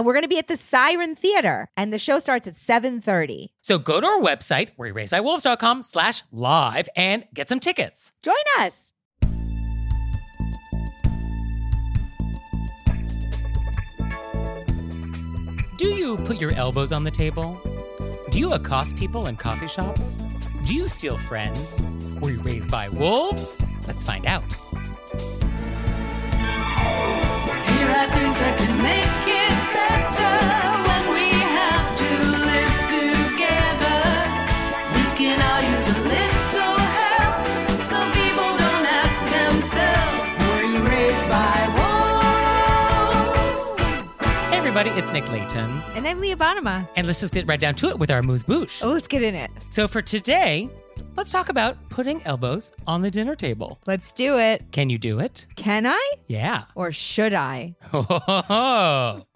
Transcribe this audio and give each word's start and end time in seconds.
And 0.00 0.06
we're 0.06 0.14
going 0.14 0.22
to 0.22 0.28
be 0.28 0.38
at 0.38 0.48
the 0.48 0.56
Siren 0.56 1.14
Theater, 1.14 1.68
and 1.76 1.92
the 1.92 1.98
show 1.98 2.18
starts 2.20 2.46
at 2.46 2.54
7.30. 2.54 3.48
So 3.60 3.76
go 3.76 4.00
to 4.00 4.06
our 4.06 4.18
website, 4.18 4.70
wereraisedbywolves.com 4.78 5.82
slash 5.82 6.22
live 6.32 6.88
and 6.96 7.26
get 7.34 7.50
some 7.50 7.60
tickets. 7.60 8.10
Join 8.22 8.32
us. 8.60 8.94
Do 15.76 15.88
you 15.88 16.16
put 16.24 16.40
your 16.40 16.52
elbows 16.52 16.92
on 16.92 17.04
the 17.04 17.10
table? 17.10 17.60
Do 18.30 18.38
you 18.38 18.54
accost 18.54 18.96
people 18.96 19.26
in 19.26 19.36
coffee 19.36 19.68
shops? 19.68 20.16
Do 20.64 20.74
you 20.74 20.88
steal 20.88 21.18
friends? 21.18 21.86
Were 22.22 22.30
you 22.30 22.40
raised 22.40 22.70
by 22.70 22.88
wolves? 22.88 23.54
Let's 23.86 24.06
find 24.06 24.24
out. 24.24 24.50
Here 24.50 24.60
are 27.90 28.08
things 28.08 28.38
that 28.38 28.58
can 28.60 28.82
make 28.82 29.19
everybody, 44.80 44.98
it's 44.98 45.12
Nick 45.12 45.28
Leighton. 45.30 45.82
And 45.94 46.08
I'm 46.08 46.22
Leah 46.22 46.36
Bonnema. 46.36 46.88
And 46.96 47.06
let's 47.06 47.20
just 47.20 47.34
get 47.34 47.46
right 47.46 47.60
down 47.60 47.74
to 47.74 47.90
it 47.90 47.98
with 47.98 48.10
our 48.10 48.20
amuse-bouche. 48.20 48.82
Oh, 48.82 48.88
let's 48.88 49.08
get 49.08 49.22
in 49.22 49.34
it. 49.34 49.50
So 49.68 49.86
for 49.86 50.00
today, 50.00 50.70
let's 51.18 51.30
talk 51.30 51.50
about 51.50 51.76
putting 51.90 52.22
elbows 52.22 52.72
on 52.86 53.02
the 53.02 53.10
dinner 53.10 53.36
table. 53.36 53.78
Let's 53.86 54.10
do 54.10 54.38
it. 54.38 54.64
Can 54.72 54.88
you 54.88 54.96
do 54.96 55.18
it? 55.18 55.46
Can 55.54 55.86
I 55.86 56.12
Yeah. 56.28 56.62
or 56.74 56.92
should 56.92 57.34
I? 57.34 57.74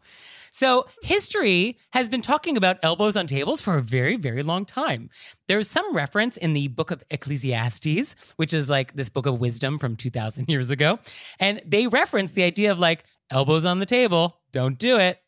So, 0.56 0.86
history 1.02 1.78
has 1.90 2.08
been 2.08 2.22
talking 2.22 2.56
about 2.56 2.78
elbows 2.80 3.16
on 3.16 3.26
tables 3.26 3.60
for 3.60 3.76
a 3.76 3.82
very, 3.82 4.14
very 4.14 4.44
long 4.44 4.64
time. 4.64 5.10
There's 5.48 5.68
some 5.68 5.96
reference 5.96 6.36
in 6.36 6.52
the 6.52 6.68
book 6.68 6.92
of 6.92 7.02
Ecclesiastes, 7.10 8.14
which 8.36 8.54
is 8.54 8.70
like 8.70 8.94
this 8.94 9.08
book 9.08 9.26
of 9.26 9.40
wisdom 9.40 9.80
from 9.80 9.96
2,000 9.96 10.48
years 10.48 10.70
ago. 10.70 11.00
And 11.40 11.60
they 11.66 11.88
reference 11.88 12.30
the 12.30 12.44
idea 12.44 12.70
of 12.70 12.78
like 12.78 13.02
elbows 13.32 13.64
on 13.64 13.80
the 13.80 13.84
table, 13.84 14.38
don't 14.52 14.78
do 14.78 14.96
it. 14.96 15.23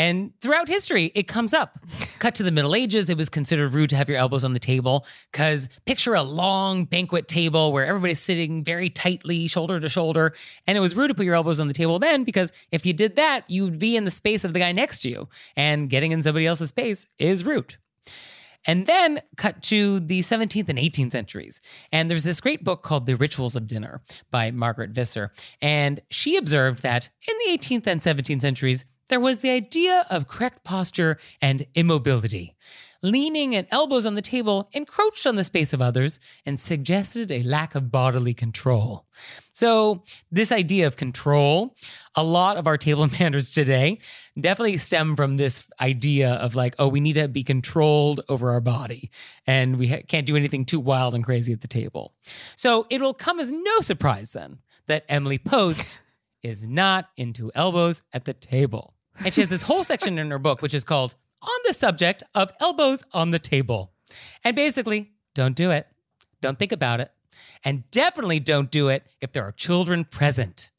And 0.00 0.32
throughout 0.40 0.66
history, 0.66 1.12
it 1.14 1.28
comes 1.28 1.52
up. 1.52 1.78
Cut 2.20 2.34
to 2.36 2.42
the 2.42 2.50
Middle 2.50 2.74
Ages, 2.74 3.10
it 3.10 3.18
was 3.18 3.28
considered 3.28 3.74
rude 3.74 3.90
to 3.90 3.96
have 3.96 4.08
your 4.08 4.16
elbows 4.16 4.44
on 4.44 4.54
the 4.54 4.58
table 4.58 5.04
because 5.30 5.68
picture 5.84 6.14
a 6.14 6.22
long 6.22 6.86
banquet 6.86 7.28
table 7.28 7.70
where 7.70 7.84
everybody's 7.84 8.18
sitting 8.18 8.64
very 8.64 8.88
tightly, 8.88 9.46
shoulder 9.46 9.78
to 9.78 9.90
shoulder. 9.90 10.32
And 10.66 10.78
it 10.78 10.80
was 10.80 10.96
rude 10.96 11.08
to 11.08 11.14
put 11.14 11.26
your 11.26 11.34
elbows 11.34 11.60
on 11.60 11.68
the 11.68 11.74
table 11.74 11.98
then 11.98 12.24
because 12.24 12.50
if 12.72 12.86
you 12.86 12.94
did 12.94 13.16
that, 13.16 13.44
you'd 13.50 13.78
be 13.78 13.94
in 13.94 14.06
the 14.06 14.10
space 14.10 14.42
of 14.42 14.54
the 14.54 14.58
guy 14.58 14.72
next 14.72 15.00
to 15.00 15.10
you. 15.10 15.28
And 15.54 15.90
getting 15.90 16.12
in 16.12 16.22
somebody 16.22 16.46
else's 16.46 16.70
space 16.70 17.06
is 17.18 17.44
rude. 17.44 17.76
And 18.66 18.86
then 18.86 19.20
cut 19.36 19.62
to 19.64 20.00
the 20.00 20.20
17th 20.20 20.68
and 20.68 20.78
18th 20.78 21.12
centuries. 21.12 21.60
And 21.92 22.10
there's 22.10 22.24
this 22.24 22.40
great 22.40 22.64
book 22.64 22.82
called 22.82 23.06
The 23.06 23.16
Rituals 23.16 23.56
of 23.56 23.66
Dinner 23.66 24.00
by 24.30 24.50
Margaret 24.50 24.90
Visser. 24.90 25.32
And 25.60 26.00
she 26.08 26.36
observed 26.36 26.82
that 26.82 27.10
in 27.28 27.34
the 27.38 27.58
18th 27.58 27.86
and 27.86 28.00
17th 28.00 28.40
centuries, 28.40 28.84
there 29.10 29.20
was 29.20 29.40
the 29.40 29.50
idea 29.50 30.06
of 30.08 30.28
correct 30.28 30.64
posture 30.64 31.18
and 31.42 31.66
immobility. 31.74 32.56
Leaning 33.02 33.54
and 33.54 33.66
elbows 33.70 34.04
on 34.04 34.14
the 34.14 34.22
table 34.22 34.68
encroached 34.72 35.26
on 35.26 35.36
the 35.36 35.44
space 35.44 35.72
of 35.72 35.80
others 35.80 36.20
and 36.44 36.60
suggested 36.60 37.32
a 37.32 37.42
lack 37.42 37.74
of 37.74 37.90
bodily 37.90 38.34
control. 38.34 39.06
So, 39.52 40.04
this 40.30 40.52
idea 40.52 40.86
of 40.86 40.96
control, 40.96 41.74
a 42.14 42.22
lot 42.22 42.58
of 42.58 42.66
our 42.66 42.76
table 42.76 43.08
manners 43.20 43.50
today 43.50 43.98
definitely 44.38 44.76
stem 44.76 45.16
from 45.16 45.38
this 45.38 45.66
idea 45.80 46.34
of 46.34 46.54
like, 46.54 46.74
oh, 46.78 46.88
we 46.88 47.00
need 47.00 47.14
to 47.14 47.26
be 47.26 47.42
controlled 47.42 48.20
over 48.28 48.50
our 48.50 48.60
body 48.60 49.10
and 49.46 49.78
we 49.78 49.88
ha- 49.88 50.02
can't 50.06 50.26
do 50.26 50.36
anything 50.36 50.66
too 50.66 50.80
wild 50.80 51.14
and 51.14 51.24
crazy 51.24 51.54
at 51.54 51.62
the 51.62 51.68
table. 51.68 52.14
So, 52.54 52.86
it 52.90 53.00
will 53.00 53.14
come 53.14 53.40
as 53.40 53.50
no 53.50 53.80
surprise 53.80 54.32
then 54.32 54.58
that 54.88 55.06
Emily 55.08 55.38
Post 55.38 56.00
is 56.42 56.66
not 56.66 57.08
into 57.16 57.50
elbows 57.54 58.02
at 58.12 58.24
the 58.24 58.34
table. 58.34 58.94
And 59.24 59.34
she 59.34 59.42
has 59.42 59.50
this 59.50 59.62
whole 59.62 59.84
section 59.84 60.18
in 60.18 60.30
her 60.30 60.38
book, 60.38 60.62
which 60.62 60.74
is 60.74 60.84
called 60.84 61.14
On 61.42 61.58
the 61.66 61.72
Subject 61.72 62.22
of 62.34 62.52
Elbows 62.60 63.04
on 63.12 63.30
the 63.30 63.38
Table. 63.38 63.92
And 64.42 64.56
basically, 64.56 65.12
don't 65.34 65.54
do 65.54 65.70
it. 65.70 65.86
Don't 66.40 66.58
think 66.58 66.72
about 66.72 67.00
it. 67.00 67.10
And 67.62 67.88
definitely 67.90 68.40
don't 68.40 68.70
do 68.70 68.88
it 68.88 69.04
if 69.20 69.32
there 69.32 69.44
are 69.44 69.52
children 69.52 70.04
present. 70.04 70.70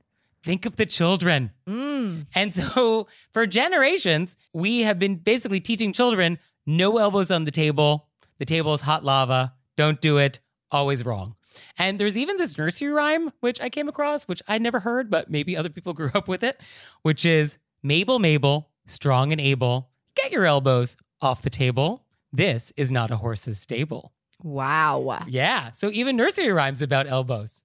Think 0.44 0.66
of 0.66 0.76
the 0.78 0.88
children. 0.88 1.52
Mm. 1.68 2.26
And 2.34 2.56
so, 2.56 3.08
for 3.32 3.46
generations, 3.46 4.38
we 4.54 4.82
have 4.82 4.98
been 4.98 5.18
basically 5.18 5.60
teaching 5.60 5.94
children 5.94 6.40
no 6.66 6.98
elbows 6.98 7.30
on 7.30 7.46
the 7.46 7.52
table. 7.52 8.08
The 8.40 8.46
table 8.46 8.74
is 8.74 8.82
hot 8.82 9.06
lava. 9.06 9.54
Don't 9.76 10.02
do 10.02 10.18
it. 10.18 10.40
Always 10.72 11.06
wrong. 11.06 11.36
And 11.78 12.00
there's 12.00 12.18
even 12.18 12.38
this 12.38 12.58
nursery 12.58 12.90
rhyme, 12.90 13.32
which 13.40 13.62
I 13.62 13.70
came 13.70 13.88
across, 13.88 14.28
which 14.28 14.42
I 14.48 14.58
never 14.58 14.80
heard, 14.80 15.12
but 15.12 15.30
maybe 15.30 15.56
other 15.56 15.70
people 15.70 15.94
grew 15.94 16.12
up 16.16 16.28
with 16.28 16.44
it, 16.44 16.60
which 17.04 17.26
is 17.26 17.58
Mabel, 17.84 18.20
Mabel, 18.20 18.70
strong 18.86 19.32
and 19.32 19.42
able, 19.42 19.90
get 20.16 20.32
your 20.32 20.46
elbows 20.46 20.96
off 21.22 21.42
the 21.42 21.50
table. 21.50 22.06
This 22.32 22.72
is 22.78 22.92
not 22.92 23.12
a 23.12 23.18
horse's 23.18 23.60
stable. 23.60 24.14
Wow. 24.44 25.24
Yeah. 25.28 25.72
So 25.74 25.90
even 25.92 26.16
nursery 26.16 26.52
rhymes 26.52 26.82
about 26.82 27.08
elbows. 27.08 27.64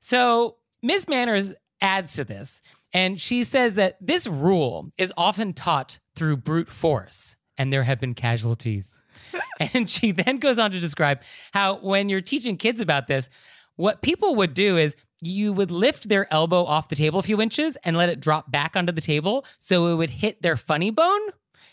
So 0.00 0.56
Miss 0.82 1.08
Manners 1.08 1.54
adds 1.80 2.14
to 2.14 2.24
this, 2.24 2.62
and 2.92 3.20
she 3.20 3.44
says 3.44 3.76
that 3.76 3.96
this 4.00 4.26
rule 4.26 4.90
is 4.98 5.12
often 5.16 5.52
taught 5.52 5.98
through 6.14 6.38
brute 6.38 6.70
force, 6.70 7.36
and 7.56 7.72
there 7.72 7.84
have 7.84 8.00
been 8.00 8.14
casualties. 8.14 9.00
and 9.72 9.88
she 9.88 10.10
then 10.10 10.38
goes 10.38 10.58
on 10.58 10.70
to 10.72 10.80
describe 10.80 11.22
how 11.52 11.76
when 11.76 12.08
you're 12.08 12.20
teaching 12.20 12.56
kids 12.56 12.80
about 12.80 13.06
this, 13.06 13.28
what 13.76 14.02
people 14.02 14.34
would 14.36 14.54
do 14.54 14.76
is 14.76 14.96
you 15.20 15.52
would 15.52 15.70
lift 15.70 16.08
their 16.08 16.32
elbow 16.32 16.64
off 16.64 16.88
the 16.88 16.96
table 16.96 17.20
a 17.20 17.22
few 17.22 17.40
inches 17.40 17.76
and 17.84 17.96
let 17.96 18.08
it 18.08 18.20
drop 18.20 18.50
back 18.50 18.74
onto 18.76 18.92
the 18.92 19.00
table 19.00 19.44
so 19.58 19.86
it 19.86 19.94
would 19.94 20.10
hit 20.10 20.42
their 20.42 20.56
funny 20.56 20.90
bone 20.90 21.20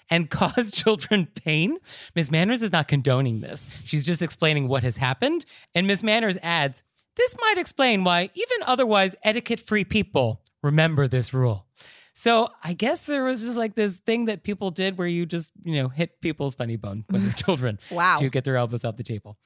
and 0.10 0.30
cause 0.30 0.72
children 0.72 1.28
pain. 1.44 1.78
Miss 2.16 2.30
Manners 2.32 2.62
is 2.62 2.72
not 2.72 2.88
condoning 2.88 3.42
this. 3.42 3.82
She's 3.86 4.06
just 4.06 4.22
explaining 4.22 4.68
what 4.68 4.84
has 4.84 4.98
happened. 4.98 5.46
And 5.74 5.88
Miss 5.88 6.04
Manners 6.04 6.38
adds, 6.44 6.84
this 7.16 7.36
might 7.40 7.58
explain 7.58 8.04
why 8.04 8.30
even 8.36 8.58
otherwise 8.66 9.16
etiquette 9.24 9.60
free 9.60 9.84
people 9.84 10.42
remember 10.64 11.08
this 11.08 11.34
rule. 11.34 11.66
So 12.14 12.50
I 12.64 12.74
guess 12.74 13.06
there 13.06 13.24
was 13.24 13.42
just 13.42 13.58
like 13.58 13.76
this 13.76 13.98
thing 13.98 14.26
that 14.26 14.44
people 14.44 14.72
did 14.72 14.98
where 14.98 15.08
you 15.08 15.26
just, 15.26 15.52
you 15.64 15.82
know, 15.82 15.88
hit 15.90 16.20
people's 16.22 16.54
funny 16.54 16.76
bone 16.76 17.06
when 17.10 17.24
they're 17.24 17.34
children 17.38 17.80
Wow. 17.92 18.18
to 18.18 18.30
get 18.30 18.44
their 18.44 18.58
elbows 18.58 18.84
off 18.86 18.98
the 18.98 19.04
table. 19.04 19.38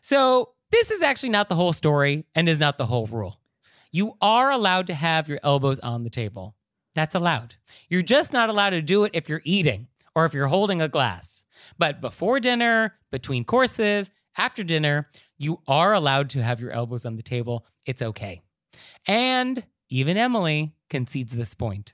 So 0.00 0.50
this 0.70 0.90
is 0.90 1.02
actually 1.02 1.30
not 1.30 1.48
the 1.48 1.54
whole 1.54 1.72
story 1.72 2.24
and 2.34 2.48
is 2.48 2.58
not 2.58 2.78
the 2.78 2.86
whole 2.86 3.06
rule. 3.06 3.40
You 3.92 4.16
are 4.20 4.50
allowed 4.50 4.86
to 4.88 4.94
have 4.94 5.28
your 5.28 5.40
elbows 5.42 5.80
on 5.80 6.04
the 6.04 6.10
table. 6.10 6.54
That's 6.94 7.14
allowed. 7.14 7.56
You're 7.88 8.02
just 8.02 8.32
not 8.32 8.50
allowed 8.50 8.70
to 8.70 8.82
do 8.82 9.04
it 9.04 9.10
if 9.14 9.28
you're 9.28 9.42
eating 9.44 9.88
or 10.14 10.26
if 10.26 10.34
you're 10.34 10.48
holding 10.48 10.80
a 10.80 10.88
glass. 10.88 11.44
But 11.78 12.00
before 12.00 12.40
dinner, 12.40 12.94
between 13.10 13.44
courses, 13.44 14.10
after 14.36 14.62
dinner, 14.62 15.08
you 15.38 15.60
are 15.66 15.92
allowed 15.92 16.30
to 16.30 16.42
have 16.42 16.60
your 16.60 16.70
elbows 16.70 17.04
on 17.04 17.16
the 17.16 17.22
table. 17.22 17.66
It's 17.84 18.02
okay. 18.02 18.40
And 19.06 19.64
even 19.88 20.16
Emily 20.16 20.74
concedes 20.88 21.34
this 21.34 21.54
point. 21.54 21.92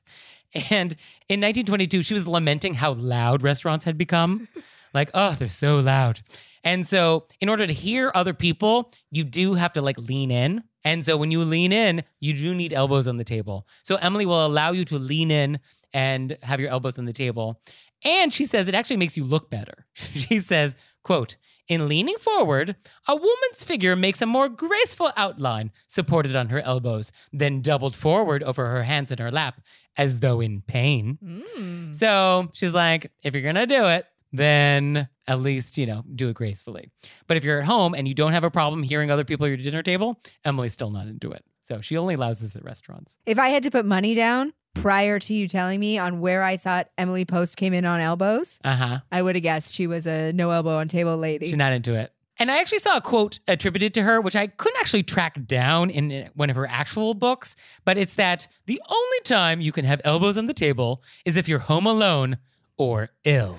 And 0.70 0.96
in 1.29 1.40
1922, 1.40 2.02
she 2.02 2.14
was 2.14 2.26
lamenting 2.26 2.75
how 2.75 2.93
loud 2.93 3.43
restaurants 3.43 3.84
had 3.84 3.99
become. 3.99 4.49
like, 4.94 5.11
oh, 5.12 5.37
they're 5.38 5.49
so 5.49 5.79
loud. 5.81 6.20
And 6.66 6.84
so, 6.84 7.28
in 7.40 7.48
order 7.48 7.64
to 7.64 7.72
hear 7.72 8.10
other 8.12 8.34
people, 8.34 8.92
you 9.12 9.22
do 9.22 9.54
have 9.54 9.72
to 9.74 9.80
like 9.80 9.96
lean 9.98 10.32
in. 10.32 10.64
And 10.82 11.06
so, 11.06 11.16
when 11.16 11.30
you 11.30 11.44
lean 11.44 11.72
in, 11.72 12.02
you 12.18 12.32
do 12.32 12.56
need 12.56 12.72
elbows 12.72 13.06
on 13.06 13.18
the 13.18 13.24
table. 13.24 13.68
So, 13.84 13.94
Emily 13.94 14.26
will 14.26 14.44
allow 14.44 14.72
you 14.72 14.84
to 14.86 14.98
lean 14.98 15.30
in 15.30 15.60
and 15.94 16.36
have 16.42 16.58
your 16.58 16.70
elbows 16.70 16.98
on 16.98 17.04
the 17.04 17.12
table. 17.12 17.62
And 18.04 18.34
she 18.34 18.44
says 18.44 18.66
it 18.66 18.74
actually 18.74 18.96
makes 18.96 19.16
you 19.16 19.22
look 19.22 19.48
better. 19.48 19.86
she 19.94 20.40
says, 20.40 20.74
quote, 21.04 21.36
in 21.68 21.86
leaning 21.86 22.16
forward, 22.18 22.74
a 23.06 23.14
woman's 23.14 23.62
figure 23.62 23.94
makes 23.94 24.20
a 24.20 24.26
more 24.26 24.48
graceful 24.48 25.12
outline 25.16 25.70
supported 25.86 26.34
on 26.34 26.48
her 26.48 26.60
elbows, 26.60 27.12
then 27.32 27.60
doubled 27.60 27.94
forward 27.94 28.42
over 28.42 28.66
her 28.70 28.82
hands 28.82 29.12
in 29.12 29.19
her 29.19 29.30
lap, 29.30 29.60
as 29.96 30.19
though 30.19 30.40
in 30.40 30.62
pain. 30.62 31.19
Mm. 31.24 31.94
So 31.94 32.50
she's 32.52 32.74
like, 32.74 33.12
if 33.22 33.34
you're 33.34 33.42
gonna 33.42 33.66
do 33.66 33.86
it, 33.86 34.06
then 34.36 35.08
at 35.26 35.40
least, 35.40 35.76
you 35.78 35.86
know, 35.86 36.04
do 36.14 36.28
it 36.28 36.34
gracefully. 36.34 36.90
But 37.26 37.36
if 37.36 37.44
you're 37.44 37.60
at 37.60 37.66
home 37.66 37.94
and 37.94 38.06
you 38.06 38.14
don't 38.14 38.32
have 38.32 38.44
a 38.44 38.50
problem 38.50 38.82
hearing 38.82 39.10
other 39.10 39.24
people 39.24 39.46
at 39.46 39.48
your 39.48 39.56
dinner 39.58 39.82
table, 39.82 40.20
Emily's 40.44 40.72
still 40.72 40.90
not 40.90 41.06
into 41.06 41.30
it. 41.32 41.44
So 41.62 41.80
she 41.80 41.96
only 41.96 42.14
allows 42.14 42.40
this 42.40 42.54
at 42.54 42.64
restaurants. 42.64 43.16
If 43.26 43.38
I 43.38 43.48
had 43.48 43.62
to 43.64 43.70
put 43.70 43.84
money 43.84 44.14
down 44.14 44.52
prior 44.74 45.18
to 45.18 45.34
you 45.34 45.48
telling 45.48 45.80
me 45.80 45.98
on 45.98 46.20
where 46.20 46.42
I 46.42 46.56
thought 46.56 46.88
Emily 46.96 47.24
Post 47.24 47.56
came 47.56 47.74
in 47.74 47.84
on 47.84 47.98
elbows, 48.00 48.60
Uh 48.62 48.76
huh. 48.76 49.00
I 49.10 49.22
would 49.22 49.34
have 49.34 49.42
guessed 49.42 49.74
she 49.74 49.86
was 49.86 50.06
a 50.06 50.32
no 50.32 50.50
elbow 50.50 50.76
on 50.78 50.86
table 50.88 51.16
lady. 51.16 51.46
She's 51.46 51.56
not 51.56 51.72
into 51.72 51.94
it. 51.94 52.12
And 52.38 52.50
I 52.50 52.58
actually 52.60 52.80
saw 52.80 52.98
a 52.98 53.00
quote 53.00 53.40
attributed 53.48 53.94
to 53.94 54.02
her, 54.02 54.20
which 54.20 54.36
I 54.36 54.46
couldn't 54.46 54.78
actually 54.78 55.02
track 55.02 55.46
down 55.46 55.88
in 55.88 56.28
one 56.34 56.50
of 56.50 56.56
her 56.56 56.66
actual 56.66 57.14
books, 57.14 57.56
but 57.86 57.96
it's 57.96 58.12
that 58.14 58.46
the 58.66 58.80
only 58.88 59.20
time 59.24 59.62
you 59.62 59.72
can 59.72 59.86
have 59.86 60.02
elbows 60.04 60.36
on 60.36 60.44
the 60.44 60.52
table 60.54 61.02
is 61.24 61.38
if 61.38 61.48
you're 61.48 61.60
home 61.60 61.86
alone 61.86 62.36
or 62.76 63.08
ill. 63.24 63.56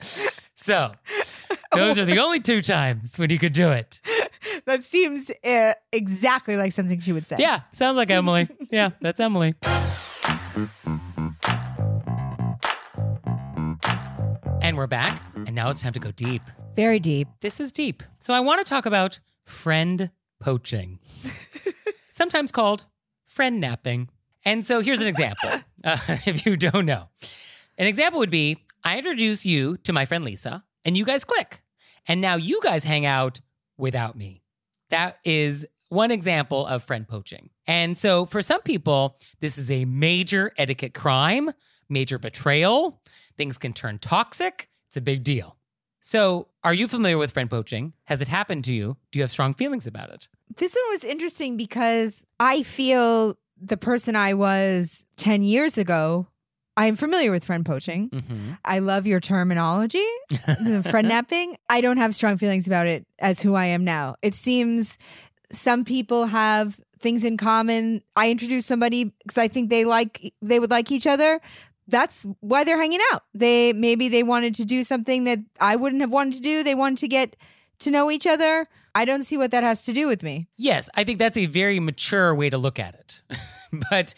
so, 0.54 0.92
those 1.74 1.98
are 1.98 2.04
the 2.04 2.18
only 2.18 2.40
two 2.40 2.60
times 2.60 3.18
when 3.18 3.30
you 3.30 3.38
could 3.38 3.52
do 3.52 3.70
it. 3.70 4.00
that 4.66 4.82
seems 4.82 5.30
uh, 5.44 5.74
exactly 5.92 6.56
like 6.56 6.72
something 6.72 7.00
she 7.00 7.12
would 7.12 7.26
say. 7.26 7.36
Yeah, 7.38 7.60
sounds 7.72 7.96
like 7.96 8.10
Emily. 8.10 8.48
Yeah, 8.70 8.90
that's 9.00 9.20
Emily. 9.20 9.54
And 14.60 14.76
we're 14.76 14.86
back, 14.86 15.22
and 15.34 15.54
now 15.54 15.70
it's 15.70 15.80
time 15.80 15.92
to 15.94 16.00
go 16.00 16.10
deep. 16.10 16.42
Very 16.74 17.00
deep. 17.00 17.28
This 17.40 17.58
is 17.60 17.72
deep. 17.72 18.02
So 18.18 18.34
I 18.34 18.40
want 18.40 18.64
to 18.64 18.68
talk 18.68 18.84
about 18.86 19.18
friend 19.46 20.10
poaching, 20.40 20.98
sometimes 22.10 22.52
called 22.52 22.84
friend 23.24 23.60
napping. 23.60 24.10
And 24.44 24.66
so 24.66 24.80
here's 24.80 25.00
an 25.00 25.06
example, 25.06 25.50
uh, 25.84 25.98
if 26.26 26.44
you 26.44 26.56
don't 26.56 26.86
know. 26.86 27.08
An 27.78 27.86
example 27.86 28.18
would 28.18 28.30
be 28.30 28.58
I 28.84 28.98
introduce 28.98 29.46
you 29.46 29.76
to 29.78 29.92
my 29.92 30.04
friend 30.04 30.24
Lisa, 30.24 30.64
and 30.84 30.96
you 30.96 31.04
guys 31.04 31.24
click. 31.24 31.62
And 32.06 32.20
now 32.20 32.36
you 32.36 32.60
guys 32.62 32.84
hang 32.84 33.06
out 33.06 33.40
without 33.76 34.16
me. 34.16 34.42
That 34.90 35.18
is 35.24 35.66
one 35.88 36.10
example 36.10 36.66
of 36.66 36.82
friend 36.82 37.06
poaching. 37.06 37.50
And 37.66 37.96
so 37.96 38.26
for 38.26 38.42
some 38.42 38.62
people, 38.62 39.18
this 39.40 39.58
is 39.58 39.70
a 39.70 39.84
major 39.84 40.52
etiquette 40.56 40.94
crime, 40.94 41.52
major 41.88 42.18
betrayal. 42.18 43.02
Things 43.36 43.58
can 43.58 43.72
turn 43.72 43.98
toxic. 43.98 44.68
It's 44.88 44.96
a 44.96 45.02
big 45.02 45.22
deal. 45.22 45.56
So, 46.00 46.48
are 46.64 46.72
you 46.72 46.88
familiar 46.88 47.18
with 47.18 47.32
friend 47.32 47.50
poaching? 47.50 47.92
Has 48.04 48.22
it 48.22 48.28
happened 48.28 48.64
to 48.64 48.72
you? 48.72 48.96
Do 49.10 49.18
you 49.18 49.22
have 49.22 49.30
strong 49.30 49.52
feelings 49.52 49.86
about 49.86 50.10
it? 50.10 50.28
This 50.56 50.74
one 50.74 50.90
was 50.90 51.04
interesting 51.04 51.56
because 51.56 52.24
I 52.40 52.62
feel 52.62 53.34
the 53.60 53.76
person 53.76 54.16
I 54.16 54.32
was 54.34 55.04
10 55.16 55.42
years 55.42 55.76
ago, 55.76 56.28
I'm 56.78 56.94
familiar 56.94 57.32
with 57.32 57.44
friend 57.44 57.66
poaching. 57.66 58.08
Mm-hmm. 58.10 58.52
I 58.64 58.78
love 58.78 59.04
your 59.04 59.18
terminology, 59.18 60.06
the 60.30 60.86
friend 60.90 61.08
napping. 61.08 61.56
I 61.68 61.80
don't 61.80 61.96
have 61.96 62.14
strong 62.14 62.38
feelings 62.38 62.68
about 62.68 62.86
it 62.86 63.04
as 63.18 63.42
who 63.42 63.56
I 63.56 63.64
am 63.66 63.82
now. 63.82 64.14
It 64.22 64.36
seems 64.36 64.96
some 65.50 65.84
people 65.84 66.26
have 66.26 66.80
things 67.00 67.24
in 67.24 67.36
common. 67.36 68.02
I 68.14 68.30
introduce 68.30 68.64
somebody 68.64 69.04
because 69.04 69.38
I 69.38 69.48
think 69.48 69.70
they 69.70 69.84
like 69.84 70.32
they 70.40 70.60
would 70.60 70.70
like 70.70 70.92
each 70.92 71.06
other. 71.06 71.40
That's 71.88 72.22
why 72.38 72.62
they're 72.62 72.78
hanging 72.78 73.00
out. 73.12 73.24
They 73.34 73.72
maybe 73.72 74.08
they 74.08 74.22
wanted 74.22 74.54
to 74.54 74.64
do 74.64 74.84
something 74.84 75.24
that 75.24 75.40
I 75.60 75.74
wouldn't 75.74 76.00
have 76.00 76.12
wanted 76.12 76.34
to 76.34 76.40
do. 76.40 76.62
They 76.62 76.76
wanted 76.76 76.98
to 76.98 77.08
get 77.08 77.34
to 77.80 77.90
know 77.90 78.08
each 78.08 78.26
other. 78.26 78.68
I 78.94 79.04
don't 79.04 79.24
see 79.24 79.36
what 79.36 79.50
that 79.50 79.64
has 79.64 79.84
to 79.86 79.92
do 79.92 80.06
with 80.06 80.22
me. 80.22 80.46
Yes, 80.56 80.88
I 80.94 81.02
think 81.02 81.18
that's 81.18 81.36
a 81.36 81.46
very 81.46 81.80
mature 81.80 82.34
way 82.36 82.50
to 82.50 82.58
look 82.58 82.78
at 82.78 82.94
it. 82.94 83.22
but 83.90 84.14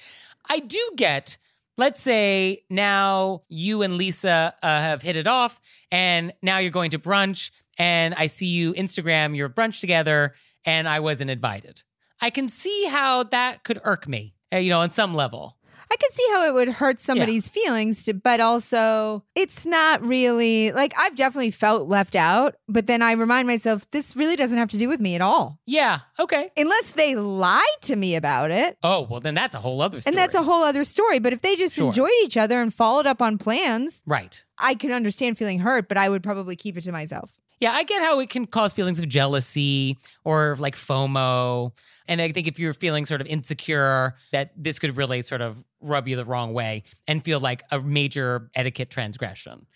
I 0.48 0.58
do 0.58 0.90
get, 0.96 1.38
let's 1.80 2.02
say 2.02 2.62
now 2.68 3.40
you 3.48 3.80
and 3.80 3.96
Lisa 3.96 4.54
uh, 4.62 4.66
have 4.66 5.00
hit 5.00 5.16
it 5.16 5.26
off, 5.26 5.62
and 5.90 6.34
now 6.42 6.58
you're 6.58 6.70
going 6.70 6.90
to 6.90 6.98
brunch, 6.98 7.50
and 7.78 8.14
I 8.14 8.26
see 8.26 8.48
you 8.48 8.74
Instagram 8.74 9.34
your 9.34 9.48
brunch 9.48 9.80
together, 9.80 10.34
and 10.66 10.86
I 10.86 11.00
wasn't 11.00 11.30
invited. 11.30 11.82
I 12.20 12.28
can 12.28 12.50
see 12.50 12.84
how 12.84 13.22
that 13.22 13.64
could 13.64 13.80
irk 13.82 14.06
me, 14.06 14.34
uh, 14.52 14.58
you 14.58 14.68
know, 14.68 14.80
on 14.80 14.90
some 14.90 15.14
level. 15.14 15.56
I 15.92 15.96
can 15.96 16.10
see 16.12 16.26
how 16.30 16.46
it 16.46 16.54
would 16.54 16.68
hurt 16.68 17.00
somebody's 17.00 17.48
feelings, 17.48 18.04
to, 18.04 18.14
but 18.14 18.40
also 18.40 19.24
it's 19.34 19.66
not 19.66 20.00
really 20.06 20.70
like 20.72 20.94
I've 20.96 21.16
definitely 21.16 21.50
felt 21.50 21.88
left 21.88 22.14
out. 22.14 22.54
But 22.68 22.86
then 22.86 23.02
I 23.02 23.12
remind 23.12 23.48
myself, 23.48 23.90
this 23.90 24.14
really 24.14 24.36
doesn't 24.36 24.56
have 24.56 24.68
to 24.70 24.78
do 24.78 24.88
with 24.88 25.00
me 25.00 25.16
at 25.16 25.20
all, 25.20 25.58
Yeah, 25.66 26.00
okay. 26.20 26.50
unless 26.56 26.92
they 26.92 27.16
lied 27.16 27.60
to 27.82 27.96
me 27.96 28.14
about 28.14 28.50
it. 28.52 28.78
Oh, 28.84 29.02
well, 29.10 29.20
then 29.20 29.34
that's 29.34 29.56
a 29.56 29.60
whole 29.60 29.82
other 29.82 30.00
story. 30.00 30.12
And 30.12 30.18
that's 30.18 30.34
a 30.36 30.42
whole 30.42 30.62
other 30.62 30.84
story. 30.84 31.18
But 31.18 31.32
if 31.32 31.42
they 31.42 31.56
just 31.56 31.74
Sure. 31.74 31.86
enjoyed 31.88 32.10
each 32.22 32.36
other 32.36 32.60
and 32.62 32.72
followed 32.72 33.06
up 33.06 33.20
on 33.20 33.36
plans, 33.38 34.02
Right. 34.06 34.44
I 34.58 34.74
can 34.74 34.92
understand 34.92 35.38
feeling 35.38 35.58
hurt, 35.60 35.88
but 35.88 35.96
I 35.98 36.08
would 36.08 36.22
probably 36.22 36.54
keep 36.54 36.76
it 36.78 36.82
to 36.84 36.92
myself. 36.92 37.30
Yeah, 37.58 37.72
I 37.72 37.82
get 37.82 38.00
how 38.02 38.20
it 38.20 38.30
can 38.30 38.46
cause 38.46 38.72
feelings 38.72 39.00
of 39.00 39.08
jealousy 39.08 39.98
or 40.24 40.56
like 40.58 40.76
FOMO. 40.76 41.72
And 42.08 42.22
I 42.22 42.32
think 42.32 42.46
if 42.46 42.58
you're 42.58 42.72
feeling 42.74 43.04
sort 43.04 43.20
of 43.20 43.26
insecure, 43.26 44.14
that 44.32 44.52
this 44.56 44.78
could 44.78 44.96
really 44.96 45.20
sort 45.22 45.40
of 45.42 45.62
rub 45.80 46.08
you 46.08 46.16
the 46.16 46.24
wrong 46.24 46.52
way 46.52 46.82
and 47.06 47.24
feel 47.24 47.40
like 47.40 47.62
a 47.70 47.80
major 47.80 48.50
etiquette 48.54 48.90
transgression. 48.90 49.66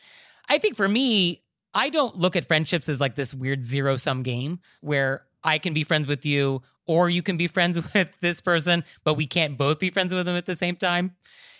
I 0.48 0.58
think 0.58 0.76
for 0.76 0.88
me, 0.88 1.42
I 1.74 1.90
don't 1.90 2.16
look 2.16 2.36
at 2.36 2.46
friendships 2.46 2.88
as 2.88 3.00
like 3.00 3.14
this 3.14 3.34
weird 3.34 3.64
zero 3.64 3.96
sum 3.96 4.22
game 4.22 4.60
where 4.80 5.24
I 5.42 5.58
can 5.58 5.74
be 5.74 5.84
friends 5.84 6.06
with 6.06 6.24
you 6.24 6.62
or 6.86 7.08
you 7.10 7.22
can 7.22 7.36
be 7.36 7.48
friends 7.48 7.80
with 7.94 8.08
this 8.20 8.40
person, 8.40 8.84
but 9.02 9.14
we 9.14 9.26
can't 9.26 9.58
both 9.58 9.78
be 9.78 9.90
friends 9.90 10.14
with 10.14 10.26
them 10.26 10.36
at 10.36 10.46
the 10.46 10.56
same 10.56 10.76
time. 10.76 11.16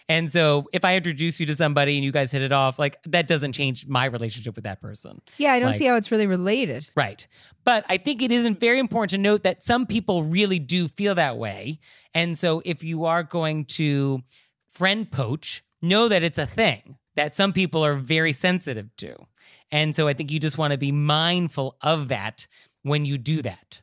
And 0.08 0.30
so 0.30 0.68
if 0.72 0.84
I 0.84 0.96
introduce 0.96 1.40
you 1.40 1.46
to 1.46 1.56
somebody 1.56 1.96
and 1.96 2.04
you 2.04 2.12
guys 2.12 2.30
hit 2.30 2.42
it 2.42 2.52
off, 2.52 2.78
like 2.78 3.02
that 3.04 3.26
doesn't 3.26 3.52
change 3.52 3.86
my 3.86 4.04
relationship 4.04 4.54
with 4.54 4.64
that 4.64 4.80
person. 4.82 5.22
Yeah, 5.38 5.52
I 5.54 5.60
don't 5.60 5.70
Like- 5.70 5.78
see 5.78 5.86
how 5.86 5.96
it's 5.96 6.10
really 6.10 6.26
related. 6.26 6.90
Right. 6.94 7.26
But 7.64 7.86
I 7.88 7.96
think 7.96 8.20
it 8.20 8.30
isn't 8.30 8.60
very 8.60 8.78
important 8.78 9.10
to 9.12 9.18
note 9.18 9.42
that 9.44 9.64
some 9.64 9.86
people 9.86 10.22
really 10.22 10.58
do 10.58 10.88
feel 10.88 11.14
that 11.14 11.38
way. 11.38 11.78
And 12.12 12.38
so 12.38 12.60
if 12.66 12.84
you 12.84 13.06
are 13.06 13.22
going 13.22 13.64
to 13.66 14.22
friend 14.68 15.10
poach, 15.10 15.62
know 15.80 16.08
that 16.08 16.22
it's 16.22 16.38
a 16.38 16.46
thing 16.46 16.96
that 17.16 17.34
some 17.34 17.52
people 17.52 17.84
are 17.84 17.94
very 17.94 18.32
sensitive 18.32 18.94
to. 18.98 19.16
And 19.70 19.96
so 19.96 20.06
I 20.06 20.12
think 20.12 20.30
you 20.30 20.38
just 20.38 20.58
want 20.58 20.72
to 20.72 20.78
be 20.78 20.92
mindful 20.92 21.76
of 21.80 22.08
that 22.08 22.46
when 22.82 23.04
you 23.06 23.16
do 23.16 23.40
that. 23.42 23.80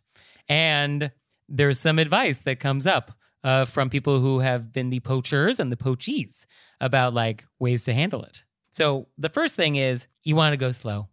And 0.47 1.11
there's 1.49 1.79
some 1.79 1.97
advice 1.97 2.37
that 2.39 2.59
comes 2.59 2.85
up 2.85 3.13
uh, 3.43 3.65
from 3.65 3.89
people 3.89 4.19
who 4.19 4.39
have 4.39 4.71
been 4.71 4.89
the 4.89 4.99
poachers 4.99 5.59
and 5.59 5.71
the 5.71 5.77
poachees 5.77 6.45
about 6.79 7.13
like 7.13 7.45
ways 7.59 7.83
to 7.85 7.93
handle 7.93 8.23
it. 8.23 8.43
So 8.71 9.07
the 9.17 9.29
first 9.29 9.55
thing 9.55 9.75
is 9.75 10.07
you 10.23 10.35
want 10.35 10.53
to 10.53 10.57
go 10.57 10.71
slow. 10.71 11.07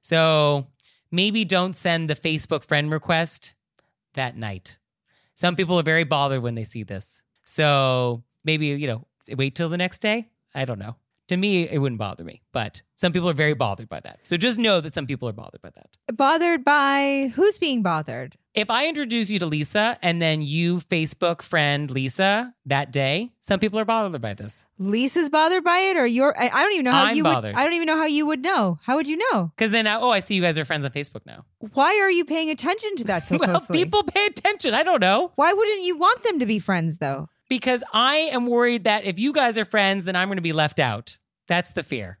So 0.00 0.68
maybe 1.10 1.44
don't 1.44 1.74
send 1.74 2.08
the 2.08 2.14
Facebook 2.14 2.64
friend 2.64 2.90
request 2.90 3.54
that 4.14 4.36
night. 4.36 4.78
Some 5.34 5.56
people 5.56 5.78
are 5.78 5.82
very 5.82 6.04
bothered 6.04 6.42
when 6.42 6.54
they 6.54 6.64
see 6.64 6.82
this. 6.82 7.22
So 7.44 8.24
maybe, 8.44 8.68
you 8.68 8.86
know, 8.86 9.06
wait 9.28 9.54
till 9.54 9.68
the 9.68 9.76
next 9.76 10.00
day. 10.00 10.30
I 10.54 10.64
don't 10.64 10.78
know. 10.78 10.96
To 11.28 11.36
me, 11.36 11.68
it 11.68 11.78
wouldn't 11.78 11.98
bother 11.98 12.22
me, 12.22 12.42
but 12.52 12.82
some 12.96 13.12
people 13.12 13.30
are 13.30 13.34
very 13.34 13.54
bothered 13.54 13.88
by 13.88 14.00
that. 14.00 14.20
So 14.24 14.36
just 14.36 14.58
know 14.58 14.80
that 14.80 14.94
some 14.94 15.06
people 15.06 15.28
are 15.28 15.32
bothered 15.32 15.62
by 15.62 15.70
that. 15.70 16.16
Bothered 16.16 16.64
by 16.64 17.32
who's 17.34 17.58
being 17.58 17.82
bothered? 17.82 18.36
If 18.54 18.70
I 18.70 18.86
introduce 18.86 19.30
you 19.30 19.40
to 19.40 19.46
Lisa 19.46 19.98
and 20.00 20.22
then 20.22 20.40
you 20.40 20.78
Facebook 20.78 21.42
friend 21.42 21.90
Lisa 21.90 22.54
that 22.66 22.92
day, 22.92 23.32
some 23.40 23.58
people 23.58 23.80
are 23.80 23.84
bothered 23.84 24.22
by 24.22 24.34
this. 24.34 24.64
Lisa's 24.78 25.28
bothered 25.28 25.64
by 25.64 25.78
it, 25.78 25.96
or 25.96 26.06
you're? 26.06 26.38
I 26.38 26.48
I 26.50 26.62
don't 26.62 26.72
even 26.72 26.84
know 26.84 26.92
how 26.92 27.04
I'm 27.06 27.16
you 27.16 27.24
bothered. 27.24 27.54
would. 27.54 27.60
I 27.60 27.64
don't 27.64 27.72
even 27.72 27.86
know 27.86 27.96
how 27.96 28.06
you 28.06 28.26
would 28.26 28.42
know. 28.42 28.78
How 28.84 28.94
would 28.94 29.08
you 29.08 29.16
know? 29.32 29.50
Because 29.56 29.72
then, 29.72 29.88
I, 29.88 29.96
oh, 29.96 30.10
I 30.10 30.20
see 30.20 30.36
you 30.36 30.42
guys 30.42 30.56
are 30.56 30.64
friends 30.64 30.84
on 30.84 30.92
Facebook 30.92 31.26
now. 31.26 31.44
Why 31.72 31.98
are 32.00 32.10
you 32.10 32.24
paying 32.24 32.48
attention 32.48 32.94
to 32.98 33.04
that 33.04 33.26
so 33.26 33.36
well, 33.40 33.48
closely? 33.48 33.76
people 33.76 34.04
pay 34.04 34.26
attention. 34.26 34.72
I 34.72 34.84
don't 34.84 35.00
know. 35.00 35.32
Why 35.34 35.52
wouldn't 35.52 35.82
you 35.82 35.96
want 35.98 36.22
them 36.22 36.38
to 36.38 36.46
be 36.46 36.60
friends 36.60 36.98
though? 36.98 37.28
because 37.48 37.84
I 37.92 38.14
am 38.32 38.46
worried 38.46 38.84
that 38.84 39.04
if 39.04 39.18
you 39.18 39.32
guys 39.32 39.58
are 39.58 39.64
friends, 39.64 40.04
then 40.04 40.16
I'm 40.16 40.28
going 40.28 40.36
to 40.36 40.42
be 40.42 40.52
left 40.52 40.80
out. 40.80 41.18
That's 41.46 41.70
the 41.70 41.82
fear. 41.82 42.18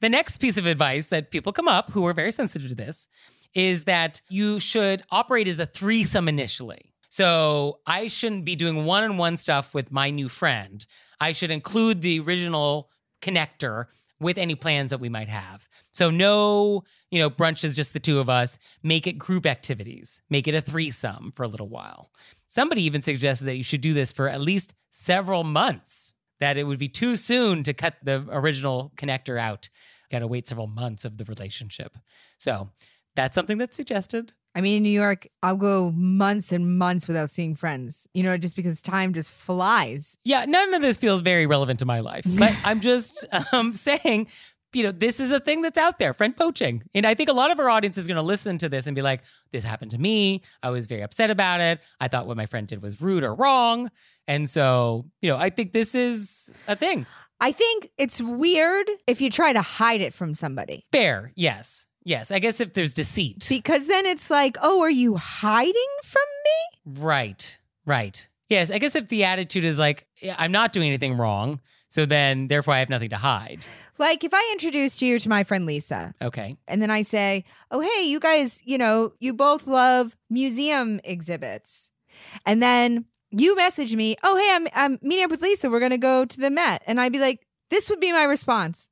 The 0.00 0.08
next 0.08 0.38
piece 0.38 0.56
of 0.56 0.66
advice 0.66 1.06
that 1.08 1.30
people 1.30 1.52
come 1.52 1.68
up 1.68 1.92
who 1.92 2.04
are 2.06 2.12
very 2.12 2.32
sensitive 2.32 2.68
to 2.70 2.74
this 2.74 3.08
is 3.56 3.84
that 3.84 4.20
you 4.28 4.60
should 4.60 5.02
operate 5.10 5.48
as 5.48 5.58
a 5.58 5.64
threesome 5.64 6.28
initially. 6.28 6.92
So 7.08 7.78
I 7.86 8.08
shouldn't 8.08 8.44
be 8.44 8.54
doing 8.54 8.84
one 8.84 9.02
on 9.02 9.16
one 9.16 9.38
stuff 9.38 9.72
with 9.72 9.90
my 9.90 10.10
new 10.10 10.28
friend. 10.28 10.84
I 11.18 11.32
should 11.32 11.50
include 11.50 12.02
the 12.02 12.20
original 12.20 12.90
connector 13.22 13.86
with 14.20 14.36
any 14.36 14.54
plans 14.54 14.90
that 14.90 15.00
we 15.00 15.08
might 15.08 15.30
have. 15.30 15.70
So 15.90 16.10
no, 16.10 16.84
you 17.10 17.18
know, 17.18 17.30
brunch 17.30 17.64
is 17.64 17.74
just 17.74 17.94
the 17.94 18.00
two 18.00 18.18
of 18.18 18.28
us. 18.28 18.58
Make 18.82 19.06
it 19.06 19.14
group 19.14 19.46
activities. 19.46 20.20
Make 20.28 20.46
it 20.46 20.54
a 20.54 20.60
threesome 20.60 21.32
for 21.34 21.42
a 21.42 21.48
little 21.48 21.68
while. 21.68 22.10
Somebody 22.48 22.82
even 22.82 23.00
suggested 23.00 23.46
that 23.46 23.56
you 23.56 23.64
should 23.64 23.80
do 23.80 23.94
this 23.94 24.12
for 24.12 24.28
at 24.28 24.42
least 24.42 24.74
several 24.90 25.44
months. 25.44 26.12
That 26.40 26.58
it 26.58 26.64
would 26.64 26.78
be 26.78 26.88
too 26.88 27.16
soon 27.16 27.62
to 27.62 27.72
cut 27.72 27.94
the 28.02 28.26
original 28.30 28.92
connector 28.98 29.40
out. 29.40 29.70
Got 30.10 30.18
to 30.18 30.26
wait 30.26 30.46
several 30.46 30.66
months 30.66 31.06
of 31.06 31.16
the 31.16 31.24
relationship. 31.24 31.96
So 32.36 32.68
that's 33.16 33.34
something 33.34 33.58
that's 33.58 33.76
suggested. 33.76 34.32
I 34.54 34.60
mean, 34.60 34.78
in 34.78 34.82
New 34.84 34.88
York, 34.88 35.26
I'll 35.42 35.56
go 35.56 35.90
months 35.94 36.52
and 36.52 36.78
months 36.78 37.06
without 37.08 37.30
seeing 37.30 37.54
friends, 37.54 38.08
you 38.14 38.22
know, 38.22 38.38
just 38.38 38.56
because 38.56 38.80
time 38.80 39.12
just 39.12 39.32
flies. 39.32 40.16
Yeah, 40.24 40.46
none 40.46 40.72
of 40.72 40.80
this 40.80 40.96
feels 40.96 41.20
very 41.20 41.46
relevant 41.46 41.78
to 41.80 41.84
my 41.84 42.00
life. 42.00 42.24
But 42.38 42.54
I'm 42.64 42.80
just 42.80 43.26
um, 43.52 43.74
saying, 43.74 44.28
you 44.72 44.82
know, 44.82 44.92
this 44.92 45.20
is 45.20 45.30
a 45.30 45.40
thing 45.40 45.62
that's 45.62 45.76
out 45.76 45.98
there, 45.98 46.14
friend 46.14 46.36
poaching. 46.36 46.84
And 46.94 47.06
I 47.06 47.14
think 47.14 47.28
a 47.28 47.34
lot 47.34 47.50
of 47.50 47.58
our 47.58 47.68
audience 47.68 47.98
is 47.98 48.06
going 48.06 48.16
to 48.16 48.22
listen 48.22 48.56
to 48.58 48.68
this 48.68 48.86
and 48.86 48.94
be 48.94 49.02
like, 49.02 49.22
this 49.52 49.64
happened 49.64 49.90
to 49.90 49.98
me. 49.98 50.42
I 50.62 50.70
was 50.70 50.86
very 50.86 51.02
upset 51.02 51.30
about 51.30 51.60
it. 51.60 51.80
I 52.00 52.08
thought 52.08 52.26
what 52.26 52.36
my 52.36 52.46
friend 52.46 52.66
did 52.66 52.82
was 52.82 53.00
rude 53.00 53.24
or 53.24 53.34
wrong. 53.34 53.90
And 54.26 54.48
so, 54.48 55.06
you 55.20 55.28
know, 55.28 55.36
I 55.36 55.50
think 55.50 55.72
this 55.72 55.94
is 55.94 56.50
a 56.66 56.76
thing. 56.76 57.06
I 57.40 57.52
think 57.52 57.90
it's 57.98 58.20
weird 58.20 58.88
if 59.06 59.20
you 59.20 59.30
try 59.30 59.52
to 59.52 59.60
hide 59.60 60.00
it 60.00 60.14
from 60.14 60.32
somebody 60.32 60.86
Fair, 60.92 61.32
yes. 61.34 61.86
Yes. 62.06 62.30
I 62.30 62.38
guess 62.38 62.60
if 62.60 62.72
there's 62.72 62.94
deceit. 62.94 63.46
because 63.48 63.86
then 63.88 64.06
it's 64.06 64.30
like, 64.30 64.56
oh, 64.62 64.80
are 64.80 64.88
you 64.90 65.16
hiding 65.16 65.92
from 66.04 66.22
me? 66.44 67.00
Right, 67.00 67.58
right. 67.84 68.28
Yes. 68.48 68.70
I 68.70 68.78
guess 68.78 68.94
if 68.94 69.08
the 69.08 69.24
attitude 69.24 69.64
is 69.64 69.78
like, 69.78 70.06
I'm 70.38 70.52
not 70.52 70.72
doing 70.72 70.86
anything 70.86 71.16
wrong. 71.18 71.60
So 71.88 72.04
then, 72.06 72.48
therefore, 72.48 72.74
I 72.74 72.78
have 72.80 72.90
nothing 72.90 73.10
to 73.10 73.16
hide. 73.16 73.64
Like 73.98 74.22
if 74.24 74.34
I 74.34 74.48
introduced 74.52 75.00
you 75.02 75.18
to 75.18 75.28
my 75.28 75.44
friend 75.44 75.66
Lisa, 75.66 76.14
Okay. 76.20 76.56
and 76.68 76.82
then 76.82 76.90
I 76.90 77.02
say, 77.02 77.44
"Oh, 77.70 77.80
hey, 77.80 78.02
you 78.06 78.20
guys, 78.20 78.60
you 78.64 78.76
know, 78.76 79.12
you 79.20 79.32
both 79.32 79.66
love 79.66 80.16
museum 80.28 81.00
exhibits," 81.04 81.90
and 82.44 82.60
then 82.62 83.06
you 83.30 83.56
message 83.56 83.94
me, 83.96 84.16
"Oh, 84.22 84.36
hey, 84.36 84.50
I'm 84.52 84.68
I'm 84.74 84.98
meeting 85.00 85.24
up 85.24 85.30
with 85.30 85.40
Lisa. 85.42 85.70
We're 85.70 85.80
gonna 85.80 85.96
go 85.96 86.24
to 86.26 86.36
the 86.36 86.50
Met," 86.50 86.82
and 86.86 87.00
I'd 87.00 87.12
be 87.12 87.20
like, 87.20 87.46
"This 87.70 87.88
would 87.88 88.00
be 88.00 88.12
my 88.12 88.24
response. 88.24 88.90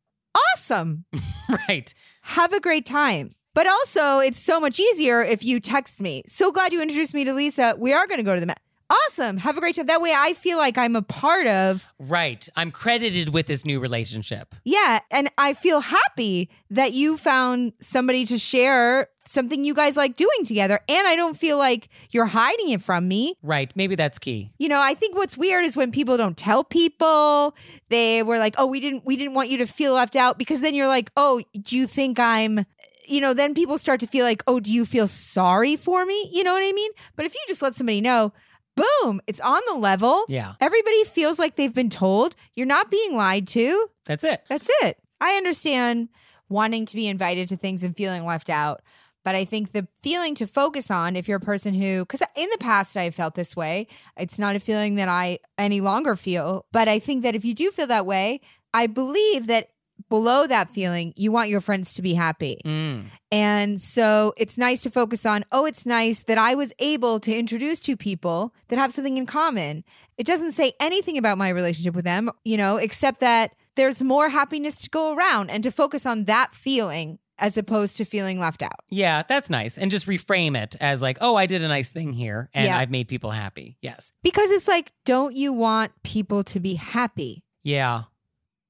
Awesome, 0.54 1.04
Right. 1.68 1.92
Have 2.25 2.52
a 2.52 2.61
great 2.61 2.85
time." 2.85 3.35
But 3.54 3.69
also, 3.69 4.19
it's 4.19 4.40
so 4.40 4.59
much 4.59 4.81
easier 4.81 5.23
if 5.23 5.45
you 5.45 5.61
text 5.61 6.00
me. 6.00 6.25
So 6.26 6.50
glad 6.50 6.73
you 6.73 6.83
introduced 6.83 7.14
me 7.14 7.25
to 7.25 7.33
Lisa. 7.33 7.76
We 7.78 7.93
are 7.93 8.07
going 8.07 8.19
to 8.19 8.25
go 8.25 8.35
to 8.35 8.40
the 8.40 8.47
Met. 8.47 8.61
Awesome. 9.06 9.38
Have 9.38 9.56
a 9.56 9.60
great 9.60 9.74
time. 9.74 9.86
That 9.86 10.00
way 10.00 10.12
I 10.16 10.34
feel 10.34 10.58
like 10.58 10.78
I'm 10.78 10.94
a 10.96 11.02
part 11.02 11.46
of 11.46 11.92
Right. 11.98 12.48
I'm 12.56 12.70
credited 12.70 13.30
with 13.30 13.46
this 13.46 13.64
new 13.64 13.80
relationship. 13.80 14.54
Yeah, 14.64 15.00
and 15.10 15.30
I 15.38 15.54
feel 15.54 15.80
happy 15.80 16.50
that 16.70 16.92
you 16.92 17.16
found 17.16 17.72
somebody 17.80 18.24
to 18.26 18.38
share 18.38 19.08
something 19.26 19.64
you 19.64 19.74
guys 19.74 19.96
like 19.96 20.16
doing 20.16 20.44
together 20.44 20.80
and 20.88 21.06
I 21.08 21.16
don't 21.16 21.36
feel 21.36 21.56
like 21.56 21.88
you're 22.10 22.26
hiding 22.26 22.70
it 22.70 22.82
from 22.82 23.08
me. 23.08 23.34
Right. 23.42 23.72
Maybe 23.74 23.94
that's 23.94 24.18
key. 24.18 24.52
You 24.58 24.68
know, 24.68 24.80
I 24.80 24.94
think 24.94 25.16
what's 25.16 25.36
weird 25.36 25.64
is 25.64 25.76
when 25.76 25.90
people 25.90 26.16
don't 26.16 26.36
tell 26.36 26.62
people. 26.62 27.56
They 27.88 28.22
were 28.22 28.38
like, 28.38 28.54
"Oh, 28.58 28.66
we 28.66 28.80
didn't 28.80 29.04
we 29.04 29.16
didn't 29.16 29.34
want 29.34 29.48
you 29.48 29.58
to 29.58 29.66
feel 29.66 29.94
left 29.94 30.14
out" 30.16 30.38
because 30.38 30.60
then 30.60 30.74
you're 30.74 30.88
like, 30.88 31.10
"Oh, 31.16 31.42
do 31.60 31.76
you 31.76 31.86
think 31.86 32.18
I'm 32.18 32.66
you 33.06 33.20
know, 33.20 33.34
then 33.34 33.52
people 33.52 33.76
start 33.76 34.00
to 34.00 34.06
feel 34.06 34.24
like, 34.24 34.42
"Oh, 34.46 34.60
do 34.60 34.72
you 34.72 34.86
feel 34.86 35.06
sorry 35.06 35.76
for 35.76 36.06
me?" 36.06 36.30
You 36.32 36.42
know 36.42 36.52
what 36.54 36.62
I 36.66 36.72
mean? 36.72 36.90
But 37.16 37.26
if 37.26 37.34
you 37.34 37.40
just 37.46 37.60
let 37.60 37.74
somebody 37.74 38.00
know, 38.00 38.32
boom, 38.76 39.21
it's 39.26 39.40
on 39.40 39.61
the 39.69 39.75
level. 39.75 40.25
Yeah. 40.28 40.54
Everybody 40.61 41.04
feels 41.04 41.38
like 41.38 41.57
they've 41.57 41.75
been 41.75 41.90
told. 41.90 42.37
You're 42.54 42.66
not 42.66 42.90
being 42.90 43.16
lied 43.16 43.47
to. 43.49 43.88
That's 44.04 44.25
it. 44.25 44.43
That's 44.49 44.69
it. 44.83 44.99
I 45.21 45.37
understand 45.37 46.09
wanting 46.49 46.87
to 46.87 46.97
be 46.97 47.09
invited 47.09 47.49
to 47.49 47.57
things 47.57 47.83
and 47.83 47.97
feeling 47.97 48.25
left 48.25 48.50
out. 48.50 48.83
But 49.25 49.35
I 49.35 49.47
think 49.47 49.73
the 49.73 49.88
feeling 50.02 50.35
to 50.35 50.47
focus 50.47 50.90
on, 50.90 51.16
if 51.16 51.26
you're 51.26 51.38
a 51.38 51.40
person 51.40 51.73
who, 51.73 52.00
because 52.00 52.23
in 52.37 52.49
the 52.50 52.59
past 52.59 52.97
I 52.97 53.11
felt 53.11 53.35
this 53.35 53.57
way, 53.57 53.87
it's 54.19 54.38
not 54.38 54.54
a 54.54 54.61
feeling 54.61 54.97
that 54.97 55.09
I 55.09 55.38
any 55.57 55.81
longer 55.81 56.14
feel. 56.14 56.66
But 56.73 56.88
I 56.88 56.99
think 56.99 57.23
that 57.23 57.35
if 57.35 57.45
you 57.45 57.54
do 57.54 57.71
feel 57.71 57.87
that 57.87 58.04
way, 58.04 58.43
I 58.75 58.87
believe 58.87 59.47
that 59.47 59.71
below 60.11 60.47
that 60.47 60.75
feeling, 60.75 61.14
you 61.16 61.33
want 61.33 61.49
your 61.49 61.62
friends 61.62 61.95
to 61.95 62.02
be 62.02 62.12
happy. 62.12 62.61
Mm. 62.66 63.04
And 63.35 63.81
so 63.81 64.33
it's 64.37 64.57
nice 64.57 64.81
to 64.83 64.91
focus 64.91 65.26
on, 65.26 65.45
oh, 65.50 65.67
it's 65.67 65.85
nice 65.85 66.23
that 66.23 66.38
I 66.38 66.55
was 66.55 66.73
able 66.79 67.19
to 67.19 67.37
introduce 67.37 67.81
two 67.81 67.97
people 67.97 68.55
that 68.69 68.79
have 68.79 68.93
something 68.93 69.19
in 69.19 69.26
common. 69.26 69.83
It 70.17 70.25
doesn't 70.25 70.53
say 70.53 70.75
anything 70.79 71.19
about 71.19 71.37
my 71.37 71.49
relationship 71.49 71.97
with 71.97 72.05
them, 72.05 72.31
you 72.45 72.57
know, 72.57 72.76
except 72.76 73.19
that 73.19 73.57
there's 73.75 74.05
more 74.05 74.29
happiness 74.29 74.76
to 74.83 74.91
go 74.91 75.17
around 75.17 75.50
and 75.50 75.64
to 75.64 75.73
focus 75.73 76.07
on 76.07 76.26
that 76.26 76.55
feeling 76.55 77.19
as 77.37 77.59
opposed 77.59 77.97
to 77.97 78.05
feeling 78.05 78.38
left 78.38 78.62
out. 78.62 78.79
Yeah, 78.88 79.25
that's 79.29 79.50
nice. 79.50 79.76
And 79.79 79.91
just 79.91 80.07
reframe 80.07 80.57
it 80.57 80.76
as 80.81 81.03
like, 81.03 81.19
oh, 81.21 81.35
I 81.35 81.47
did 81.47 81.64
a 81.64 81.67
nice 81.69 81.91
thing 81.91 82.12
here 82.12 82.49
and 82.55 82.67
Yeah. 82.67 82.79
I've 82.79 82.91
made 82.91 83.09
people 83.09 83.33
happy. 83.33 83.79
Yes. 83.83 84.12
Because 84.23 84.53
it's 84.53 84.69
like, 84.69 84.93
don't 85.05 85.35
you 85.35 85.53
want 85.53 85.91
people 86.05 86.45
to 86.45 86.61
be 86.61 86.75
happy? 86.75 87.43
Yeah. 87.64 88.05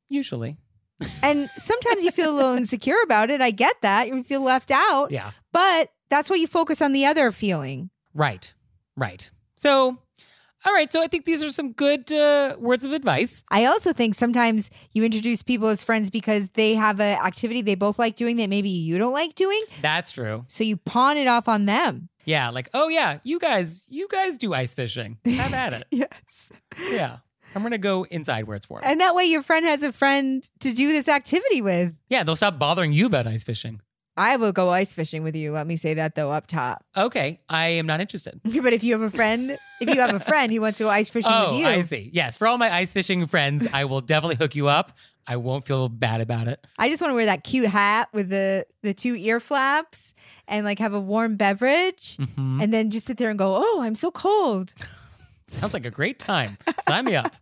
Usually. 0.09 0.57
And 1.23 1.51
sometimes 1.57 2.05
you 2.05 2.11
feel 2.11 2.31
a 2.31 2.37
little 2.37 2.55
insecure 2.55 2.97
about 3.03 3.31
it. 3.31 3.41
I 3.41 3.51
get 3.51 3.77
that. 3.83 4.09
You 4.09 4.23
feel 4.23 4.41
left 4.43 4.71
out, 4.71 5.11
Yeah. 5.11 5.31
but 5.53 5.91
that's 6.11 6.29
why 6.31 6.37
you 6.37 6.47
focus 6.47 6.81
on 6.83 6.93
the 6.93 7.05
other 7.07 7.31
feeling. 7.33 7.91
Right. 8.15 8.53
Right. 8.97 9.31
So, 9.57 9.99
all 10.67 10.73
right. 10.73 10.93
So 10.93 11.03
I 11.03 11.07
think 11.09 11.25
these 11.25 11.43
are 11.43 11.51
some 11.51 11.73
good 11.73 12.11
uh, 12.13 12.57
words 12.59 12.85
of 12.85 12.93
advice. 12.93 13.43
I 13.51 13.65
also 13.67 13.93
think 13.93 14.15
sometimes 14.15 14.71
you 14.93 15.05
introduce 15.05 15.43
people 15.43 15.69
as 15.69 15.83
friends 15.83 16.11
because 16.11 16.49
they 16.51 16.75
have 16.75 17.01
an 17.01 17.19
activity 17.19 17.61
they 17.63 17.75
both 17.75 17.99
like 17.99 18.15
doing 18.17 18.37
that 18.37 18.49
maybe 18.49 18.69
you 18.71 18.97
don't 18.99 19.13
like 19.13 19.35
doing. 19.35 19.63
That's 19.83 20.13
true. 20.13 20.45
So 20.49 20.63
you 20.65 20.77
pawn 20.77 21.17
it 21.17 21.27
off 21.27 21.49
on 21.49 21.67
them. 21.67 22.09
Yeah. 22.25 22.49
Like, 22.51 22.71
oh, 22.73 22.89
yeah, 22.89 23.19
you 23.25 23.39
guys, 23.39 23.85
you 23.91 24.09
guys 24.09 24.39
do 24.39 24.55
ice 24.55 24.75
fishing. 24.75 25.19
Have 25.27 25.53
at 25.53 25.73
it. 25.75 25.85
Yes. 25.91 26.53
Yeah. 26.91 27.17
I'm 27.55 27.63
going 27.63 27.73
to 27.73 27.79
go 27.79 28.05
inside 28.11 28.45
where 28.47 28.57
it's 28.57 28.69
warm. 28.69 28.83
And 28.85 29.01
that 29.01 29.15
way 29.15 29.25
your 29.25 29.43
friend 29.43 29.65
has 29.67 29.83
a 29.83 29.93
friend 29.93 30.49
to 30.61 30.73
do 30.73 30.89
this 30.89 31.09
activity 31.09 31.63
with. 31.63 31.95
Yeah. 32.09 32.25
They'll 32.25 32.37
stop 32.37 32.59
bothering 32.59 32.93
you 32.93 33.07
about 33.07 33.27
ice 33.27 33.45
fishing. 33.45 33.81
I 34.17 34.37
will 34.37 34.53
go 34.53 34.71
ice 34.71 34.95
fishing 34.95 35.25
with 35.25 35.35
you. 35.35 35.51
Let 35.53 35.67
me 35.67 35.77
say 35.77 35.95
that 35.95 36.15
though 36.15 36.31
up 36.31 36.47
top. 36.47 36.85
Okay. 36.97 37.41
I 37.49 37.67
am 37.69 37.87
not 37.87 38.01
interested. 38.01 38.41
but 38.63 38.73
if 38.73 38.85
you 38.85 38.93
have 38.93 39.03
a 39.03 39.11
friend, 39.11 39.59
if 39.81 39.93
you 39.93 40.01
have 40.01 40.15
a 40.15 40.21
friend 40.21 40.53
who 40.53 40.61
wants 40.61 40.79
to 40.79 40.85
go 40.85 40.91
ice 40.91 41.11
fishing 41.11 41.33
Oh, 41.35 41.51
with 41.53 41.61
you, 41.61 41.67
I 41.67 41.83
see. 41.83 42.11
Yes. 42.13 42.39
For 42.39 42.47
all 42.47 42.57
my 42.57 42.73
ice 42.73 42.93
fishing 42.93 43.27
friends, 43.27 43.67
I 43.73 43.87
will 43.87 44.01
definitely 44.01 44.37
hook 44.37 44.55
you 44.55 44.69
up. 44.69 44.93
I 45.27 45.37
won't 45.37 45.67
feel 45.67 45.89
bad 45.89 46.21
about 46.21 46.49
it. 46.49 46.65
I 46.79 46.89
just 46.91 47.01
want 47.03 47.11
to 47.11 47.15
wear 47.17 47.25
that 47.27 47.45
cute 47.45 47.67
hat 47.67 48.09
with 48.13 48.29
the 48.29 48.67
the 48.83 48.93
two 48.95 49.17
ear 49.17 49.41
flaps 49.41 50.15
and 50.47 50.65
like 50.65 50.79
have 50.79 50.93
a 50.93 51.01
warm 51.01 51.37
beverage 51.37 52.17
Mhm. 52.19 52.63
and 52.63 52.73
then 52.73 52.91
just 52.91 53.07
sit 53.07 53.17
there 53.17 53.31
and 53.31 53.39
go, 53.39 53.57
"Oh, 53.59 53.81
I'm 53.83 53.95
so 53.95 54.11
cold." 54.11 54.75
Sounds 55.49 55.75
like 55.75 55.87
a 55.87 55.91
great 55.91 56.19
time. 56.19 56.57
Sign 56.89 57.05
me 57.05 57.17
up. 57.17 57.35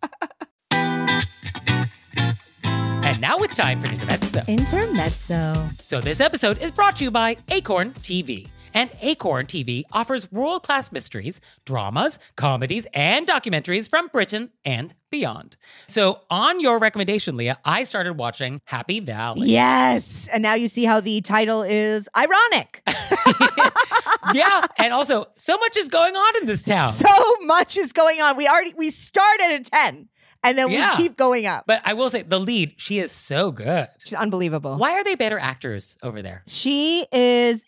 And 2.63 3.21
now 3.21 3.39
it's 3.39 3.57
time 3.57 3.81
for 3.81 3.93
Intermezzo. 3.93 4.43
Intermezzo. 4.49 5.69
So 5.83 6.01
this 6.01 6.21
episode 6.21 6.61
is 6.63 6.71
brought 6.73 6.97
to 6.97 7.05
you 7.05 7.11
by 7.11 7.37
Acorn 7.49 7.93
TV. 7.95 8.49
And 8.75 8.91
Acorn 9.03 9.47
TV 9.47 9.83
offers 9.93 10.33
world 10.33 10.63
class 10.63 10.93
mysteries, 10.93 11.43
dramas, 11.67 12.19
comedies, 12.37 12.87
and 12.95 13.27
documentaries 13.27 13.89
from 13.89 14.09
Britain 14.09 14.51
and 14.65 14.95
beyond. 15.11 15.59
So, 15.89 16.23
on 16.31 16.59
your 16.59 16.79
recommendation, 16.79 17.37
Leah, 17.37 17.59
I 17.67 17.85
started 17.85 18.15
watching 18.15 18.63
Happy 18.65 19.01
Valley. 19.01 19.49
Yes. 19.49 20.27
And 20.33 20.43
now 20.43 20.55
you 20.55 20.69
see 20.69 20.85
how 20.85 21.01
the 21.01 21.21
title 21.21 21.63
is 21.63 22.09
ironic. 22.17 22.83
yeah. 24.35 24.63
And 24.79 24.93
also, 24.93 25.27
so 25.37 25.57
much 25.59 25.77
is 25.77 25.89
going 25.89 26.17
on 26.17 26.43
in 26.43 26.47
this 26.47 26.65
town. 26.65 26.93
so 26.93 27.37
much 27.43 27.77
is 27.77 27.93
going 27.93 28.21
on. 28.21 28.37
We 28.37 28.49
already 28.49 28.75
we 28.77 28.91
start 28.91 29.41
at 29.41 29.53
a 29.53 29.61
10 29.63 30.09
and 30.45 30.59
then 30.59 30.71
Yeah. 30.71 30.97
we 30.97 31.03
keep 31.05 31.17
going 31.17 31.47
up. 31.47 31.65
But 31.67 31.83
I 31.85 31.95
will 31.95 32.09
say, 32.11 32.23
the 32.23 32.41
lead, 32.41 32.75
she 32.77 32.99
is 32.99 33.13
so 33.13 33.53
good. 33.53 33.89
She's 33.99 34.15
unbelievable. 34.15 34.77
Why 34.77 34.93
are 34.93 35.05
they 35.05 35.15
better 35.15 35.39
actors 35.39 35.97
over 36.03 36.21
there? 36.23 36.43
She 36.47 37.07
is 37.13 37.65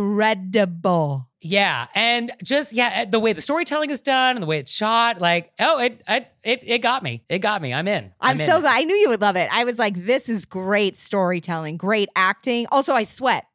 incredible. 0.00 1.26
Yeah, 1.42 1.86
and 1.94 2.32
just 2.42 2.74
yeah, 2.74 2.90
eh, 2.92 3.04
the 3.06 3.18
way 3.18 3.32
the 3.32 3.40
storytelling 3.40 3.88
is 3.88 4.02
done 4.02 4.36
and 4.36 4.42
the 4.42 4.46
way 4.46 4.58
it's 4.58 4.70
shot, 4.70 5.22
like 5.22 5.52
oh, 5.58 5.78
it 5.78 6.02
it 6.06 6.28
it, 6.44 6.60
it 6.64 6.78
got 6.80 7.02
me. 7.02 7.24
It 7.30 7.38
got 7.38 7.62
me. 7.62 7.72
I'm 7.72 7.88
in. 7.88 8.12
I'm, 8.20 8.38
in. 8.38 8.46
so 8.46 8.60
glad. 8.60 8.78
I 8.78 8.84
knew 8.84 8.94
you 8.94 9.08
would 9.08 9.22
love 9.22 9.36
it. 9.36 9.48
I 9.50 9.64
was 9.64 9.78
like, 9.78 10.04
this 10.04 10.28
is 10.28 10.44
great 10.44 10.98
storytelling, 10.98 11.78
great 11.78 12.10
acting. 12.14 12.66
Also, 12.70 12.92
I 12.92 13.04
sweat. 13.04 13.46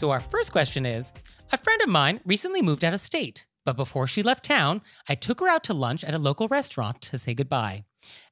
So, 0.00 0.10
our 0.12 0.20
first 0.20 0.50
question 0.50 0.86
is 0.86 1.12
A 1.52 1.58
friend 1.58 1.82
of 1.82 1.90
mine 1.90 2.20
recently 2.24 2.62
moved 2.62 2.86
out 2.86 2.94
of 2.94 3.00
state, 3.00 3.44
but 3.66 3.76
before 3.76 4.06
she 4.06 4.22
left 4.22 4.46
town, 4.46 4.80
I 5.10 5.14
took 5.14 5.40
her 5.40 5.46
out 5.46 5.62
to 5.64 5.74
lunch 5.74 6.04
at 6.04 6.14
a 6.14 6.18
local 6.18 6.48
restaurant 6.48 7.02
to 7.02 7.18
say 7.18 7.34
goodbye. 7.34 7.84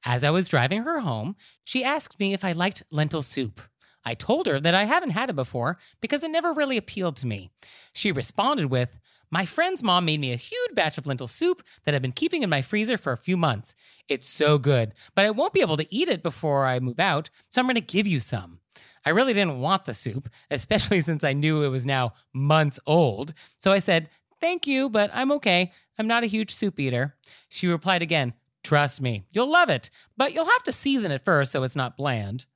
As 0.03 0.25
I 0.25 0.31
was 0.31 0.49
driving 0.49 0.85
her 0.85 1.01
home, 1.01 1.37
she 1.65 1.85
asked 1.85 2.19
me 2.19 2.33
if 2.33 2.43
I 2.43 2.53
liked 2.53 2.85
lentil 2.91 3.21
soup. 3.21 3.61
I 4.03 4.15
told 4.15 4.47
her 4.47 4.59
that 4.59 4.75
I 4.75 4.85
haven't 4.85 5.11
had 5.11 5.29
it 5.29 5.37
before 5.37 5.77
because 6.01 6.25
it 6.25 6.31
never 6.31 6.55
really 6.55 6.79
appealed 6.79 7.17
to 7.17 7.27
me. 7.27 7.51
She 7.93 8.13
responded 8.13 8.71
with, 8.71 8.99
My 9.31 9.45
friend's 9.45 9.83
mom 9.83 10.07
made 10.07 10.21
me 10.21 10.33
a 10.33 10.37
huge 10.37 10.75
batch 10.75 10.97
of 10.97 11.07
lentil 11.07 11.29
soup 11.29 11.63
that 11.85 11.95
I've 11.95 12.01
been 12.01 12.13
keeping 12.13 12.43
in 12.43 12.49
my 12.49 12.63
freezer 12.63 12.97
for 12.97 13.13
a 13.13 13.19
few 13.19 13.37
months. 13.37 13.75
It's 14.09 14.31
so 14.31 14.57
good, 14.57 14.95
but 15.15 15.27
I 15.27 15.31
won't 15.31 15.53
be 15.53 15.61
able 15.61 15.77
to 15.77 15.95
eat 15.95 16.09
it 16.09 16.23
before 16.23 16.65
I 16.65 16.81
move 16.81 16.99
out, 16.99 17.29
so 17.51 17.61
I'm 17.61 17.67
going 17.67 17.75
to 17.75 17.83
give 17.83 18.07
you 18.07 18.21
some. 18.21 18.61
I 19.05 19.11
really 19.11 19.33
didn't 19.33 19.61
want 19.61 19.85
the 19.85 19.95
soup, 19.95 20.29
especially 20.51 21.01
since 21.01 21.25
I 21.25 21.33
knew 21.33 21.63
it 21.63 21.69
was 21.69 21.87
now 21.87 22.15
months 22.33 22.81
old. 22.87 23.35
So 23.59 23.73
I 23.73 23.79
said, 23.79 24.09
Thank 24.41 24.69
you, 24.69 24.89
but 24.89 25.11
I'm 25.13 25.33
okay. 25.33 25.73
I'm 25.99 26.07
not 26.07 26.23
a 26.23 26.29
huge 26.29 26.55
soup 26.55 26.79
eater. 26.79 27.17
She 27.49 27.67
replied 27.67 28.03
again, 28.03 28.35
Trust 28.63 29.01
me, 29.01 29.25
you'll 29.33 29.51
love 29.51 29.69
it, 29.69 29.91
but 30.17 30.33
you'll 30.33 30.45
have 30.45 30.63
to 30.65 30.73
season 30.73 31.11
it 31.11 31.25
first 31.25 31.51
so 31.51 31.63
it's 31.65 31.75
not 31.77 31.97
bland. 31.97 32.47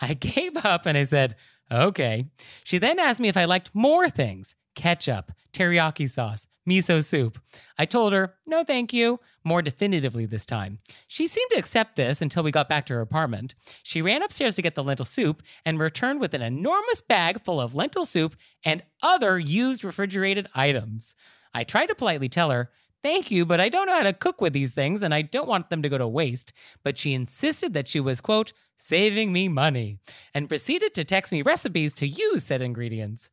I 0.00 0.14
gave 0.14 0.56
up 0.64 0.86
and 0.86 0.96
I 0.96 1.02
said, 1.02 1.34
Okay. 1.70 2.26
She 2.62 2.78
then 2.78 2.98
asked 2.98 3.20
me 3.20 3.28
if 3.28 3.36
I 3.36 3.44
liked 3.44 3.70
more 3.74 4.08
things 4.08 4.54
ketchup, 4.76 5.32
teriyaki 5.52 6.08
sauce, 6.08 6.46
miso 6.68 7.04
soup. 7.04 7.40
I 7.78 7.84
told 7.84 8.12
her, 8.12 8.34
no, 8.46 8.64
thank 8.64 8.92
you, 8.92 9.20
more 9.44 9.62
definitively 9.62 10.26
this 10.26 10.46
time. 10.46 10.78
She 11.06 11.26
seemed 11.26 11.50
to 11.52 11.58
accept 11.58 11.96
this 11.96 12.20
until 12.20 12.42
we 12.42 12.50
got 12.50 12.68
back 12.68 12.86
to 12.86 12.94
her 12.94 13.00
apartment. 13.00 13.54
She 13.82 14.02
ran 14.02 14.22
upstairs 14.22 14.56
to 14.56 14.62
get 14.62 14.74
the 14.74 14.84
lentil 14.84 15.04
soup 15.04 15.42
and 15.64 15.78
returned 15.78 16.20
with 16.20 16.34
an 16.34 16.42
enormous 16.42 17.00
bag 17.00 17.42
full 17.42 17.60
of 17.60 17.74
lentil 17.74 18.04
soup 18.04 18.36
and 18.64 18.82
other 19.02 19.38
used 19.38 19.84
refrigerated 19.84 20.48
items. 20.54 21.14
I 21.54 21.64
tried 21.64 21.86
to 21.86 21.94
politely 21.94 22.28
tell 22.28 22.50
her, 22.50 22.70
Thank 23.02 23.30
you, 23.30 23.46
but 23.46 23.60
I 23.60 23.68
don't 23.68 23.86
know 23.86 23.94
how 23.94 24.02
to 24.02 24.12
cook 24.12 24.40
with 24.40 24.52
these 24.52 24.72
things 24.72 25.04
and 25.04 25.14
I 25.14 25.22
don't 25.22 25.46
want 25.46 25.70
them 25.70 25.80
to 25.82 25.88
go 25.88 25.96
to 25.96 26.08
waste. 26.08 26.52
But 26.82 26.98
she 26.98 27.14
insisted 27.14 27.72
that 27.72 27.86
she 27.86 28.00
was, 28.00 28.20
quote, 28.20 28.52
saving 28.76 29.32
me 29.32 29.48
money, 29.48 29.98
and 30.34 30.48
proceeded 30.48 30.92
to 30.94 31.04
text 31.04 31.32
me 31.32 31.42
recipes 31.42 31.94
to 31.94 32.06
use 32.06 32.44
said 32.44 32.60
ingredients. 32.60 33.30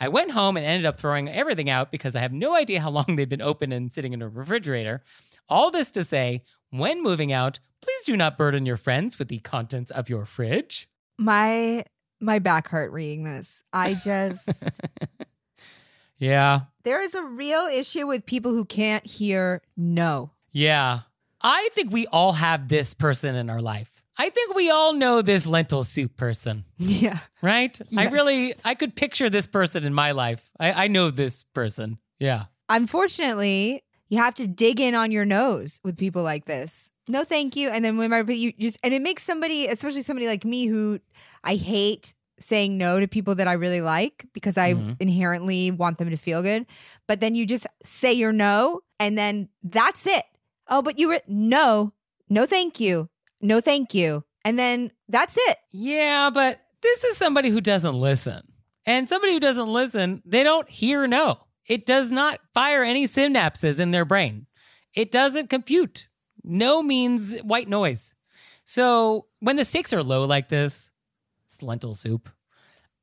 I 0.00 0.08
went 0.08 0.32
home 0.32 0.56
and 0.56 0.66
ended 0.66 0.86
up 0.86 0.98
throwing 0.98 1.28
everything 1.28 1.70
out 1.70 1.90
because 1.92 2.16
I 2.16 2.20
have 2.20 2.32
no 2.32 2.54
idea 2.54 2.80
how 2.80 2.90
long 2.90 3.16
they've 3.16 3.28
been 3.28 3.40
open 3.42 3.72
and 3.72 3.92
sitting 3.92 4.12
in 4.12 4.22
a 4.22 4.28
refrigerator. 4.28 5.02
All 5.48 5.70
this 5.70 5.90
to 5.92 6.04
say, 6.04 6.42
when 6.70 7.02
moving 7.02 7.32
out, 7.32 7.60
please 7.82 8.02
do 8.04 8.16
not 8.16 8.38
burden 8.38 8.66
your 8.66 8.76
friends 8.76 9.18
with 9.18 9.28
the 9.28 9.38
contents 9.40 9.90
of 9.90 10.08
your 10.08 10.24
fridge. 10.24 10.88
My 11.18 11.84
my 12.20 12.38
back 12.38 12.68
hurt 12.68 12.90
reading 12.92 13.24
this. 13.24 13.62
I 13.72 13.94
just 13.94 14.48
Yeah. 16.18 16.60
there 16.84 17.02
is 17.02 17.14
a 17.14 17.22
real 17.24 17.66
issue 17.66 18.06
with 18.06 18.24
people 18.24 18.52
who 18.52 18.64
can't 18.64 19.04
hear 19.06 19.60
no. 19.76 20.30
Yeah. 20.52 21.00
I 21.42 21.68
think 21.74 21.92
we 21.92 22.06
all 22.06 22.32
have 22.32 22.68
this 22.68 22.94
person 22.94 23.34
in 23.34 23.50
our 23.50 23.60
life. 23.60 23.93
I 24.16 24.30
think 24.30 24.54
we 24.54 24.70
all 24.70 24.92
know 24.92 25.22
this 25.22 25.44
lentil 25.46 25.82
soup 25.84 26.16
person, 26.16 26.64
Yeah. 26.78 27.18
right? 27.42 27.78
I 27.96 28.08
really, 28.08 28.54
I 28.64 28.74
could 28.74 28.94
picture 28.94 29.28
this 29.28 29.46
person 29.46 29.84
in 29.84 29.92
my 29.92 30.12
life. 30.12 30.48
I, 30.60 30.84
I 30.84 30.86
know 30.88 31.10
this 31.10 31.42
person. 31.52 31.98
Yeah. 32.20 32.44
Unfortunately, 32.68 33.82
you 34.08 34.18
have 34.18 34.34
to 34.36 34.46
dig 34.46 34.78
in 34.78 34.94
on 34.94 35.10
your 35.10 35.24
nose 35.24 35.80
with 35.82 35.96
people 35.96 36.22
like 36.22 36.44
this. 36.44 36.90
No, 37.08 37.24
thank 37.24 37.56
you. 37.56 37.68
And 37.70 37.84
then 37.84 37.96
whenever 37.98 38.30
you 38.32 38.52
just 38.52 38.78
and 38.84 38.94
it 38.94 39.02
makes 39.02 39.22
somebody, 39.24 39.66
especially 39.66 40.02
somebody 40.02 40.26
like 40.28 40.44
me 40.44 40.66
who 40.66 41.00
I 41.42 41.56
hate 41.56 42.14
saying 42.38 42.78
no 42.78 43.00
to 43.00 43.08
people 43.08 43.34
that 43.34 43.48
I 43.48 43.54
really 43.54 43.80
like 43.80 44.24
because 44.32 44.56
I 44.56 44.74
Mhm. 44.74 44.96
inherently 45.00 45.70
want 45.70 45.98
them 45.98 46.08
to 46.10 46.16
feel 46.16 46.40
good. 46.42 46.66
But 47.08 47.20
then 47.20 47.34
you 47.34 47.46
just 47.46 47.66
say 47.82 48.12
your 48.12 48.32
no 48.32 48.80
and 49.00 49.18
then 49.18 49.48
that's 49.62 50.06
it. 50.06 50.24
Oh, 50.68 50.80
but 50.82 50.98
you 50.98 51.08
were 51.08 51.20
no, 51.28 51.92
no, 52.30 52.46
thank 52.46 52.78
you. 52.80 53.08
No, 53.44 53.60
thank 53.60 53.92
you. 53.94 54.24
And 54.44 54.58
then 54.58 54.90
that's 55.08 55.36
it. 55.38 55.58
Yeah, 55.70 56.30
but 56.32 56.60
this 56.82 57.04
is 57.04 57.16
somebody 57.16 57.50
who 57.50 57.60
doesn't 57.60 57.94
listen. 57.94 58.42
And 58.86 59.08
somebody 59.08 59.34
who 59.34 59.40
doesn't 59.40 59.68
listen, 59.68 60.22
they 60.24 60.42
don't 60.42 60.68
hear 60.68 61.06
no. 61.06 61.38
It 61.68 61.86
does 61.86 62.10
not 62.10 62.40
fire 62.54 62.82
any 62.82 63.06
synapses 63.06 63.80
in 63.80 63.90
their 63.90 64.04
brain. 64.04 64.46
It 64.94 65.12
doesn't 65.12 65.50
compute. 65.50 66.08
No 66.42 66.82
means 66.82 67.38
white 67.40 67.68
noise. 67.68 68.14
So 68.64 69.26
when 69.40 69.56
the 69.56 69.64
stakes 69.64 69.92
are 69.92 70.02
low 70.02 70.24
like 70.24 70.48
this, 70.48 70.90
it's 71.46 71.62
lentil 71.62 71.94
soup. 71.94 72.30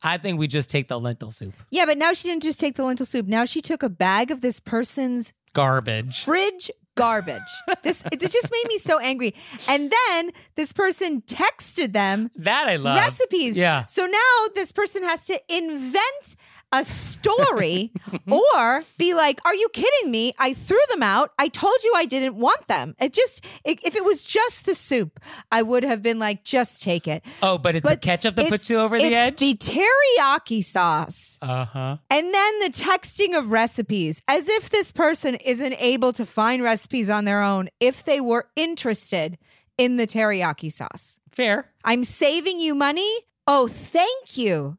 I 0.03 0.17
think 0.17 0.39
we 0.39 0.47
just 0.47 0.71
take 0.71 0.87
the 0.87 0.99
lentil 0.99 1.29
soup. 1.29 1.53
Yeah, 1.69 1.85
but 1.85 1.97
now 1.99 2.13
she 2.13 2.27
didn't 2.27 2.43
just 2.43 2.59
take 2.59 2.75
the 2.75 2.83
lentil 2.83 3.05
soup. 3.05 3.27
Now 3.27 3.45
she 3.45 3.61
took 3.61 3.83
a 3.83 3.89
bag 3.89 4.31
of 4.31 4.41
this 4.41 4.59
person's 4.59 5.33
Garbage. 5.53 6.23
fridge 6.23 6.71
garbage. 6.95 7.41
This 7.83 8.03
it 8.11 8.19
just 8.19 8.51
made 8.51 8.67
me 8.67 8.77
so 8.77 8.99
angry. 8.99 9.33
And 9.67 9.91
then 9.91 10.31
this 10.55 10.73
person 10.73 11.21
texted 11.21 11.93
them 11.93 12.29
That 12.35 12.67
I 12.67 12.75
love. 12.75 12.95
recipes. 12.97 13.57
Yeah. 13.57 13.85
So 13.87 14.05
now 14.05 14.47
this 14.55 14.71
person 14.71 15.03
has 15.03 15.25
to 15.25 15.39
invent 15.49 16.35
a 16.71 16.83
story 16.83 17.91
or 18.27 18.83
be 18.97 19.13
like, 19.13 19.39
"Are 19.45 19.53
you 19.53 19.69
kidding 19.73 20.11
me? 20.11 20.33
I 20.39 20.53
threw 20.53 20.79
them 20.89 21.03
out. 21.03 21.31
I 21.37 21.47
told 21.47 21.75
you 21.83 21.93
I 21.95 22.05
didn't 22.05 22.35
want 22.35 22.67
them." 22.67 22.95
It 22.99 23.13
just 23.13 23.43
it, 23.63 23.79
if 23.83 23.95
it 23.95 24.03
was 24.03 24.23
just 24.23 24.65
the 24.65 24.75
soup, 24.75 25.19
I 25.51 25.61
would 25.61 25.83
have 25.83 26.01
been 26.01 26.19
like, 26.19 26.43
"Just 26.43 26.81
take 26.81 27.07
it." 27.07 27.23
Oh, 27.41 27.57
but 27.57 27.75
it's 27.75 27.87
the 27.87 27.97
ketchup 27.97 28.35
that 28.35 28.49
puts 28.49 28.69
you 28.69 28.79
over 28.79 28.97
the 28.97 29.05
it's 29.05 29.15
edge? 29.15 29.37
The 29.39 29.55
teriyaki 29.55 30.63
sauce. 30.63 31.37
uh 31.41 31.65
huh. 31.65 31.97
And 32.09 32.33
then 32.33 32.59
the 32.59 32.69
texting 32.69 33.37
of 33.37 33.51
recipes, 33.51 34.21
as 34.27 34.47
if 34.49 34.69
this 34.69 34.91
person 34.91 35.35
isn't 35.35 35.75
able 35.79 36.13
to 36.13 36.25
find 36.25 36.63
recipes 36.63 37.09
on 37.09 37.25
their 37.25 37.41
own 37.41 37.69
if 37.79 38.03
they 38.03 38.21
were 38.21 38.47
interested 38.55 39.37
in 39.77 39.97
the 39.97 40.05
teriyaki 40.05 40.71
sauce. 40.71 41.19
Fair. 41.31 41.71
I'm 41.83 42.03
saving 42.03 42.59
you 42.59 42.75
money. 42.75 43.09
Oh, 43.47 43.67
thank 43.67 44.37
you 44.37 44.77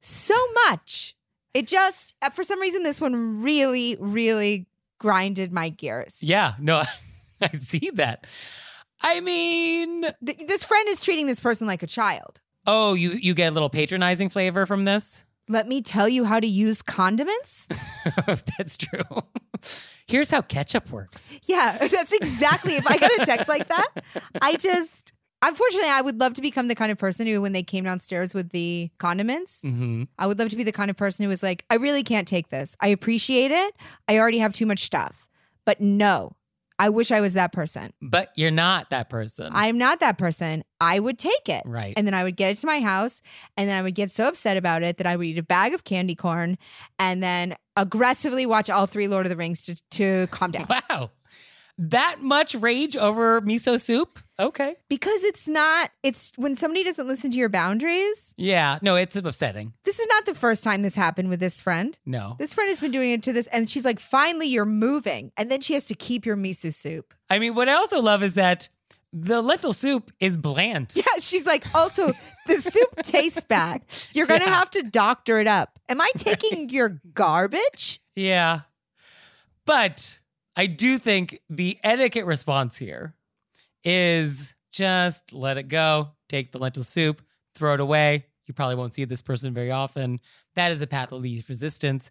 so 0.00 0.36
much. 0.68 1.15
It 1.56 1.66
just, 1.66 2.14
uh, 2.22 2.30
for 2.30 2.42
some 2.44 2.60
reason, 2.60 2.82
this 2.82 3.00
one 3.00 3.42
really, 3.42 3.96
really 3.98 4.66
grinded 4.98 5.52
my 5.52 5.68
gears. 5.70 6.18
Yeah. 6.22 6.52
No, 6.58 6.82
I 7.40 7.48
see 7.58 7.90
that. 7.94 8.26
I 9.02 9.20
mean, 9.20 10.02
Th- 10.24 10.46
this 10.46 10.64
friend 10.64 10.88
is 10.88 11.02
treating 11.04 11.26
this 11.26 11.40
person 11.40 11.66
like 11.66 11.82
a 11.82 11.86
child. 11.86 12.40
oh, 12.66 12.94
you 12.94 13.10
you 13.10 13.32
get 13.34 13.48
a 13.48 13.54
little 13.54 13.68
patronizing 13.70 14.28
flavor 14.30 14.66
from 14.66 14.84
this. 14.84 15.24
Let 15.48 15.68
me 15.68 15.80
tell 15.80 16.08
you 16.08 16.24
how 16.24 16.40
to 16.40 16.46
use 16.46 16.82
condiments. 16.82 17.68
That's 18.58 18.76
true. 18.76 19.04
Here's 20.06 20.30
how 20.30 20.42
ketchup 20.42 20.90
works. 20.90 21.36
Yeah, 21.44 21.78
that's 21.90 22.12
exactly. 22.12 22.74
If 22.76 22.86
I 22.86 22.96
got 22.98 23.12
a 23.20 23.26
text 23.26 23.48
like 23.48 23.68
that, 23.68 23.88
I 24.42 24.56
just, 24.56 25.12
unfortunately, 25.42 25.90
I 25.90 26.00
would 26.00 26.20
love 26.20 26.34
to 26.34 26.42
become 26.42 26.68
the 26.68 26.74
kind 26.74 26.92
of 26.92 26.98
person 26.98 27.26
who, 27.26 27.40
when 27.40 27.52
they 27.52 27.62
came 27.62 27.84
downstairs 27.84 28.34
with 28.34 28.50
the 28.50 28.90
condiments, 28.98 29.62
hmm 29.62 30.04
I 30.18 30.26
would 30.26 30.38
love 30.38 30.48
to 30.50 30.56
be 30.56 30.62
the 30.62 30.72
kind 30.72 30.90
of 30.90 30.96
person 30.96 31.24
who 31.24 31.28
was 31.28 31.42
like, 31.42 31.64
I 31.70 31.76
really 31.76 32.02
can't 32.02 32.26
take 32.28 32.48
this. 32.48 32.76
I 32.80 32.88
appreciate 32.88 33.50
it. 33.50 33.74
I 34.08 34.18
already 34.18 34.38
have 34.38 34.52
too 34.52 34.66
much 34.66 34.84
stuff. 34.84 35.26
But 35.64 35.80
no, 35.80 36.36
I 36.78 36.90
wish 36.90 37.10
I 37.10 37.20
was 37.20 37.32
that 37.32 37.52
person. 37.52 37.92
But 38.02 38.30
you're 38.36 38.50
not 38.50 38.90
that 38.90 39.08
person. 39.08 39.50
I'm 39.54 39.78
not 39.78 40.00
that 40.00 40.18
person. 40.18 40.62
I 40.80 41.00
would 41.00 41.18
take 41.18 41.48
it. 41.48 41.62
Right. 41.64 41.94
And 41.96 42.06
then 42.06 42.14
I 42.14 42.22
would 42.22 42.36
get 42.36 42.52
it 42.52 42.56
to 42.58 42.66
my 42.66 42.80
house 42.80 43.22
and 43.56 43.68
then 43.68 43.76
I 43.76 43.82
would 43.82 43.94
get 43.94 44.10
so 44.10 44.28
upset 44.28 44.56
about 44.56 44.82
it 44.82 44.98
that 44.98 45.06
I 45.06 45.16
would 45.16 45.26
eat 45.26 45.38
a 45.38 45.42
bag 45.42 45.74
of 45.74 45.84
candy 45.84 46.14
corn 46.14 46.58
and 46.98 47.22
then 47.22 47.56
aggressively 47.76 48.46
watch 48.46 48.68
all 48.68 48.86
three 48.86 49.08
Lord 49.08 49.26
of 49.26 49.30
the 49.30 49.36
Rings 49.36 49.62
to, 49.62 49.76
to 49.92 50.26
calm 50.30 50.50
down. 50.50 50.66
wow. 50.90 51.10
That 51.78 52.22
much 52.22 52.54
rage 52.54 52.96
over 52.96 53.40
miso 53.42 53.78
soup? 53.80 54.18
Okay. 54.38 54.76
because 54.90 55.24
it's 55.24 55.48
not, 55.48 55.90
it's 56.02 56.32
when 56.36 56.56
somebody 56.56 56.84
doesn't 56.84 57.06
listen 57.08 57.30
to 57.30 57.38
your 57.38 57.48
boundaries. 57.48 58.34
Yeah. 58.36 58.78
No, 58.82 58.94
it's 58.96 59.16
upsetting. 59.16 59.72
This 59.84 59.98
is 59.98 60.06
not 60.08 60.26
the 60.26 60.34
first 60.34 60.62
time 60.62 60.82
this 60.82 60.94
happened 60.94 61.30
with 61.30 61.40
this 61.40 61.60
friend. 61.60 61.98
No. 62.04 62.36
This 62.38 62.52
friend 62.52 62.68
has 62.68 62.78
been 62.80 62.90
doing 62.92 63.12
it 63.12 63.22
to 63.22 63.32
this, 63.32 63.46
and 63.46 63.68
she's 63.70 63.84
like, 63.86 63.98
finally, 63.98 64.46
you're 64.46 64.66
moving. 64.66 65.32
And 65.38 65.50
then 65.50 65.60
she 65.62 65.72
has 65.74 65.86
to 65.86 65.94
keep 65.94 66.26
your 66.26 66.36
miso 66.36 66.72
soup. 66.72 67.14
I 67.30 67.38
mean, 67.38 67.54
what 67.54 67.68
I 67.70 67.74
also 67.74 68.00
love 68.02 68.22
is 68.22 68.34
that 68.34 68.68
the 69.12 69.40
lentil 69.40 69.72
soup 69.72 70.12
is 70.20 70.36
bland. 70.36 70.92
Yeah, 70.94 71.04
she's 71.20 71.46
like, 71.46 71.64
also, 71.74 72.12
the 72.46 72.56
soup 72.56 72.96
tastes 73.02 73.44
bad. 73.44 73.82
You're 74.12 74.26
going 74.26 74.40
to 74.40 74.46
Yeah. 74.46 74.54
have 74.58 74.70
to 74.72 74.82
doctor 74.82 75.38
it 75.40 75.46
up. 75.46 75.78
Am 75.88 76.00
I 76.02 76.10
taking 76.18 76.68
your 76.70 77.00
garbage? 77.14 78.00
Yeah. 78.14 78.60
But 79.64 80.18
I 80.56 80.66
do 80.66 80.98
think 80.98 81.40
the 81.50 81.78
etiquette 81.84 82.24
response 82.24 82.76
here 82.76 83.14
is 83.84 84.54
just 84.72 85.32
let 85.32 85.58
it 85.58 85.68
go, 85.68 86.10
take 86.28 86.52
the 86.52 86.58
lentil 86.58 86.82
soup, 86.82 87.22
throw 87.54 87.74
it 87.74 87.80
away. 87.80 88.26
You 88.46 88.54
probably 88.54 88.76
won't 88.76 88.94
see 88.94 89.04
this 89.04 89.22
person 89.22 89.52
very 89.52 89.70
often. 89.70 90.20
That 90.54 90.70
is 90.70 90.78
the 90.78 90.86
path 90.86 91.12
of 91.12 91.20
least 91.20 91.48
resistance. 91.48 92.10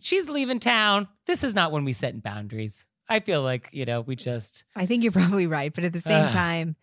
She's 0.00 0.28
leaving 0.28 0.58
town. 0.58 1.08
This 1.26 1.42
is 1.42 1.54
not 1.54 1.72
when 1.72 1.84
we 1.84 1.92
set 1.92 2.22
boundaries. 2.22 2.84
I 3.08 3.20
feel 3.20 3.42
like, 3.42 3.70
you 3.72 3.84
know, 3.84 4.00
we 4.00 4.16
just, 4.16 4.64
I 4.74 4.84
think 4.84 5.02
you're 5.02 5.12
probably 5.12 5.46
right. 5.46 5.72
But 5.72 5.84
at 5.84 5.92
the 5.92 6.00
same 6.00 6.24
Ugh. 6.24 6.32
time, 6.32 6.76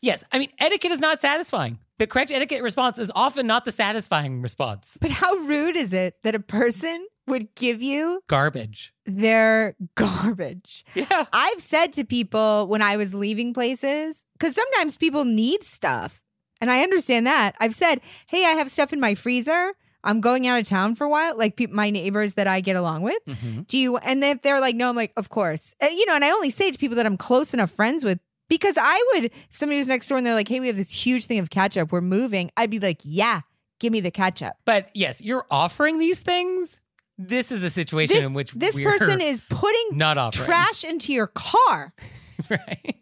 yes, 0.00 0.24
I 0.32 0.38
mean, 0.38 0.50
etiquette 0.58 0.92
is 0.92 1.00
not 1.00 1.20
satisfying. 1.20 1.78
The 1.98 2.06
correct 2.06 2.30
etiquette 2.30 2.62
response 2.62 2.98
is 2.98 3.12
often 3.14 3.46
not 3.46 3.64
the 3.64 3.72
satisfying 3.72 4.40
response. 4.42 4.96
but 5.00 5.10
how 5.10 5.34
rude 5.34 5.76
is 5.76 5.92
it 5.92 6.16
that 6.22 6.34
a 6.34 6.40
person 6.40 7.06
would 7.26 7.54
give 7.54 7.82
you 7.82 8.22
Garbage. 8.26 8.92
their 9.06 9.76
garbage? 9.94 10.84
Yeah. 10.94 11.26
I've 11.32 11.60
said 11.60 11.92
to 11.94 12.04
people 12.04 12.66
when 12.68 12.82
I 12.82 12.96
was 12.96 13.14
leaving 13.14 13.52
places, 13.54 14.24
because 14.38 14.54
sometimes 14.54 14.96
people 14.96 15.24
need 15.24 15.62
stuff. 15.64 16.20
And 16.60 16.70
I 16.70 16.82
understand 16.82 17.26
that. 17.26 17.54
I've 17.60 17.74
said, 17.74 18.00
hey, 18.26 18.44
I 18.44 18.50
have 18.50 18.70
stuff 18.70 18.92
in 18.92 19.00
my 19.00 19.14
freezer. 19.14 19.72
I'm 20.02 20.20
going 20.22 20.46
out 20.46 20.58
of 20.60 20.66
town 20.66 20.94
for 20.94 21.04
a 21.04 21.08
while, 21.10 21.36
like 21.36 21.56
peop 21.56 21.70
my 21.70 21.90
neighbors 21.90 22.34
that 22.34 22.46
I 22.46 22.60
get 22.62 22.76
along 22.76 23.02
with. 23.02 23.18
Mhm. 23.28 23.66
Do 23.66 23.76
you? 23.78 23.96
And 23.98 24.24
if 24.24 24.40
they're 24.42 24.60
like, 24.60 24.74
no, 24.74 24.88
I'm 24.88 24.96
like, 24.96 25.12
of 25.16 25.28
course. 25.28 25.74
And, 25.80 25.92
you 25.92 26.06
know, 26.06 26.14
and 26.14 26.24
I 26.24 26.30
only 26.30 26.48
say 26.50 26.70
to 26.70 26.78
people 26.78 26.96
that 26.96 27.04
I'm 27.06 27.18
close 27.18 27.52
enough 27.52 27.70
friends 27.70 28.04
with 28.04 28.18
because 28.50 28.76
I 28.78 29.02
would, 29.14 29.24
if 29.26 29.32
somebody 29.48 29.78
was 29.78 29.88
next 29.88 30.08
door 30.08 30.18
and 30.18 30.26
they're 30.26 30.34
like, 30.34 30.48
hey, 30.48 30.60
we 30.60 30.66
have 30.66 30.76
this 30.76 30.92
huge 30.92 31.24
thing 31.24 31.38
of 31.38 31.48
ketchup, 31.48 31.90
we're 31.92 32.02
moving, 32.02 32.50
I'd 32.58 32.68
be 32.68 32.78
like, 32.78 33.00
yeah, 33.02 33.40
give 33.78 33.90
me 33.92 34.00
the 34.00 34.10
ketchup. 34.10 34.52
But 34.66 34.90
yes, 34.92 35.22
you're 35.22 35.46
offering 35.50 35.98
these 35.98 36.20
things. 36.20 36.80
This 37.16 37.50
is 37.52 37.64
a 37.64 37.70
situation 37.70 38.16
This, 38.16 38.24
in 38.26 38.34
which 38.34 38.52
this 38.52 38.78
person 38.80 39.20
is 39.22 39.40
putting 39.48 39.88
not 39.92 40.18
offering. 40.18 40.44
trash 40.46 40.84
into 40.84 41.12
your 41.14 41.26
car. 41.28 41.94
right? 42.50 42.96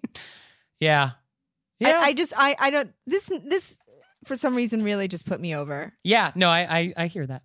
Yeah. 0.80 1.11
I- 1.82 1.88
Yeah. 1.88 2.00
I, 2.00 2.12
just 2.12 2.32
I 2.37 2.56
I 2.58 2.70
don't 2.70 2.90
this 3.06 3.30
this 3.46 3.78
for 4.24 4.34
some 4.34 4.56
reason 4.56 4.82
really 4.82 5.06
just 5.08 5.24
put 5.26 5.40
me 5.40 5.54
over. 5.54 5.92
yeah. 6.02 6.32
No, 6.34 6.48
I, 6.50 6.61
I 6.78 6.92
I 6.96 7.06
hear 7.06 7.24
that. 7.26 7.42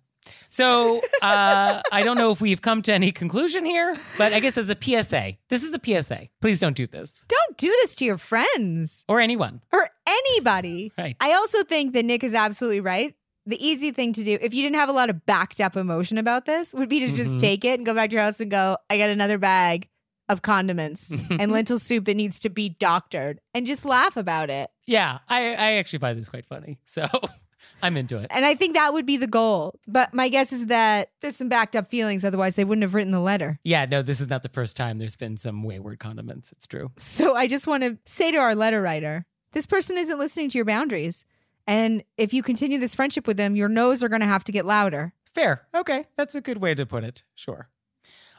So 0.48 1.00
uh, 1.22 1.82
I 1.92 2.02
don't 2.02 2.16
know 2.18 2.30
if 2.30 2.40
we've 2.40 2.62
come 2.62 2.82
to 2.82 2.92
any 2.92 3.12
conclusion 3.12 3.64
here, 3.64 3.96
but 4.18 4.32
I 4.32 4.40
guess 4.40 4.56
as 4.56 4.68
a 4.70 4.76
PSA, 4.80 5.34
this 5.48 5.62
is 5.62 5.74
a 5.74 5.80
PSA. 5.82 6.28
Please 6.40 6.60
don't 6.60 6.76
do 6.76 6.86
this 6.86 7.24
Don't 7.28 7.56
do 7.58 7.68
this 7.82 7.94
to 7.96 8.04
your 8.04 8.18
friends 8.18 9.04
or 9.08 9.20
anyone. 9.20 9.62
or 9.72 9.88
anybody. 10.06 10.92
Right. 10.98 11.16
I 11.20 11.32
also 11.34 11.62
think 11.64 11.92
that 11.94 12.04
Nick 12.04 12.24
is 12.24 12.34
absolutely 12.34 12.80
right. 12.80 13.14
The 13.46 13.62
easy 13.64 13.90
thing 13.90 14.12
to 14.14 14.24
do, 14.24 14.38
if 14.40 14.54
you 14.54 14.62
didn't 14.62 14.76
have 14.76 14.88
a 14.88 14.92
lot 14.92 15.10
of 15.10 15.26
backed 15.26 15.60
up 15.60 15.76
emotion 15.76 16.16
about 16.18 16.46
this, 16.46 16.72
would 16.72 16.88
be 16.88 17.00
to 17.00 17.08
just 17.12 17.36
Mhm. 17.36 17.40
take 17.40 17.64
it 17.64 17.78
and 17.78 17.84
go 17.84 17.92
back 17.92 18.10
to 18.10 18.14
your 18.14 18.22
house 18.22 18.40
and 18.40 18.50
go, 18.50 18.78
I 18.88 18.96
got 18.96 19.10
another 19.10 19.36
bag 19.38 19.88
of 20.30 20.40
condiments 20.40 21.10
and 21.30 21.52
lentil 21.52 21.78
soup 21.78 22.06
that 22.06 22.14
needs 22.14 22.38
to 22.38 22.48
be 22.48 22.70
doctored 22.70 23.40
and 23.52 23.66
just 23.66 23.84
laugh 23.84 24.16
about 24.16 24.48
it. 24.48 24.70
Yeah, 24.86 25.18
I 25.28 25.48
I 25.54 25.72
actually 25.72 25.98
find 25.98 26.18
this 26.18 26.30
quite 26.30 26.46
funny. 26.46 26.78
So 26.86 27.06
I'm 27.82 27.96
into 27.96 28.18
it. 28.18 28.28
And 28.30 28.44
I 28.44 28.54
think 28.54 28.74
that 28.74 28.92
would 28.92 29.06
be 29.06 29.16
the 29.16 29.26
goal. 29.26 29.78
But 29.86 30.14
my 30.14 30.28
guess 30.28 30.52
is 30.52 30.66
that 30.66 31.10
there's 31.20 31.36
some 31.36 31.48
backed 31.48 31.76
up 31.76 31.88
feelings. 31.88 32.24
Otherwise, 32.24 32.54
they 32.54 32.64
wouldn't 32.64 32.82
have 32.82 32.94
written 32.94 33.12
the 33.12 33.20
letter. 33.20 33.58
Yeah, 33.64 33.84
no, 33.84 34.02
this 34.02 34.20
is 34.20 34.28
not 34.28 34.42
the 34.42 34.48
first 34.48 34.76
time 34.76 34.98
there's 34.98 35.16
been 35.16 35.36
some 35.36 35.62
wayward 35.62 35.98
condiments. 35.98 36.50
It's 36.52 36.66
true. 36.66 36.92
So 36.96 37.34
I 37.34 37.46
just 37.46 37.66
want 37.66 37.82
to 37.82 37.98
say 38.06 38.30
to 38.32 38.38
our 38.38 38.54
letter 38.54 38.80
writer, 38.80 39.26
this 39.52 39.66
person 39.66 39.98
isn't 39.98 40.18
listening 40.18 40.48
to 40.50 40.58
your 40.58 40.64
boundaries. 40.64 41.24
And 41.66 42.04
if 42.16 42.32
you 42.32 42.42
continue 42.42 42.78
this 42.78 42.94
friendship 42.94 43.26
with 43.26 43.36
them, 43.36 43.56
your 43.56 43.68
no's 43.68 44.02
are 44.02 44.08
going 44.08 44.20
to 44.20 44.26
have 44.26 44.44
to 44.44 44.52
get 44.52 44.66
louder. 44.66 45.12
Fair. 45.34 45.66
Okay, 45.74 46.06
that's 46.16 46.34
a 46.34 46.40
good 46.40 46.58
way 46.58 46.74
to 46.74 46.86
put 46.86 47.04
it. 47.04 47.22
Sure. 47.34 47.68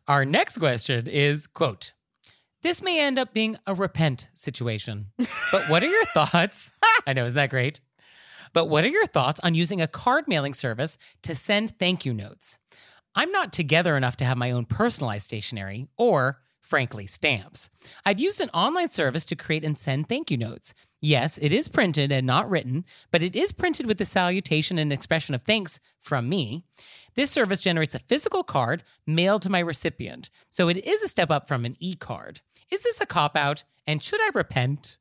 Our 0.07 0.25
next 0.25 0.57
question 0.59 1.07
is 1.07 1.47
quote, 1.47 1.93
this 2.61 2.81
may 2.81 2.99
end 2.99 3.19
up 3.19 3.33
being 3.33 3.57
a 3.67 3.73
repent 3.75 4.29
situation. 4.33 5.07
But 5.17 5.69
what 5.69 5.83
are 5.83 5.87
your 5.89 6.05
thoughts? 6.13 6.71
I 7.05 7.13
know, 7.13 7.25
isn't 7.25 7.35
that 7.35 7.49
great? 7.49 7.79
But 8.55 8.69
what 8.69 8.85
are 8.85 8.89
your 8.89 9.05
thoughts 9.05 9.41
on 9.43 9.53
using 9.53 9.81
a 9.81 9.87
card 9.87 10.29
mailing 10.29 10.53
service 10.53 10.97
to 11.23 11.35
send 11.35 11.77
thank 11.77 12.05
you 12.05 12.13
notes? 12.13 12.57
I'm 13.13 13.29
not 13.29 13.51
together 13.51 13.97
enough 13.97 14.15
to 14.17 14.25
have 14.25 14.37
my 14.37 14.49
own 14.49 14.63
personalized 14.63 15.25
stationery 15.25 15.89
or, 15.97 16.39
frankly, 16.61 17.05
stamps. 17.05 17.69
I've 18.05 18.19
used 18.19 18.39
an 18.39 18.49
online 18.53 18.91
service 18.91 19.25
to 19.25 19.35
create 19.35 19.65
and 19.65 19.77
send 19.77 20.07
thank 20.07 20.31
you 20.31 20.37
notes. 20.37 20.73
Yes, 21.01 21.37
it 21.39 21.51
is 21.51 21.67
printed 21.67 22.13
and 22.13 22.25
not 22.25 22.49
written, 22.49 22.85
but 23.11 23.21
it 23.21 23.35
is 23.35 23.51
printed 23.51 23.87
with 23.87 23.97
the 23.97 24.05
salutation 24.05 24.77
and 24.77 24.93
expression 24.93 25.35
of 25.35 25.43
thanks 25.43 25.81
from 25.99 26.29
me. 26.29 26.63
This 27.15 27.31
service 27.31 27.59
generates 27.59 27.93
a 27.93 27.99
physical 27.99 28.45
card 28.45 28.83
mailed 29.05 29.41
to 29.41 29.49
my 29.49 29.59
recipient, 29.59 30.29
so 30.49 30.69
it 30.69 30.77
is 30.77 31.03
a 31.03 31.09
step 31.09 31.29
up 31.29 31.49
from 31.49 31.65
an 31.65 31.75
e 31.81 31.93
card. 31.93 32.39
Is 32.71 32.83
this 32.83 33.01
a 33.01 33.05
cop 33.05 33.35
out? 33.35 33.63
And 33.85 34.01
should 34.01 34.21
I 34.21 34.29
repent? 34.33 34.95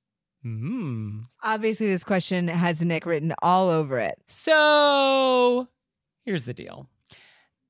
Hmm. 0.44 1.20
Obviously, 1.42 1.86
this 1.86 2.04
question 2.04 2.48
has 2.48 2.84
Nick 2.84 3.06
written 3.06 3.32
all 3.40 3.70
over 3.70 3.98
it. 3.98 4.18
So 4.26 5.68
here's 6.24 6.44
the 6.44 6.52
deal 6.52 6.88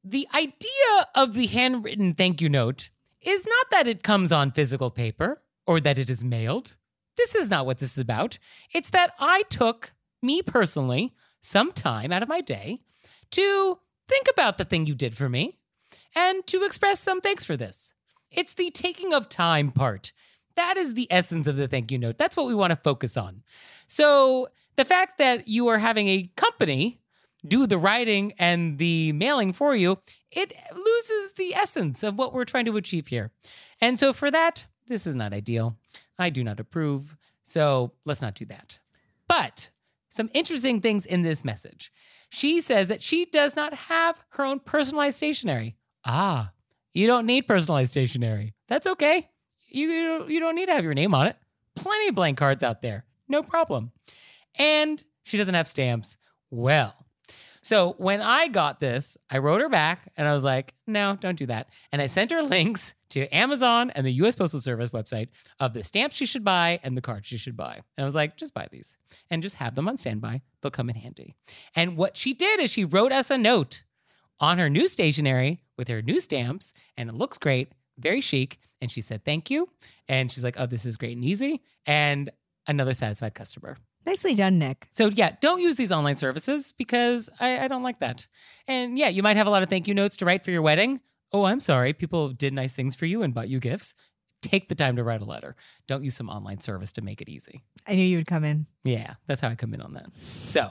the 0.02 0.26
idea 0.34 1.06
of 1.14 1.34
the 1.34 1.46
handwritten 1.46 2.14
thank 2.14 2.40
you 2.40 2.48
note 2.48 2.90
is 3.22 3.46
not 3.46 3.70
that 3.70 3.86
it 3.86 4.02
comes 4.02 4.32
on 4.32 4.50
physical 4.50 4.90
paper 4.90 5.40
or 5.66 5.80
that 5.80 5.98
it 5.98 6.10
is 6.10 6.24
mailed. 6.24 6.74
This 7.16 7.34
is 7.36 7.48
not 7.48 7.64
what 7.64 7.78
this 7.78 7.92
is 7.92 7.98
about. 7.98 8.38
It's 8.72 8.90
that 8.90 9.12
I 9.20 9.44
took, 9.48 9.92
me 10.20 10.42
personally, 10.42 11.14
some 11.40 11.70
time 11.72 12.10
out 12.10 12.22
of 12.22 12.28
my 12.28 12.40
day 12.40 12.80
to 13.30 13.78
think 14.08 14.26
about 14.30 14.58
the 14.58 14.64
thing 14.64 14.86
you 14.86 14.94
did 14.94 15.16
for 15.16 15.28
me 15.28 15.60
and 16.14 16.46
to 16.48 16.64
express 16.64 17.00
some 17.00 17.20
thanks 17.20 17.44
for 17.44 17.56
this. 17.56 17.94
It's 18.30 18.54
the 18.54 18.70
taking 18.70 19.14
of 19.14 19.28
time 19.28 19.70
part. 19.70 20.12
That 20.56 20.76
is 20.76 20.94
the 20.94 21.08
essence 21.10 21.46
of 21.46 21.56
the 21.56 21.68
thank 21.68 21.90
you 21.90 21.98
note. 21.98 22.18
That's 22.18 22.36
what 22.36 22.46
we 22.46 22.54
want 22.54 22.70
to 22.70 22.76
focus 22.76 23.16
on. 23.16 23.42
So, 23.86 24.48
the 24.76 24.84
fact 24.84 25.18
that 25.18 25.46
you 25.46 25.68
are 25.68 25.78
having 25.78 26.08
a 26.08 26.30
company 26.36 27.00
do 27.46 27.66
the 27.66 27.78
writing 27.78 28.32
and 28.38 28.78
the 28.78 29.12
mailing 29.12 29.52
for 29.52 29.76
you, 29.76 29.98
it 30.30 30.52
loses 30.74 31.32
the 31.32 31.54
essence 31.54 32.02
of 32.02 32.18
what 32.18 32.32
we're 32.32 32.44
trying 32.44 32.64
to 32.64 32.76
achieve 32.76 33.08
here. 33.08 33.30
And 33.80 33.98
so, 33.98 34.12
for 34.12 34.30
that, 34.30 34.66
this 34.88 35.06
is 35.06 35.14
not 35.14 35.32
ideal. 35.32 35.76
I 36.18 36.30
do 36.30 36.44
not 36.44 36.60
approve. 36.60 37.16
So, 37.42 37.92
let's 38.04 38.22
not 38.22 38.34
do 38.34 38.44
that. 38.46 38.78
But 39.28 39.70
some 40.08 40.30
interesting 40.32 40.80
things 40.80 41.04
in 41.04 41.22
this 41.22 41.44
message. 41.44 41.90
She 42.30 42.60
says 42.60 42.88
that 42.88 43.02
she 43.02 43.24
does 43.26 43.56
not 43.56 43.74
have 43.74 44.22
her 44.30 44.44
own 44.44 44.60
personalized 44.60 45.16
stationery. 45.16 45.76
Ah, 46.04 46.52
you 46.92 47.06
don't 47.06 47.26
need 47.26 47.48
personalized 47.48 47.90
stationery. 47.90 48.54
That's 48.68 48.86
okay. 48.86 49.28
You, 49.74 50.26
you, 50.28 50.40
don't, 50.40 50.54
need 50.54 50.66
to 50.66 50.72
have 50.72 50.84
your 50.84 50.94
name 50.94 51.14
on 51.14 51.26
it. 51.26 51.36
Plenty 51.74 52.08
of 52.08 52.14
blank 52.14 52.38
cards 52.38 52.62
out 52.62 52.82
there. 52.82 53.04
No 53.28 53.42
problem. 53.42 53.92
And 54.56 55.02
she 55.24 55.36
doesn't 55.36 55.54
have 55.54 55.66
stamps. 55.66 56.16
Well, 56.50 56.94
so 57.62 57.94
when 57.96 58.20
I 58.20 58.48
got 58.48 58.78
this, 58.78 59.16
I 59.30 59.38
wrote 59.38 59.62
her 59.62 59.68
back 59.68 60.12
and 60.16 60.28
I 60.28 60.34
was 60.34 60.44
like, 60.44 60.74
no, 60.86 61.16
don't 61.18 61.38
do 61.38 61.46
that. 61.46 61.70
And 61.90 62.00
I 62.00 62.06
sent 62.06 62.30
her 62.30 62.42
links 62.56 62.94
to 63.10 63.26
Amazon 63.34 63.90
and 63.90 64.06
the 64.06 64.12
US 64.12 64.34
Postal 64.34 64.60
Service 64.60 64.90
website 64.90 65.28
of 65.58 65.72
the 65.72 65.82
stamps 65.82 66.14
she 66.14 66.26
should 66.26 66.44
buy 66.44 66.78
and 66.84 66.96
the 66.96 67.00
cards 67.00 67.26
she 67.26 67.38
should 67.38 67.56
buy. 67.56 67.80
And 67.96 68.02
I 68.02 68.04
was 68.04 68.14
like, 68.14 68.36
just 68.36 68.54
buy 68.54 68.68
these 68.70 68.96
and 69.30 69.42
just 69.42 69.56
have 69.56 69.74
them 69.74 69.88
on 69.88 69.98
standby. 69.98 70.42
They'll 70.60 70.70
come 70.70 70.90
in 70.90 70.96
handy. 70.96 71.34
And 71.74 71.96
what 71.96 72.16
she 72.16 72.34
did 72.34 72.60
is 72.60 72.70
she 72.70 72.84
wrote 72.84 73.12
us 73.12 73.30
a 73.30 73.38
note 73.38 73.82
on 74.40 74.58
her 74.58 74.68
new 74.68 74.86
stationery 74.86 75.60
with 75.76 75.88
her 75.88 76.02
new 76.02 76.20
stamps, 76.20 76.74
and 76.96 77.08
it 77.08 77.14
looks 77.14 77.38
great, 77.38 77.72
very 77.98 78.20
chic. 78.20 78.58
And 78.80 78.90
she 78.90 79.00
said, 79.00 79.24
thank 79.24 79.50
you. 79.50 79.68
And 80.08 80.30
she's 80.30 80.44
like, 80.44 80.56
oh, 80.58 80.66
this 80.66 80.84
is 80.84 80.96
great 80.96 81.16
and 81.16 81.24
easy. 81.24 81.62
And 81.86 82.30
another 82.66 82.94
satisfied 82.94 83.34
customer. 83.34 83.76
Nicely 84.06 84.34
done, 84.34 84.58
Nick. 84.58 84.88
So 84.92 85.06
yeah, 85.08 85.36
don't 85.40 85.62
use 85.62 85.76
these 85.76 85.90
online 85.92 86.16
services 86.16 86.72
because 86.72 87.30
I, 87.40 87.60
I 87.60 87.68
don't 87.68 87.82
like 87.82 88.00
that. 88.00 88.26
And 88.68 88.98
yeah, 88.98 89.08
you 89.08 89.22
might 89.22 89.38
have 89.38 89.46
a 89.46 89.50
lot 89.50 89.62
of 89.62 89.70
thank 89.70 89.88
you 89.88 89.94
notes 89.94 90.16
to 90.18 90.26
write 90.26 90.44
for 90.44 90.50
your 90.50 90.60
wedding. 90.60 91.00
Oh, 91.32 91.44
I'm 91.44 91.60
sorry. 91.60 91.92
People 91.94 92.28
did 92.28 92.52
nice 92.52 92.72
things 92.74 92.94
for 92.94 93.06
you 93.06 93.22
and 93.22 93.32
bought 93.32 93.48
you 93.48 93.60
gifts. 93.60 93.94
take 94.42 94.68
the 94.68 94.74
time 94.74 94.96
to 94.96 95.02
write 95.04 95.22
a 95.22 95.24
letter. 95.24 95.56
Don't 95.88 96.04
use 96.04 96.14
some 96.14 96.28
online 96.28 96.60
service 96.60 96.92
to 96.92 97.02
make 97.02 97.20
it 97.22 97.28
easy. 97.28 97.64
I 97.86 97.94
knew 97.94 98.04
you 98.04 98.18
would 98.18 98.26
come 98.26 98.44
in. 98.44 98.66
Yeah, 98.84 99.14
that's 99.26 99.40
how 99.40 99.48
I 99.48 99.54
come 99.54 99.72
in 99.74 99.80
on 99.80 99.94
that. 99.94 100.14
So, 100.14 100.70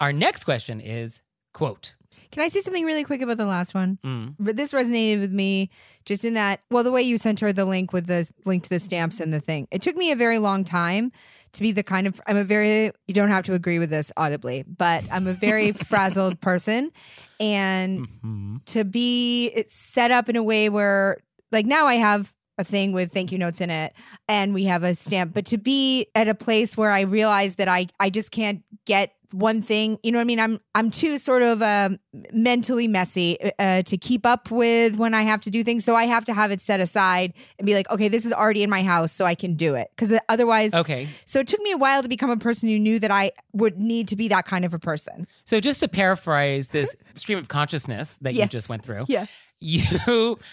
our 0.00 0.12
next 0.12 0.44
question 0.44 0.80
is 0.80 1.22
quote. 1.54 1.94
Can 2.30 2.42
I 2.42 2.48
say 2.48 2.60
something 2.60 2.84
really 2.84 3.04
quick 3.04 3.22
about 3.22 3.36
the 3.36 3.46
last 3.46 3.74
one? 3.74 3.98
Mm, 4.04 4.34
But 4.38 4.56
this 4.56 4.72
resonated 4.72 5.20
with 5.20 5.32
me 5.32 5.70
just 6.04 6.24
in 6.24 6.34
that, 6.34 6.60
well, 6.70 6.84
the 6.84 6.92
way 6.92 7.02
you 7.02 7.18
sent 7.18 7.40
her 7.40 7.52
the 7.52 7.64
link 7.64 7.92
with 7.92 8.06
the 8.06 8.28
link 8.44 8.64
to 8.64 8.68
the 8.70 8.80
stamps 8.80 9.20
and 9.20 9.32
the 9.32 9.40
thing. 9.40 9.68
It 9.70 9.82
took 9.82 9.96
me 9.96 10.10
a 10.10 10.16
very 10.16 10.38
long 10.38 10.64
time 10.64 11.12
to 11.52 11.62
be 11.62 11.72
the 11.72 11.82
kind 11.82 12.06
of, 12.06 12.20
I'm 12.26 12.36
a 12.36 12.44
very, 12.44 12.92
you 13.06 13.14
don't 13.14 13.30
have 13.30 13.44
to 13.44 13.54
agree 13.54 13.78
with 13.78 13.90
this 13.90 14.12
audibly, 14.16 14.64
but 14.64 15.04
I'm 15.10 15.26
a 15.26 15.32
very 15.32 15.72
frazzled 15.90 16.40
person. 16.40 16.92
And 17.40 18.08
mhm. 18.24 18.64
to 18.66 18.84
be 18.84 19.64
set 19.66 20.10
up 20.10 20.28
in 20.28 20.36
a 20.36 20.42
way 20.42 20.68
where, 20.68 21.18
like, 21.50 21.66
now 21.66 21.86
I 21.86 21.94
have 21.94 22.34
a 22.58 22.64
thing 22.64 22.92
with 22.92 23.12
thank 23.12 23.30
you 23.30 23.38
notes 23.38 23.60
in 23.60 23.70
it 23.70 23.92
and 24.28 24.52
we 24.52 24.64
have 24.64 24.82
a 24.82 24.94
stamp, 24.94 25.32
but 25.32 25.46
to 25.46 25.56
be 25.56 26.08
at 26.14 26.28
a 26.28 26.34
place 26.34 26.76
where 26.76 26.90
I 26.90 27.02
realize 27.02 27.54
that 27.54 27.68
I, 27.68 27.86
I 28.00 28.10
just 28.10 28.32
can't 28.32 28.62
get 28.84 29.12
one 29.32 29.60
thing 29.62 29.98
you 30.02 30.10
know 30.12 30.18
what 30.18 30.22
i 30.22 30.24
mean? 30.24 30.40
I'm 30.40 30.60
i'm 30.74 30.90
too 30.90 31.18
sort 31.18 31.42
of 31.42 31.60
um, 31.62 31.98
mentally 32.32 32.88
messy 32.88 33.38
uh, 33.58 33.82
to 33.82 33.96
keep 33.98 34.24
up 34.24 34.50
with 34.50 34.96
when 34.96 35.12
i 35.14 35.22
have 35.22 35.40
to 35.42 35.50
do 35.50 35.62
things. 35.62 35.84
So 35.84 35.94
i 35.94 36.04
have 36.04 36.24
to 36.26 36.34
have 36.34 36.50
it 36.50 36.60
set 36.60 36.80
aside 36.80 37.34
and 37.58 37.66
be 37.66 37.74
like 37.74 37.90
okay 37.90 38.08
this 38.08 38.24
is 38.24 38.32
already 38.32 38.62
in 38.62 38.70
my 38.70 38.82
house 38.82 39.12
so 39.12 39.24
i 39.24 39.34
can 39.34 39.54
do 39.54 39.74
it. 39.74 39.88
Because 39.94 40.18
otherwise 40.28 40.72
Okay. 40.74 41.08
so 41.26 41.40
it 41.40 41.46
took 41.46 41.60
me 41.60 41.72
a 41.72 41.76
while 41.78 42.02
to 42.02 42.08
become 42.08 42.30
a 42.30 42.36
person 42.36 42.68
who 42.68 42.78
knew 42.78 42.98
that 42.98 43.10
i 43.10 43.32
would 43.52 43.78
need 43.78 44.08
to 44.08 44.16
be 44.16 44.28
that 44.28 44.46
kind 44.46 44.64
of 44.64 44.72
a 44.74 44.78
person. 44.78 45.26
So, 45.44 45.60
just 45.60 45.80
to 45.80 45.88
paraphrase 45.88 46.68
this 46.68 46.94
stream 47.16 47.38
of 47.38 47.48
consciousness 47.48 48.18
that 48.22 48.34
you 48.34 48.46
just 48.46 48.68
went 48.68 48.82
through, 48.84 49.04
yes. 49.08 49.28
you 49.60 49.82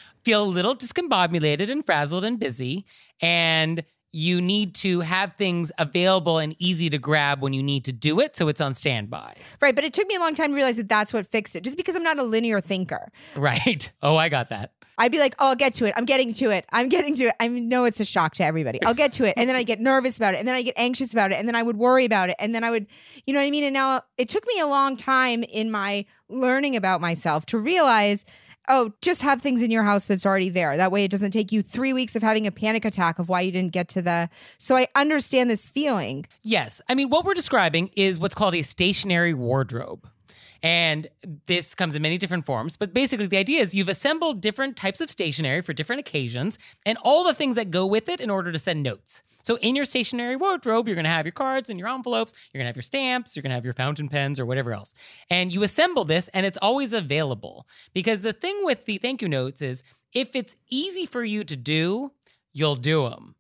feel 0.24 0.44
a 0.44 0.46
little 0.46 0.76
discombobulated 0.76 1.70
and 1.70 1.86
frazzled 1.86 2.24
and 2.26 2.40
busy, 2.40 2.86
and 3.22 3.84
you 4.15 4.39
need 4.39 4.73
to 4.73 5.01
have 5.01 5.34
things 5.36 5.71
available 5.78 6.38
and 6.38 6.56
easy 6.58 6.89
to 6.89 6.97
grab 6.97 7.41
when 7.41 7.51
you 7.54 7.62
need 7.62 7.84
to 7.84 7.91
do 7.91 8.21
it. 8.21 8.36
So, 8.36 8.47
it's 8.47 8.62
on 8.62 8.73
standby. 8.73 9.36
right 9.62 9.75
but 9.75 9.84
it 9.84 9.93
took 9.93 10.08
me 10.08 10.15
a 10.15 10.19
long 10.19 10.34
time 10.36 10.51
to 10.51 10.56
realize 10.56 10.78
that 10.78 10.88
that's 10.88 11.13
what 11.13 11.28
fixed 11.28 11.56
it 11.56 11.63
just 11.63 11.75
because 11.78 11.95
i'm 11.95 12.04
not 12.04 12.17
a 12.17 12.23
linear 12.23 12.62
thinker 12.62 13.12
Right. 13.36 13.91
Oh, 14.01 14.15
I 14.17 14.30
got 14.30 14.49
that. 14.49 14.71
I'd 14.97 15.12
be 15.12 15.19
like, 15.19 15.36
oh, 15.39 15.49
I'll 15.49 15.56
get 15.56 15.73
to 15.75 15.86
it. 15.86 15.93
I'm 15.97 16.06
getting 16.06 16.32
to 16.36 16.51
it. 16.51 16.65
I'm 16.71 16.88
getting 16.89 17.15
to 17.15 17.25
it. 17.25 17.36
I 17.39 17.47
know 17.47 17.84
it's 17.86 17.99
a 17.99 18.06
shock 18.06 18.36
to 18.36 18.45
everybody. 18.45 18.82
I'll 18.84 18.93
get 18.93 19.12
to 19.13 19.25
it. 19.25 19.34
And 19.36 19.49
then 19.49 19.56
I 19.56 19.63
get 19.63 19.80
nervous 19.82 20.15
about 20.15 20.36
it. 20.36 20.38
And 20.38 20.47
then 20.47 20.56
I 20.56 20.62
get 20.62 20.75
anxious 20.78 21.12
about 21.12 21.32
it. 21.32 21.36
And 21.36 21.47
then 21.47 21.56
I 21.56 21.63
would 21.63 21.75
worry 21.75 22.06
about 22.06 22.30
it. 22.30 22.36
And 22.39 22.56
then 22.56 22.63
I 22.63 22.71
would, 22.71 22.86
you 23.25 23.34
know 23.34 23.39
what 23.41 23.47
I 23.47 23.51
mean? 23.51 23.63
And 23.65 23.73
now 23.73 24.01
it 24.17 24.30
took 24.30 24.45
me 24.47 24.60
a 24.60 24.67
long 24.67 24.95
time 24.95 25.43
in 25.43 25.69
my 25.69 26.06
learning 26.30 26.75
about 26.78 27.01
myself 27.01 27.45
to 27.47 27.58
realize, 27.58 28.23
oh, 28.67 28.93
just 29.01 29.21
have 29.21 29.41
things 29.41 29.62
in 29.62 29.71
your 29.71 29.84
house 29.84 30.06
that's 30.06 30.25
already 30.25 30.49
there. 30.49 30.78
That 30.78 30.91
way 30.91 31.04
it 31.04 31.12
doesn't 31.12 31.32
take 31.32 31.51
you 31.51 31.62
three 31.62 31.93
weeks 31.93 32.15
of 32.15 32.23
having 32.23 32.47
a 32.47 32.51
panic 32.51 32.86
attack 32.86 33.19
of 33.19 33.30
why 33.30 33.41
you 33.41 33.51
didn't 33.51 33.71
get 33.71 33.88
to 33.89 34.01
the. 34.01 34.30
So 34.58 34.75
I 34.75 34.88
understand 34.95 35.49
this 35.49 35.69
feeling. 35.69 36.25
Yes. 36.41 36.82
I 36.89 36.95
mean, 36.95 37.10
what 37.10 37.25
we're 37.25 37.34
describing 37.34 37.91
is 37.95 38.17
what's 38.17 38.36
called 38.36 38.56
a 38.56 38.62
stationary 38.62 39.34
wardrobe. 39.34 40.10
And 40.65 41.10
this 41.45 41.75
comes 41.75 41.95
in 41.95 42.01
many 42.01 42.17
different 42.17 42.47
forms. 42.47 42.75
But 42.75 42.91
basically, 42.91 43.28
the 43.28 43.38
idea 43.38 43.62
is 43.62 43.75
you've 43.75 43.88
assembled 43.88 44.41
different 44.41 44.75
types 44.75 44.99
of 44.99 45.12
stationery 45.12 45.62
for 45.62 45.73
different 45.73 45.99
occasions 45.99 46.58
and 46.88 46.97
all 47.04 47.23
the 47.23 47.36
things 47.36 47.56
that 47.56 47.69
go 47.69 47.86
with 47.86 48.10
it 48.10 48.19
in 48.19 48.32
order 48.32 48.51
to 48.51 48.58
send 48.58 48.82
notes. 48.82 49.21
So, 49.43 49.58
in 49.58 49.75
your 49.75 49.86
stationary 49.86 50.36
wardrobe, 50.36 50.88
you're 50.88 50.95
going 50.95 51.04
to 51.04 51.12
have 51.12 51.28
your 51.28 51.34
cards 51.34 51.69
and 51.69 51.78
your 51.78 51.88
envelopes, 51.88 52.34
you're 52.51 52.58
going 52.58 52.65
to 52.65 52.69
have 52.69 52.75
your 52.75 52.82
stamps, 52.82 53.36
you're 53.36 53.43
going 53.43 53.51
to 53.51 53.56
have 53.56 53.63
your 53.63 53.75
fountain 53.75 54.10
pens 54.10 54.39
or 54.39 54.45
whatever 54.47 54.73
else. 54.73 54.95
And 55.30 55.54
you 55.54 55.62
assemble 55.62 56.04
this, 56.04 56.30
and 56.30 56.47
it's 56.47 56.58
always 56.63 56.93
available. 56.93 57.67
Because 57.93 58.23
the 58.23 58.34
thing 58.34 58.62
with 58.63 58.86
the 58.86 58.97
thank 58.97 59.21
you 59.21 59.30
notes 59.30 59.62
is 59.62 59.84
if 60.13 60.36
it's 60.36 60.56
easy 60.71 61.06
for 61.06 61.23
you 61.23 61.43
to 61.43 61.56
do, 61.56 62.12
you'll 62.54 62.75
do 62.75 63.08
them. 63.08 63.36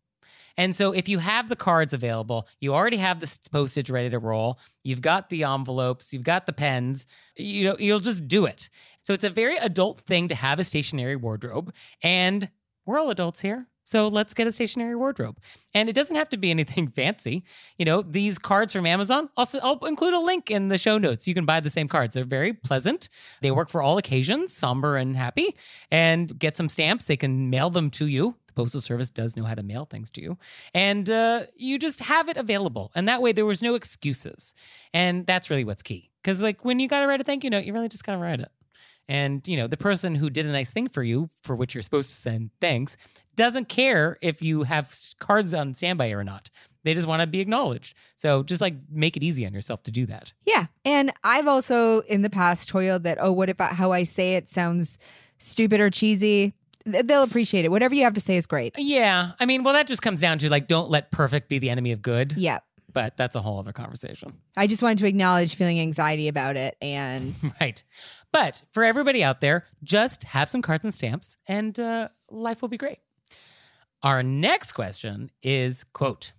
And 0.57 0.75
so 0.75 0.91
if 0.91 1.09
you 1.09 1.19
have 1.19 1.49
the 1.49 1.55
cards 1.55 1.93
available, 1.93 2.47
you 2.59 2.73
already 2.73 2.97
have 2.97 3.19
the 3.19 3.37
postage 3.51 3.89
ready 3.89 4.09
to 4.09 4.19
roll, 4.19 4.59
you've 4.83 5.01
got 5.01 5.29
the 5.29 5.43
envelopes, 5.43 6.13
you've 6.13 6.23
got 6.23 6.45
the 6.45 6.53
pens, 6.53 7.05
you 7.35 7.63
know, 7.63 7.75
you'll 7.79 7.99
just 7.99 8.27
do 8.27 8.45
it. 8.45 8.69
So 9.03 9.13
it's 9.13 9.23
a 9.23 9.29
very 9.29 9.57
adult 9.57 10.01
thing 10.01 10.27
to 10.29 10.35
have 10.35 10.59
a 10.59 10.63
stationary 10.63 11.15
wardrobe 11.15 11.73
and 12.01 12.49
we're 12.85 12.99
all 12.99 13.09
adults 13.09 13.41
here. 13.41 13.67
So 13.87 14.07
let's 14.07 14.33
get 14.33 14.47
a 14.47 14.51
stationary 14.51 14.95
wardrobe. 14.95 15.37
And 15.75 15.87
it 15.87 15.93
doesn't 15.93 16.15
have 16.15 16.29
to 16.29 16.37
be 16.37 16.49
anything 16.49 16.87
fancy. 16.95 17.43
You 17.77 17.85
know, 17.85 18.01
these 18.01 18.39
cards 18.39 18.73
from 18.73 18.85
Amazon, 18.85 19.29
also 19.37 19.59
I'll 19.59 19.77
include 19.85 20.15
a 20.15 20.19
link 20.19 20.49
in 20.49 20.69
the 20.69 20.79
show 20.79 20.97
notes. 20.97 21.27
You 21.27 21.35
can 21.35 21.45
buy 21.45 21.59
the 21.59 21.69
same 21.69 21.87
cards. 21.87 22.15
They're 22.15 22.25
very 22.25 22.51
pleasant. 22.51 23.09
They 23.41 23.51
work 23.51 23.69
for 23.69 23.81
all 23.81 23.97
occasions, 23.97 24.55
somber 24.55 24.97
and 24.97 25.15
happy. 25.15 25.55
And 25.91 26.37
get 26.37 26.57
some 26.57 26.67
stamps. 26.67 27.05
They 27.05 27.17
can 27.17 27.49
mail 27.51 27.69
them 27.69 27.91
to 27.91 28.07
you. 28.07 28.35
Postal 28.55 28.81
Service 28.81 29.09
does 29.09 29.35
know 29.35 29.43
how 29.43 29.55
to 29.55 29.63
mail 29.63 29.85
things 29.85 30.09
to 30.11 30.21
you. 30.21 30.37
And 30.73 31.09
uh, 31.09 31.43
you 31.55 31.77
just 31.77 31.99
have 31.99 32.29
it 32.29 32.37
available. 32.37 32.91
And 32.95 33.07
that 33.07 33.21
way 33.21 33.31
there 33.31 33.45
was 33.45 33.61
no 33.61 33.75
excuses. 33.75 34.53
And 34.93 35.25
that's 35.27 35.49
really 35.49 35.63
what's 35.63 35.83
key. 35.83 36.11
Because 36.23 36.41
like 36.41 36.65
when 36.65 36.79
you 36.79 36.87
gotta 36.87 37.07
write 37.07 37.21
a 37.21 37.23
thank 37.23 37.43
you 37.43 37.49
note, 37.49 37.65
you 37.65 37.73
really 37.73 37.89
just 37.89 38.03
gotta 38.03 38.17
write 38.17 38.39
it. 38.39 38.51
And 39.07 39.47
you 39.47 39.57
know, 39.57 39.67
the 39.67 39.77
person 39.77 40.15
who 40.15 40.29
did 40.29 40.45
a 40.45 40.51
nice 40.51 40.69
thing 40.69 40.87
for 40.87 41.03
you, 41.03 41.29
for 41.43 41.55
which 41.55 41.75
you're 41.75 41.83
supposed 41.83 42.09
to 42.09 42.15
send 42.15 42.49
thanks, 42.59 42.97
doesn't 43.35 43.69
care 43.69 44.17
if 44.21 44.41
you 44.41 44.63
have 44.63 44.95
cards 45.19 45.53
on 45.53 45.73
standby 45.73 46.09
or 46.11 46.23
not. 46.23 46.49
They 46.83 46.93
just 46.93 47.07
want 47.07 47.21
to 47.21 47.27
be 47.27 47.39
acknowledged. 47.39 47.95
So 48.15 48.43
just 48.43 48.61
like 48.61 48.75
make 48.89 49.17
it 49.17 49.23
easy 49.23 49.45
on 49.45 49.53
yourself 49.53 49.83
to 49.83 49.91
do 49.91 50.05
that. 50.05 50.33
Yeah. 50.45 50.67
And 50.83 51.11
I've 51.23 51.47
also 51.47 52.01
in 52.01 52.21
the 52.21 52.29
past 52.29 52.69
toiled 52.69 53.03
that, 53.03 53.17
oh, 53.19 53.31
what 53.31 53.49
I, 53.59 53.73
how 53.73 53.91
I 53.91 54.03
say 54.03 54.35
it 54.35 54.49
sounds 54.49 54.97
stupid 55.39 55.79
or 55.79 55.89
cheesy? 55.89 56.53
Th- 56.89 57.05
They'll 57.05 57.23
appreciate 57.23 57.65
it. 57.65 57.69
Whatever 57.71 57.95
you 57.95 58.03
have 58.03 58.13
to 58.15 58.21
say 58.21 58.37
is 58.37 58.45
great. 58.45 58.75
Yeah. 58.77 59.31
I 59.39 59.45
mean, 59.45 59.63
well, 59.63 59.73
that 59.73 59.87
just 59.87 60.01
comes 60.01 60.21
down 60.21 60.37
to 60.39 60.49
like, 60.49 60.67
don't 60.67 60.89
let 60.89 61.11
perfect 61.11 61.49
be 61.49 61.59
the 61.59 61.69
enemy 61.69 61.91
of 61.91 62.01
good. 62.01 62.33
Yeah. 62.37 62.59
But 62.91 63.17
that's 63.17 63.35
a 63.35 63.41
whole 63.41 63.59
other 63.59 63.73
conversation. 63.73 64.37
I 64.55 64.67
just 64.67 64.81
wanted 64.81 64.99
to 64.99 65.07
acknowledge 65.07 65.55
feeling 65.55 65.79
anxiety 65.81 66.27
about 66.29 66.55
it. 66.55 66.77
And 66.81 67.35
Right. 67.61 67.83
But 68.31 68.63
for 68.73 68.83
everybody 68.83 69.23
out 69.23 69.41
there, 69.41 69.65
just 69.83 70.23
have 70.25 70.47
some 70.49 70.61
cards 70.61 70.83
and 70.83 70.93
stamps 70.93 71.37
and 71.47 71.77
uh, 71.79 72.07
life 72.29 72.61
will 72.61 72.69
be 72.69 72.77
great. 72.77 72.99
Our 74.03 74.21
next 74.23 74.73
question 74.73 75.31
is 75.41 75.83
quote, 75.83 76.31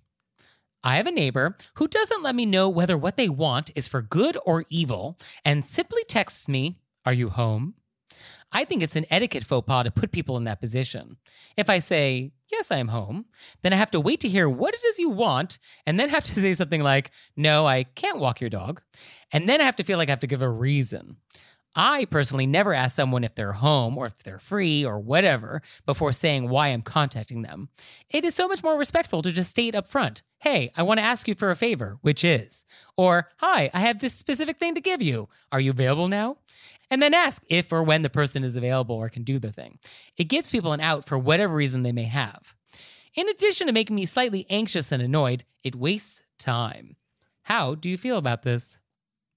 I 0.84 0.96
have 0.96 1.06
a 1.06 1.10
neighbor 1.10 1.56
who 1.74 1.88
doesn't 1.88 2.22
let 2.22 2.36
me 2.36 2.46
know 2.46 2.68
whether 2.68 2.96
what 2.96 3.16
they 3.16 3.28
want 3.28 3.70
is 3.74 3.88
for 3.88 4.00
good 4.02 4.38
or 4.46 4.64
evil 4.68 5.18
and 5.44 5.64
simply 5.66 6.04
texts 6.04 6.48
me, 6.48 6.78
Are 7.04 7.12
you 7.12 7.30
home? 7.30 7.74
I 8.52 8.64
think 8.64 8.82
it's 8.82 8.96
an 8.96 9.06
etiquette 9.10 9.44
faux 9.44 9.66
pas 9.66 9.84
to 9.84 9.90
put 9.90 10.12
people 10.12 10.36
in 10.36 10.44
that 10.44 10.60
position. 10.60 11.16
If 11.56 11.68
I 11.68 11.78
say, 11.78 12.32
Yes, 12.50 12.70
I 12.70 12.76
am 12.76 12.88
home, 12.88 13.26
then 13.62 13.72
I 13.72 13.76
have 13.76 13.90
to 13.90 14.00
wait 14.00 14.20
to 14.20 14.28
hear 14.28 14.48
what 14.48 14.72
it 14.72 14.84
is 14.84 15.00
you 15.00 15.10
want 15.10 15.58
and 15.84 15.98
then 15.98 16.10
have 16.10 16.24
to 16.24 16.40
say 16.40 16.54
something 16.54 16.82
like, 16.82 17.10
No, 17.36 17.66
I 17.66 17.84
can't 17.84 18.18
walk 18.18 18.40
your 18.40 18.50
dog. 18.50 18.82
And 19.32 19.48
then 19.48 19.60
I 19.60 19.64
have 19.64 19.76
to 19.76 19.84
feel 19.84 19.98
like 19.98 20.08
I 20.08 20.12
have 20.12 20.20
to 20.20 20.26
give 20.26 20.42
a 20.42 20.48
reason. 20.48 21.16
I 21.78 22.06
personally 22.06 22.46
never 22.46 22.72
ask 22.72 22.96
someone 22.96 23.22
if 23.22 23.34
they're 23.34 23.52
home 23.52 23.98
or 23.98 24.06
if 24.06 24.22
they're 24.22 24.38
free 24.38 24.82
or 24.82 24.98
whatever 24.98 25.60
before 25.84 26.12
saying 26.14 26.48
why 26.48 26.68
I'm 26.68 26.80
contacting 26.80 27.42
them. 27.42 27.68
It 28.08 28.24
is 28.24 28.34
so 28.34 28.48
much 28.48 28.62
more 28.62 28.78
respectful 28.78 29.20
to 29.20 29.30
just 29.30 29.50
state 29.50 29.74
up 29.74 29.86
front, 29.86 30.22
hey, 30.38 30.70
I 30.74 30.82
want 30.82 30.98
to 30.98 31.04
ask 31.04 31.28
you 31.28 31.34
for 31.34 31.50
a 31.50 31.56
favor, 31.56 31.98
which 32.00 32.24
is, 32.24 32.64
or 32.96 33.28
hi, 33.38 33.70
I 33.74 33.80
have 33.80 33.98
this 33.98 34.14
specific 34.14 34.58
thing 34.58 34.74
to 34.74 34.80
give 34.80 35.02
you. 35.02 35.28
Are 35.52 35.60
you 35.60 35.70
available 35.70 36.08
now? 36.08 36.38
And 36.90 37.02
then 37.02 37.14
ask 37.14 37.42
if 37.48 37.72
or 37.72 37.82
when 37.82 38.02
the 38.02 38.10
person 38.10 38.44
is 38.44 38.56
available 38.56 38.94
or 38.96 39.08
can 39.08 39.24
do 39.24 39.38
the 39.38 39.50
thing. 39.52 39.78
It 40.16 40.24
gives 40.24 40.50
people 40.50 40.72
an 40.72 40.80
out 40.80 41.04
for 41.04 41.18
whatever 41.18 41.54
reason 41.54 41.82
they 41.82 41.92
may 41.92 42.04
have. 42.04 42.54
In 43.14 43.28
addition 43.28 43.66
to 43.66 43.72
making 43.72 43.96
me 43.96 44.06
slightly 44.06 44.46
anxious 44.50 44.92
and 44.92 45.02
annoyed, 45.02 45.44
it 45.64 45.74
wastes 45.74 46.22
time. 46.38 46.96
How 47.44 47.74
do 47.74 47.88
you 47.88 47.96
feel 47.98 48.18
about 48.18 48.42
this? 48.42 48.78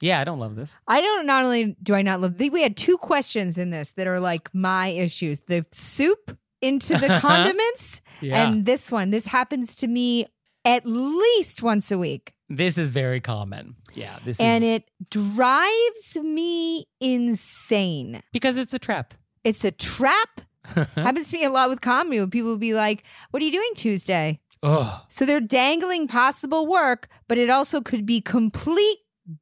Yeah, 0.02 0.20
I 0.20 0.24
don't 0.24 0.40
love 0.40 0.56
this. 0.56 0.78
I 0.88 1.02
don't, 1.02 1.26
not 1.26 1.44
only 1.44 1.76
do 1.82 1.94
I 1.96 2.02
not 2.02 2.22
love, 2.22 2.36
we 2.40 2.62
had 2.62 2.78
two 2.78 2.98
questions 2.98 3.58
in 3.58 3.70
this 3.70 3.92
that 3.92 4.08
are 4.08 4.20
like 4.20 4.54
my 4.54 4.88
issues 4.90 5.42
the 5.48 5.66
soup 5.72 6.38
into 6.62 6.98
the 6.98 7.08
condiments, 7.22 8.02
Yeah. 8.22 8.48
and 8.48 8.66
this 8.66 8.92
one. 8.92 9.12
This 9.12 9.26
happens 9.28 9.76
to 9.78 9.88
me 9.88 10.26
at 10.70 10.86
least 10.86 11.62
once 11.64 11.92
a 11.92 11.98
week. 11.98 12.34
This 12.48 12.78
is 12.78 12.92
very 12.92 13.20
common. 13.20 13.76
Yeah, 13.94 14.18
this 14.26 14.40
and 14.40 14.64
is 14.64 14.70
it 14.70 14.84
drives 15.10 16.18
me 16.22 16.86
insane. 17.00 18.22
because 18.32 18.56
it's 18.58 18.74
a 18.74 18.80
trap. 18.80 19.14
It's 19.44 19.64
a 19.64 19.72
trap. 19.72 20.42
Happens 20.96 21.30
to 21.32 21.38
me 21.38 21.44
a 21.46 21.50
lot 21.50 21.70
with 21.70 21.82
comedy 21.82 22.20
when 22.20 22.30
people 22.30 22.50
will 22.50 22.58
be 22.58 22.74
like, 22.74 23.04
What 23.32 23.42
are 23.42 23.46
you 23.46 23.52
doing 23.52 23.72
Tuesday? 23.76 24.40
oh, 24.62 25.04
So 25.10 25.26
they're 25.26 25.40
dangling 25.42 26.08
possible 26.08 26.68
work, 26.68 27.08
but 27.28 27.38
it 27.38 27.50
also 27.50 27.82
could 27.82 28.06
be 28.06 28.22
complete 28.22 28.98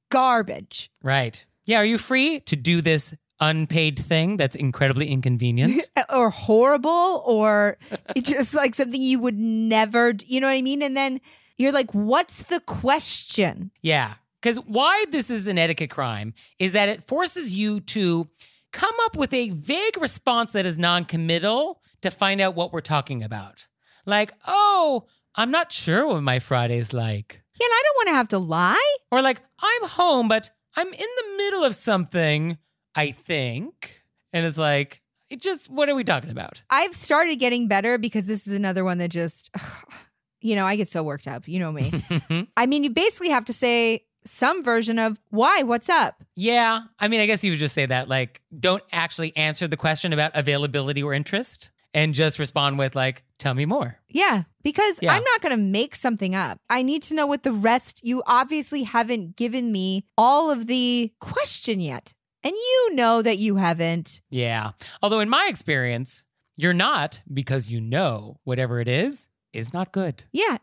garbage. 0.10 0.90
right. 1.04 1.46
Yeah, 1.66 1.80
are 1.80 1.86
you 1.86 1.98
free 1.98 2.40
to 2.42 2.56
do 2.56 2.80
this 2.82 3.14
unpaid 3.40 4.00
thing 4.00 4.38
that's 4.38 4.56
incredibly 4.56 5.10
inconvenient? 5.10 5.88
or 6.14 6.30
horrible 6.30 7.24
or 7.26 7.78
it's 8.16 8.30
just 8.38 8.54
like 8.54 8.76
something 8.76 9.02
you 9.02 9.20
would 9.20 9.38
never 9.38 10.14
you 10.26 10.40
know 10.40 10.48
what 10.48 10.54
i 10.54 10.62
mean 10.62 10.82
and 10.82 10.96
then 10.96 11.20
you're 11.58 11.72
like 11.72 11.92
what's 11.94 12.44
the 12.44 12.60
question 12.62 13.72
yeah, 13.82 14.16
because 14.42 14.58
why 14.58 15.06
this 15.12 15.30
is 15.30 15.48
an 15.48 15.58
etiquette 15.58 15.90
crime 15.90 16.34
is 16.60 16.74
that 16.74 16.90
it 16.90 17.08
forces 17.08 17.54
you 17.54 17.80
to 17.82 18.30
come 18.72 18.94
up 19.06 19.16
with 19.16 19.34
a 19.34 19.50
vague 19.50 20.00
response 20.00 20.52
that 20.52 20.66
is 20.66 20.78
non-committal 20.78 21.82
to 22.02 22.12
find 22.12 22.42
out 22.42 22.56
what 22.56 22.72
we're 22.72 22.82
talking 22.82 23.24
about. 23.24 23.66
Like, 24.06 24.34
oh, 24.46 25.06
I'm 25.36 25.52
not 25.52 25.72
sure 25.72 26.08
what 26.08 26.22
my 26.22 26.40
Friday's 26.40 26.94
like. 26.94 27.42
Yeah, 27.60 27.66
and 27.66 27.74
I 27.74 27.82
don't 27.84 27.96
want 27.96 28.08
to 28.10 28.18
have 28.18 28.28
to 28.30 28.40
lie. 28.40 28.96
Or 29.12 29.22
like, 29.22 29.42
I'm 29.60 29.90
home, 29.90 30.28
but 30.28 30.52
I'm 30.76 30.88
in 30.88 30.94
the 30.94 31.38
middle 31.38 31.64
of 31.64 31.74
something, 31.74 32.58
I 32.98 33.12
think. 33.12 34.02
And 34.34 34.46
it's 34.46 34.58
like, 34.58 35.02
it 35.30 35.42
just, 35.42 35.70
what 35.70 35.90
are 35.90 35.96
we 35.96 36.04
talking 36.04 36.30
about? 36.30 36.62
I've 36.70 36.96
started 36.96 37.36
getting 37.38 37.68
better 37.68 37.98
because 37.98 38.26
this 38.26 38.48
is 38.48 38.54
another 38.54 38.84
one 38.84 38.98
that 38.98 39.10
just, 39.10 39.50
you 40.42 40.56
know, 40.56 40.66
I 40.66 40.76
get 40.76 40.90
so 40.90 41.04
worked 41.04 41.28
up. 41.28 41.48
You 41.48 41.60
know 41.60 41.72
me. 41.72 41.92
I 42.58 42.66
mean, 42.66 42.84
you 42.84 42.90
basically 42.90 43.30
have 43.30 43.46
to 43.46 43.54
say 43.54 44.06
some 44.26 44.64
version 44.64 45.00
of 45.00 45.20
why, 45.30 45.64
what's 45.64 45.90
up? 45.90 46.24
yeah. 46.36 46.82
I 47.00 47.08
mean, 47.08 47.20
I 47.22 47.26
guess 47.26 47.44
you 47.44 47.52
would 47.52 47.60
just 47.60 47.74
say 47.76 47.86
that, 47.86 48.10
like, 48.10 48.42
don't 48.60 48.84
actually 48.92 49.36
answer 49.38 49.68
the 49.68 49.78
question 49.78 50.12
about 50.14 50.32
availability 50.36 51.02
or 51.04 51.14
interest 51.14 51.72
and 51.94 52.14
just 52.14 52.38
respond 52.38 52.78
with, 52.78 52.96
like, 52.96 53.24
tell 53.40 53.54
me 53.54 53.66
more. 53.66 53.98
Yeah, 54.10 54.44
because 54.64 55.00
Yeah. 55.02 55.14
I'm 55.14 55.24
not 55.24 55.42
going 55.42 55.56
to 55.56 55.62
make 55.62 55.96
something 55.96 56.36
up. 56.36 56.60
I 56.70 56.82
need 56.82 57.04
to 57.04 57.16
know 57.16 57.26
what 57.26 57.44
the 57.44 57.54
rest, 57.54 58.02
you 58.04 58.22
obviously 58.28 58.84
haven't 58.84 59.36
given 59.38 59.72
me 59.72 60.06
all 60.18 60.52
of 60.52 60.68
the 60.68 61.14
question 61.22 61.80
yet. 61.80 62.14
And 62.48 62.56
you 62.56 62.96
know 62.96 63.22
that 63.22 63.40
you 63.40 63.58
haven't. 63.58 64.22
Yeah. 64.30 64.72
Although, 65.04 65.20
in 65.20 65.28
my 65.28 65.48
experience, 65.50 66.24
you're 66.56 66.72
not 66.72 67.22
because 67.34 67.70
you 67.70 67.82
know 67.82 68.40
whatever 68.46 68.80
it 68.80 68.88
is 68.88 69.28
is 69.52 69.74
not 69.74 69.92
good. 69.92 70.24
Yeah, 70.32 70.60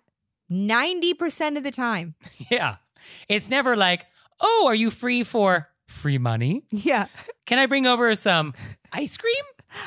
90% 0.51 1.59
of 1.59 1.63
the 1.63 1.71
time. 1.71 2.15
Yeah. 2.51 2.77
It's 3.29 3.51
never 3.51 3.77
like, 3.77 4.07
oh, 4.41 4.65
are 4.67 4.75
you 4.75 4.91
free 4.91 5.25
for 5.25 5.69
free 5.87 6.17
money? 6.17 6.63
Yeah. 6.71 7.09
Can 7.45 7.59
I 7.59 7.67
bring 7.67 7.87
over 7.87 8.15
some 8.15 8.55
ice 8.91 9.19
cream? 9.19 9.45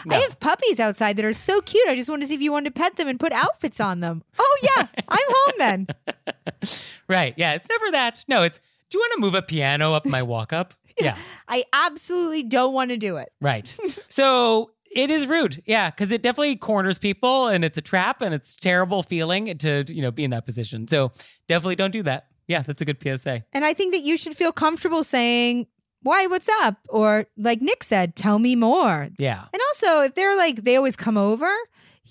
I 0.07 0.17
have 0.17 0.39
puppies 0.39 0.79
outside 0.79 1.17
that 1.17 1.25
are 1.25 1.33
so 1.33 1.61
cute. 1.61 1.87
I 1.87 1.95
just 1.95 2.11
wanted 2.11 2.21
to 2.25 2.27
see 2.27 2.35
if 2.35 2.41
you 2.41 2.51
wanted 2.51 2.75
to 2.75 2.79
pet 2.79 2.97
them 2.97 3.07
and 3.07 3.19
put 3.19 3.31
outfits 3.31 3.79
on 3.79 4.01
them. 4.01 4.23
Oh, 4.37 4.59
yeah, 4.61 4.85
I'm 5.09 5.19
home 5.27 5.53
then. 5.57 5.87
Right. 7.07 7.33
Yeah. 7.37 7.53
It's 7.53 7.67
never 7.67 7.89
that. 7.89 8.23
No, 8.27 8.43
it's, 8.43 8.59
do 8.91 8.99
you 8.99 9.01
want 9.01 9.13
to 9.13 9.19
move 9.19 9.33
a 9.33 9.41
piano 9.41 9.95
up 9.95 10.05
my 10.05 10.21
walk 10.21 10.53
up? 10.53 10.75
Yeah. 10.99 11.17
I 11.47 11.63
absolutely 11.73 12.43
don't 12.43 12.73
want 12.73 12.91
to 12.91 12.97
do 12.97 13.17
it. 13.17 13.29
Right. 13.41 13.73
so 14.09 14.71
it 14.91 15.09
is 15.09 15.27
rude. 15.27 15.61
Yeah. 15.65 15.89
Cause 15.91 16.11
it 16.11 16.21
definitely 16.21 16.55
corners 16.55 16.99
people 16.99 17.47
and 17.47 17.63
it's 17.63 17.77
a 17.77 17.81
trap 17.81 18.21
and 18.21 18.33
it's 18.33 18.55
a 18.55 18.59
terrible 18.59 19.03
feeling 19.03 19.57
to, 19.57 19.85
you 19.87 20.01
know, 20.01 20.11
be 20.11 20.23
in 20.23 20.31
that 20.31 20.45
position. 20.45 20.87
So 20.87 21.11
definitely 21.47 21.75
don't 21.75 21.91
do 21.91 22.03
that. 22.03 22.27
Yeah. 22.47 22.61
That's 22.61 22.81
a 22.81 22.85
good 22.85 22.97
PSA. 23.01 23.43
And 23.53 23.65
I 23.65 23.73
think 23.73 23.93
that 23.93 24.01
you 24.01 24.17
should 24.17 24.35
feel 24.35 24.51
comfortable 24.51 25.03
saying, 25.03 25.67
why, 26.03 26.25
what's 26.27 26.49
up? 26.61 26.77
Or 26.89 27.25
like 27.37 27.61
Nick 27.61 27.83
said, 27.83 28.15
tell 28.15 28.39
me 28.39 28.55
more. 28.55 29.09
Yeah. 29.17 29.45
And 29.51 29.61
also, 29.69 30.03
if 30.03 30.15
they're 30.15 30.37
like, 30.37 30.63
they 30.63 30.75
always 30.75 30.95
come 30.95 31.17
over, 31.17 31.53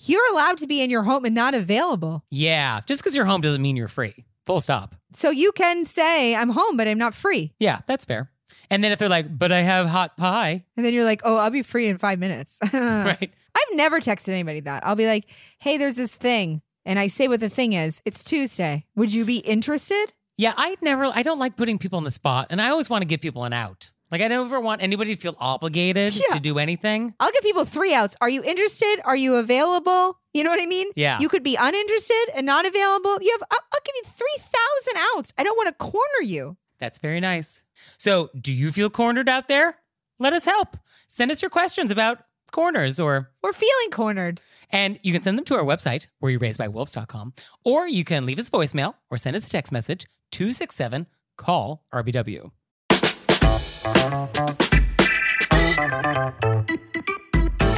you're 0.05 0.31
allowed 0.33 0.59
to 0.59 0.67
be 0.67 0.83
in 0.83 0.91
your 0.91 1.03
home 1.03 1.25
and 1.25 1.35
not 1.35 1.55
available. 1.55 2.25
Yeah. 2.31 2.81
Just 2.87 3.01
because 3.01 3.17
you're 3.17 3.25
home 3.25 3.41
doesn't 3.41 3.63
mean 3.63 3.77
you're 3.77 3.89
free. 3.89 4.27
Full 4.45 4.61
stop. 4.61 4.95
So 5.15 5.31
you 5.31 5.53
can 5.53 5.87
say, 5.87 6.37
I'm 6.37 6.51
home, 6.51 6.77
but 6.77 6.87
I'm 6.87 6.99
not 6.99 7.15
free. 7.15 7.55
Yeah. 7.59 7.81
That's 7.87 8.05
fair. 8.05 8.31
And 8.71 8.83
then 8.83 8.93
if 8.93 8.99
they're 8.99 9.09
like, 9.09 9.39
but 9.39 9.53
I 9.53 9.61
have 9.63 9.87
hot 9.87 10.17
pie, 10.17 10.65
And 10.77 10.85
then 10.85 10.93
you're 10.95 11.05
like, 11.05 11.21
oh, 11.25 11.37
I'll 11.37 11.51
be 11.51 11.63
free 11.63 11.87
in 11.89 11.99
five 11.99 12.19
minutes. 12.19 12.59
right? 12.73 13.31
I've 13.55 13.77
never 13.77 14.01
texted 14.01 14.29
anybody 14.31 14.61
that. 14.61 14.87
I'll 14.87 14.97
be 14.97 15.07
like, 15.07 15.27
hey, 15.59 15.79
there's 15.79 15.97
this 15.97 16.15
thing. 16.15 16.63
And 16.85 16.99
I 16.99 17.07
say 17.09 17.27
what 17.29 17.41
the 17.41 17.49
thing 17.49 17.73
is. 17.73 18.01
It's 18.05 18.23
Tuesday. 18.23 18.87
Would 18.97 19.13
you 19.13 19.25
be 19.25 19.39
interested? 19.39 20.13
Yeah, 20.37 20.53
I 20.57 20.77
never, 20.83 21.07
I 21.07 21.23
don't 21.23 21.39
like 21.39 21.57
putting 21.57 21.79
people 21.79 21.97
on 21.97 22.05
the 22.05 22.11
spot, 22.11 22.49
and 22.51 22.61
I 22.61 22.69
always 22.69 22.91
want 22.91 23.03
to 23.03 23.07
give 23.07 23.21
people 23.21 23.45
an 23.45 23.53
out. 23.55 23.91
Like, 24.11 24.21
I 24.21 24.29
never 24.29 24.61
want 24.61 24.83
anybody 24.83 25.15
to 25.17 25.21
feel 25.21 25.35
obligated 25.41 26.15
Yeah. 26.15 26.35
to 26.35 26.41
do 26.41 26.59
anything. 26.59 27.15
I'll 27.19 27.33
give 27.33 27.43
people 27.43 27.65
three 27.65 27.93
outs. 27.95 28.15
Are 28.21 28.29
you 28.29 28.45
interested? 28.45 29.01
Are 29.05 29.17
you 29.17 29.35
available? 29.37 30.21
You 30.35 30.45
know 30.45 30.51
what 30.51 30.61
I 30.63 30.67
mean? 30.67 30.89
Yeah. 30.95 31.19
You 31.19 31.29
could 31.29 31.43
be 31.43 31.57
uninterested 31.57 32.29
and 32.35 32.47
not 32.47 32.67
available. 32.67 33.19
You 33.21 33.33
have, 33.33 33.49
I'll, 33.51 33.59
I'll 33.73 33.81
give 33.85 33.95
you 33.97 34.03
3,000 34.05 34.95
outs. 35.17 35.33
I 35.39 35.43
don't 35.43 35.57
want 35.57 35.69
to 35.69 35.73
corner 35.85 36.23
you. 36.23 36.57
That's 36.79 36.99
very 37.01 37.19
nice. 37.19 37.65
So, 37.99 38.31
do 38.41 38.53
you 38.53 38.73
feel 38.73 38.91
cornered 38.91 39.29
out 39.29 39.49
there? 39.49 39.77
Let 40.19 40.33
us 40.33 40.45
help. 40.45 40.77
Send 41.09 41.31
us 41.31 41.43
your 41.43 41.51
questions 41.51 41.91
about 41.91 42.19
corners 42.53 42.99
or 43.01 43.31
We're 43.43 43.53
feeling 43.53 43.91
cornered. 43.93 44.41
and 44.71 44.99
you 45.03 45.13
can 45.13 45.23
send 45.23 45.37
them 45.39 45.45
to 45.47 45.55
our 45.55 45.63
website, 45.65 46.07
where 46.21 46.33
you 46.33 46.39
raised 46.39 46.59
by 46.59 46.69
wolves.com, 46.69 47.35
or 47.65 47.87
you 47.89 48.05
can 48.05 48.25
leave 48.27 48.39
us 48.39 48.49
a 48.49 48.51
voicemail 48.51 48.95
or 49.11 49.19
send 49.19 49.37
us 49.37 49.47
a 49.47 49.51
text 49.51 49.73
message 49.73 50.07
267 50.33 51.07
call 51.37 51.85
RBW. 51.93 52.51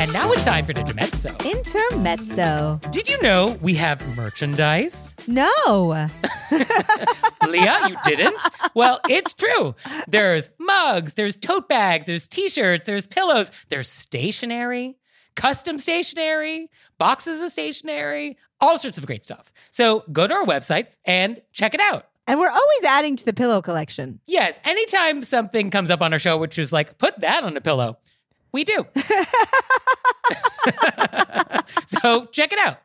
And 0.09 0.15
now 0.15 0.33
it's 0.33 0.47
time 0.47 0.65
for 0.65 0.73
the 0.73 0.81
Intermezzo. 0.81 1.29
Intermezzo. 1.45 2.81
Did 2.93 3.11
you 3.11 3.21
know 3.21 3.59
we 3.61 3.75
have 3.75 4.01
merchandise? 4.17 5.15
No. 5.27 6.09
Leah, 7.47 7.79
you 7.89 7.97
didn't? 8.07 8.35
Well, 8.73 9.01
it's 9.11 9.35
true. 9.35 9.75
There's 10.07 10.49
mugs, 10.59 11.13
there's 11.13 11.37
tote 11.37 11.69
bags, 11.69 12.07
there's 12.07 12.27
t 12.27 12.49
shirts, 12.49 12.85
there's 12.85 13.07
pillows, 13.07 13.51
there's 13.69 13.91
stationery, 13.91 14.97
custom 15.37 15.79
stationery, 15.79 16.71
boxes 16.97 17.43
of 17.43 17.51
stationery, 17.51 18.39
all 18.63 18.79
sorts 18.79 18.97
of 18.97 19.05
great 19.05 19.27
stuff. 19.27 19.53
So 19.69 20.05
go 20.11 20.27
to 20.27 20.33
our 20.33 20.47
website 20.47 20.87
and 21.05 21.43
check 21.53 21.75
it 21.75 21.81
out. 21.81 22.07
And 22.27 22.41
we're 22.41 22.49
always 22.49 22.85
adding 22.87 23.17
to 23.17 23.27
the 23.27 23.35
pillow 23.35 23.61
collection. 23.61 24.21
Yes, 24.27 24.59
anytime 24.65 25.23
something 25.23 25.69
comes 25.69 25.91
up 25.91 26.01
on 26.01 26.15
our 26.15 26.19
show, 26.19 26.39
which 26.39 26.59
is 26.59 26.73
like, 26.73 26.97
put 26.97 27.21
that 27.21 27.45
on 27.45 27.55
a 27.59 27.61
pillow, 27.61 27.99
we 28.53 28.65
do. 28.65 28.87
so 32.03 32.27
check 32.27 32.53
it 32.53 32.59
out. 32.59 32.79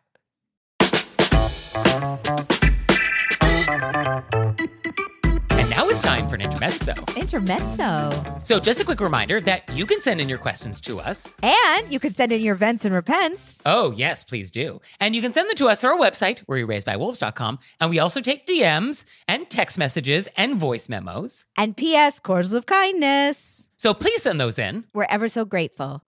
And 5.52 5.70
now 5.70 5.88
it's 5.88 6.02
time 6.02 6.28
for 6.28 6.36
an 6.36 6.42
intermezzo. 6.42 6.94
Intermezzo. 7.16 8.40
So, 8.40 8.60
just 8.60 8.82
a 8.82 8.86
quick 8.86 9.00
reminder 9.00 9.40
that 9.42 9.70
you 9.74 9.86
can 9.86 10.02
send 10.02 10.20
in 10.20 10.28
your 10.28 10.38
questions 10.38 10.82
to 10.82 11.00
us. 11.00 11.34
And 11.42 11.92
you 11.92 12.00
can 12.00 12.14
send 12.14 12.32
in 12.32 12.42
your 12.42 12.56
vents 12.56 12.86
and 12.86 12.94
repents. 12.94 13.62
Oh, 13.66 13.92
yes, 13.92 14.24
please 14.24 14.52
do. 14.52 14.82
And 15.00 15.16
you 15.16 15.22
can 15.22 15.32
send 15.34 15.50
them 15.50 15.56
to 15.58 15.68
us 15.68 15.82
through 15.82 15.92
our 15.92 16.00
website, 16.00 16.40
where 16.42 16.58
you 16.58 16.66
raised 16.66 16.86
by 16.86 16.98
wolves.com. 16.98 17.60
And 17.80 17.90
we 17.90 18.00
also 18.00 18.22
take 18.22 18.46
DMs 18.46 19.06
and 19.28 19.50
text 19.50 19.78
messages 19.78 20.28
and 20.36 20.56
voice 20.58 20.90
memos. 20.90 21.46
And 21.58 21.78
P.S. 21.78 22.20
Cordials 22.20 22.54
of 22.54 22.66
kindness. 22.66 23.70
So 23.78 23.94
please 23.94 24.24
send 24.24 24.40
those 24.42 24.60
in. 24.60 24.86
We're 24.94 25.08
ever 25.10 25.30
so 25.30 25.46
grateful. 25.46 26.04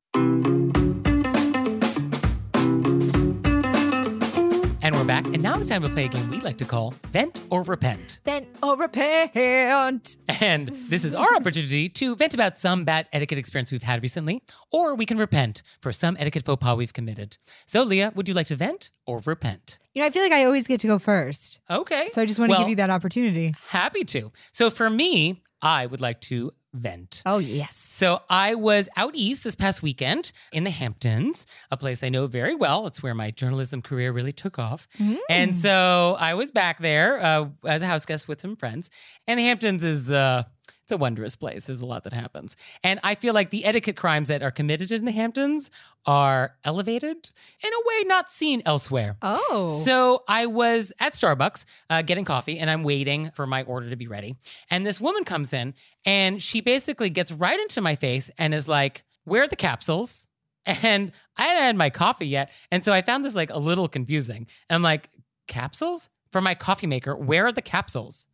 And 5.26 5.34
we're 5.34 5.34
back. 5.34 5.34
And 5.34 5.44
now 5.44 5.60
it's 5.60 5.70
time 5.70 5.82
to 5.82 5.90
play 5.90 6.06
a 6.06 6.08
game 6.08 6.30
we 6.30 6.40
like 6.42 6.58
to 6.58 6.66
call 6.66 6.94
Vent 7.12 7.42
or 7.50 7.64
Repent. 7.64 8.20
Vent 8.26 8.48
or 8.62 8.78
repent. 8.78 10.18
And 10.28 10.68
this 10.90 11.04
is 11.04 11.16
our 11.16 11.36
opportunity 11.36 11.90
to 11.90 12.16
vent 12.16 12.34
about 12.34 12.58
some 12.58 12.84
bad 12.86 13.08
etiquette 13.12 13.38
experience 13.38 13.72
we've 13.72 13.84
had 13.84 14.02
recently, 14.04 14.44
or 14.72 14.96
we 14.96 15.06
can 15.06 15.18
repent 15.18 15.64
for 15.82 15.92
some 15.92 16.16
etiquette 16.20 16.46
faux 16.46 16.62
pas 16.62 16.78
we've 16.78 16.94
committed. 16.94 17.38
So, 17.66 17.84
Leah, 17.84 18.12
would 18.16 18.28
you 18.28 18.34
like 18.34 18.48
to 18.48 18.56
vent 18.56 18.92
or 19.06 19.22
repent? 19.26 19.78
You 19.94 20.02
know, 20.02 20.08
I 20.08 20.10
feel 20.10 20.24
like 20.24 20.32
I 20.32 20.46
always 20.46 20.68
get 20.68 20.80
to 20.82 20.88
go 20.88 21.00
first. 21.00 21.60
Okay. 21.70 22.10
So 22.10 22.22
I 22.22 22.26
just 22.26 22.40
want 22.40 22.52
to 22.52 22.54
Well, 22.54 22.62
give 22.62 22.70
you 22.70 22.76
that 22.78 22.90
opportunity. 22.90 23.54
Happy 23.70 24.04
to. 24.06 24.32
So, 24.52 24.70
for 24.70 24.90
me, 24.90 25.42
I 25.62 25.86
would 25.86 26.02
like 26.02 26.22
to 26.22 26.52
vent. 26.76 27.22
Oh, 27.26 27.38
yes. 27.38 27.76
So 27.76 28.22
I 28.30 28.56
was 28.56 28.90
out 28.98 29.16
east 29.16 29.44
this 29.44 29.56
past 29.56 29.82
weekend 29.82 30.32
in 30.52 30.64
the 30.64 30.70
Hamptons, 30.70 31.48
a 31.72 31.78
place 31.78 32.04
I 32.04 32.10
know 32.10 32.28
very 32.28 32.54
well. 32.54 32.88
It's 32.88 33.02
where 33.02 33.14
my 33.14 33.32
journalism 33.32 33.82
career 33.82 34.12
really 34.12 34.34
took 34.34 34.60
off. 34.60 34.88
And 35.30 35.56
so 35.56 36.18
I 36.20 36.34
was 36.34 36.52
back 36.52 36.80
there 36.80 37.24
uh, 37.24 37.48
as 37.66 37.82
a 37.82 37.88
house 37.88 38.06
guest 38.06 38.28
with 38.28 38.42
some 38.42 38.56
friends. 38.56 38.90
And 39.28 39.40
the 39.40 39.44
Hamptons 39.46 39.84
is 39.84 40.12
uh, 40.12 40.44
it's 40.86 40.92
a 40.92 40.98
wondrous 40.98 41.36
place. 41.36 41.64
There's 41.64 41.82
a 41.82 41.86
lot 41.86 42.04
that 42.04 42.14
happens. 42.14 42.56
And 42.84 43.00
I 43.04 43.16
feel 43.16 43.34
like 43.34 43.50
the 43.50 43.66
etiquette 43.66 43.96
crimes 43.96 44.28
that 44.28 44.44
are 44.44 44.52
committed 44.52 44.92
in 44.92 45.06
the 45.06 45.12
Hamptons 45.12 45.72
are 46.06 46.58
elevated 46.64 47.32
in 47.64 47.74
a 47.74 47.88
way 47.88 48.04
not 48.04 48.32
seen 48.32 48.62
elsewhere. 48.68 49.18
Oh. 49.24 49.66
So 49.68 50.24
I 50.28 50.46
was 50.46 50.94
at 51.00 51.14
Starbucks 51.14 51.66
uh, 51.90 52.04
getting 52.04 52.24
coffee 52.24 52.60
and 52.60 52.70
I'm 52.70 52.84
waiting 52.84 53.32
for 53.34 53.48
my 53.48 53.64
order 53.64 53.90
to 53.90 53.96
be 53.96 54.08
ready. 54.08 54.36
And 54.70 54.86
this 54.86 55.02
woman 55.02 55.24
comes 55.24 55.54
in 55.54 55.74
and 56.06 56.40
she 56.40 56.62
basically 56.62 57.10
gets 57.10 57.32
right 57.32 57.60
into 57.60 57.82
my 57.82 57.96
face 57.96 58.30
and 58.38 58.54
is 58.54 58.68
like, 58.68 59.04
Where 59.24 59.42
are 59.42 59.48
the 59.48 59.56
capsules? 59.56 60.28
And 60.68 61.12
I 61.38 61.44
hadn't 61.44 61.64
had 61.64 61.76
my 61.76 61.92
coffee 61.92 62.28
yet. 62.28 62.50
And 62.72 62.84
so 62.84 62.92
I 62.92 63.04
found 63.04 63.24
this 63.24 63.36
like 63.36 63.52
a 63.52 63.60
little 63.60 63.88
confusing. 63.88 64.48
And 64.68 64.76
I'm 64.76 64.82
like, 64.82 65.10
Capsules? 65.48 66.10
For 66.32 66.42
my 66.42 66.54
coffee 66.54 66.88
maker, 66.88 67.16
where 67.16 67.46
are 67.46 67.52
the 67.52 67.62
capsules? 67.62 68.26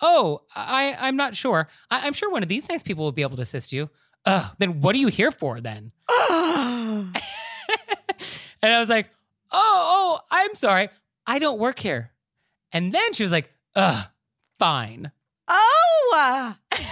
Oh, 0.00 0.42
I, 0.54 0.96
I'm 1.00 1.16
not 1.16 1.34
sure. 1.34 1.68
I, 1.90 2.06
I'm 2.06 2.12
sure 2.12 2.30
one 2.30 2.42
of 2.42 2.48
these 2.48 2.68
nice 2.68 2.82
people 2.82 3.04
will 3.04 3.12
be 3.12 3.22
able 3.22 3.36
to 3.36 3.42
assist 3.42 3.72
you. 3.72 3.90
Ugh, 4.24 4.54
then 4.58 4.80
what 4.80 4.94
are 4.94 4.98
you 4.98 5.08
here 5.08 5.30
for 5.30 5.60
then? 5.60 5.92
And 8.62 8.72
I 8.72 8.80
was 8.80 8.88
like, 8.88 9.08
oh, 9.52 10.20
oh, 10.20 10.20
I'm 10.30 10.54
sorry. 10.54 10.88
I 11.26 11.38
don't 11.38 11.58
work 11.58 11.78
here. 11.78 12.12
And 12.72 12.92
then 12.92 13.12
she 13.12 13.22
was 13.22 13.32
like, 13.32 13.50
ugh, 13.74 14.06
fine. 14.58 15.12
oh. 15.48 16.56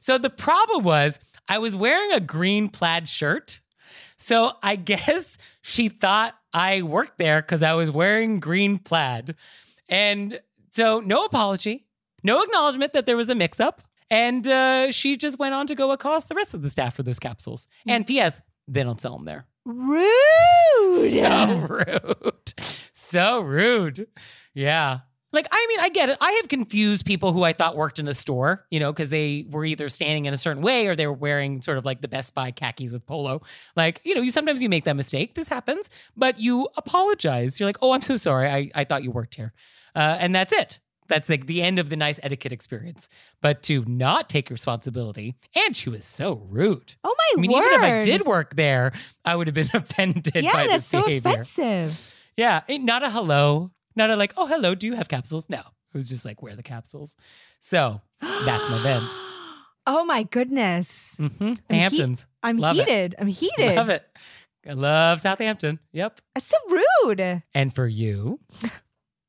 So 0.00 0.16
the 0.16 0.30
problem 0.30 0.84
was 0.84 1.20
I 1.48 1.58
was 1.58 1.76
wearing 1.76 2.12
a 2.12 2.20
green 2.20 2.70
plaid 2.70 3.08
shirt. 3.08 3.60
So 4.16 4.52
I 4.62 4.76
guess 4.90 5.36
she 5.60 5.90
thought 5.90 6.34
I 6.54 6.80
worked 6.80 7.18
there 7.18 7.42
because 7.42 7.62
I 7.62 7.74
was 7.74 7.90
wearing 7.90 8.40
green 8.40 8.78
plaid. 8.78 9.34
And 9.90 10.40
so, 10.78 11.00
no 11.00 11.24
apology, 11.24 11.86
no 12.22 12.40
acknowledgement 12.40 12.92
that 12.92 13.04
there 13.04 13.16
was 13.16 13.28
a 13.28 13.34
mix 13.34 13.58
up. 13.58 13.82
And 14.10 14.46
uh, 14.46 14.92
she 14.92 15.16
just 15.16 15.36
went 15.36 15.52
on 15.52 15.66
to 15.66 15.74
go 15.74 15.90
accost 15.90 16.28
the 16.28 16.36
rest 16.36 16.54
of 16.54 16.62
the 16.62 16.70
staff 16.70 16.94
for 16.94 17.02
those 17.02 17.18
capsules. 17.18 17.66
And 17.84 18.06
P.S., 18.06 18.40
they 18.68 18.84
don't 18.84 19.00
sell 19.00 19.16
them 19.16 19.24
there. 19.24 19.46
Rude. 19.64 20.06
So 21.18 21.66
rude. 21.68 22.54
So 22.92 23.40
rude. 23.40 24.06
Yeah. 24.54 25.00
Like, 25.32 25.48
I 25.50 25.66
mean, 25.68 25.80
I 25.80 25.88
get 25.88 26.10
it. 26.10 26.18
I 26.20 26.30
have 26.32 26.48
confused 26.48 27.04
people 27.04 27.32
who 27.32 27.42
I 27.42 27.52
thought 27.52 27.76
worked 27.76 27.98
in 27.98 28.06
a 28.06 28.14
store, 28.14 28.64
you 28.70 28.78
know, 28.78 28.92
because 28.92 29.10
they 29.10 29.46
were 29.50 29.64
either 29.64 29.88
standing 29.88 30.26
in 30.26 30.32
a 30.32 30.38
certain 30.38 30.62
way 30.62 30.86
or 30.86 30.94
they 30.94 31.08
were 31.08 31.12
wearing 31.12 31.60
sort 31.60 31.76
of 31.76 31.84
like 31.84 32.02
the 32.02 32.08
Best 32.08 32.34
Buy 32.36 32.52
khakis 32.52 32.92
with 32.92 33.04
polo. 33.04 33.42
Like, 33.74 34.00
you 34.04 34.14
know, 34.14 34.20
you 34.20 34.30
sometimes 34.30 34.62
you 34.62 34.68
make 34.68 34.84
that 34.84 34.96
mistake. 34.96 35.34
This 35.34 35.48
happens, 35.48 35.90
but 36.16 36.38
you 36.38 36.68
apologize. 36.76 37.58
You're 37.58 37.68
like, 37.68 37.78
oh, 37.82 37.90
I'm 37.90 38.00
so 38.00 38.16
sorry. 38.16 38.48
I, 38.48 38.70
I 38.76 38.84
thought 38.84 39.02
you 39.02 39.10
worked 39.10 39.34
here. 39.34 39.52
Uh, 39.98 40.16
and 40.20 40.34
that's 40.34 40.52
it. 40.52 40.78
That's 41.08 41.28
like 41.30 41.46
the 41.46 41.62
end 41.62 41.78
of 41.78 41.88
the 41.88 41.96
nice 41.96 42.20
etiquette 42.22 42.52
experience. 42.52 43.08
But 43.40 43.62
to 43.64 43.82
not 43.86 44.28
take 44.28 44.50
responsibility, 44.50 45.36
and 45.56 45.74
she 45.76 45.88
was 45.90 46.04
so 46.04 46.46
rude. 46.50 46.94
Oh 47.02 47.14
my 47.16 47.24
God. 47.34 47.38
I 47.38 47.40
mean, 47.40 47.52
word. 47.52 47.64
even 47.66 47.72
if 47.74 47.82
I 47.82 48.02
did 48.02 48.26
work 48.26 48.54
there, 48.56 48.92
I 49.24 49.34
would 49.34 49.46
have 49.46 49.54
been 49.54 49.70
offended 49.74 50.34
yeah, 50.36 50.52
by 50.52 50.66
that's 50.66 50.72
this 50.74 50.86
so 50.86 51.02
behavior. 51.04 51.30
offensive. 51.30 52.14
Yeah, 52.36 52.60
it- 52.68 52.82
not 52.82 53.02
a 53.02 53.10
hello, 53.10 53.72
not 53.96 54.10
a 54.10 54.16
like, 54.16 54.34
oh 54.36 54.46
hello, 54.46 54.74
do 54.74 54.86
you 54.86 54.94
have 54.94 55.08
capsules? 55.08 55.48
No, 55.48 55.58
it 55.60 55.96
was 55.96 56.08
just 56.08 56.24
like, 56.26 56.42
where 56.42 56.52
are 56.52 56.56
the 56.56 56.62
capsules? 56.62 57.16
So 57.60 58.00
that's 58.20 58.70
my 58.70 58.80
vent. 58.82 59.12
Oh 59.90 60.04
my 60.04 60.22
goodness. 60.24 61.16
Mm-hmm. 61.18 61.42
I'm 61.44 61.58
The 61.68 61.74
he- 61.74 61.80
Hamptons, 61.80 62.26
I'm 62.42 62.58
Love 62.58 62.78
it. 62.78 62.86
heated. 62.86 63.14
I'm 63.18 63.26
heated. 63.26 63.74
love 63.74 63.88
it. 63.88 64.04
I 64.68 64.74
love 64.74 65.22
Southampton. 65.22 65.78
Yep. 65.92 66.20
That's 66.34 66.48
so 66.48 66.58
rude. 67.06 67.42
And 67.54 67.74
for 67.74 67.86
you, 67.86 68.38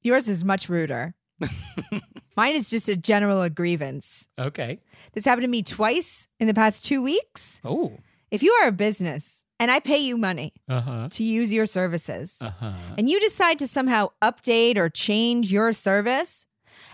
Yours 0.01 0.27
is 0.27 0.43
much 0.45 0.69
ruder. 0.69 1.13
Mine 2.35 2.55
is 2.55 2.69
just 2.69 2.89
a 2.89 2.95
general 2.95 3.47
grievance. 3.49 4.27
okay. 4.37 4.79
This 5.13 5.25
happened 5.25 5.43
to 5.43 5.47
me 5.49 5.63
twice 5.63 6.27
in 6.39 6.47
the 6.47 6.53
past 6.53 6.85
two 6.85 7.01
weeks. 7.01 7.59
Oh, 7.65 7.97
If 8.31 8.43
you 8.43 8.51
are 8.61 8.67
a 8.67 8.71
business 8.71 9.43
and 9.59 9.71
I 9.71 9.79
pay 9.79 9.97
you 9.97 10.17
money 10.17 10.53
uh 10.69 10.81
huh, 10.81 11.07
to 11.11 11.23
use 11.23 11.51
your 11.53 11.65
services, 11.65 12.37
uh 12.41 12.51
huh. 12.51 12.73
and 12.97 13.09
you 13.09 13.19
decide 13.19 13.59
to 13.59 13.67
somehow 13.67 14.09
update 14.21 14.77
or 14.77 14.89
change 14.89 15.51
your 15.51 15.73
service, 15.73 16.45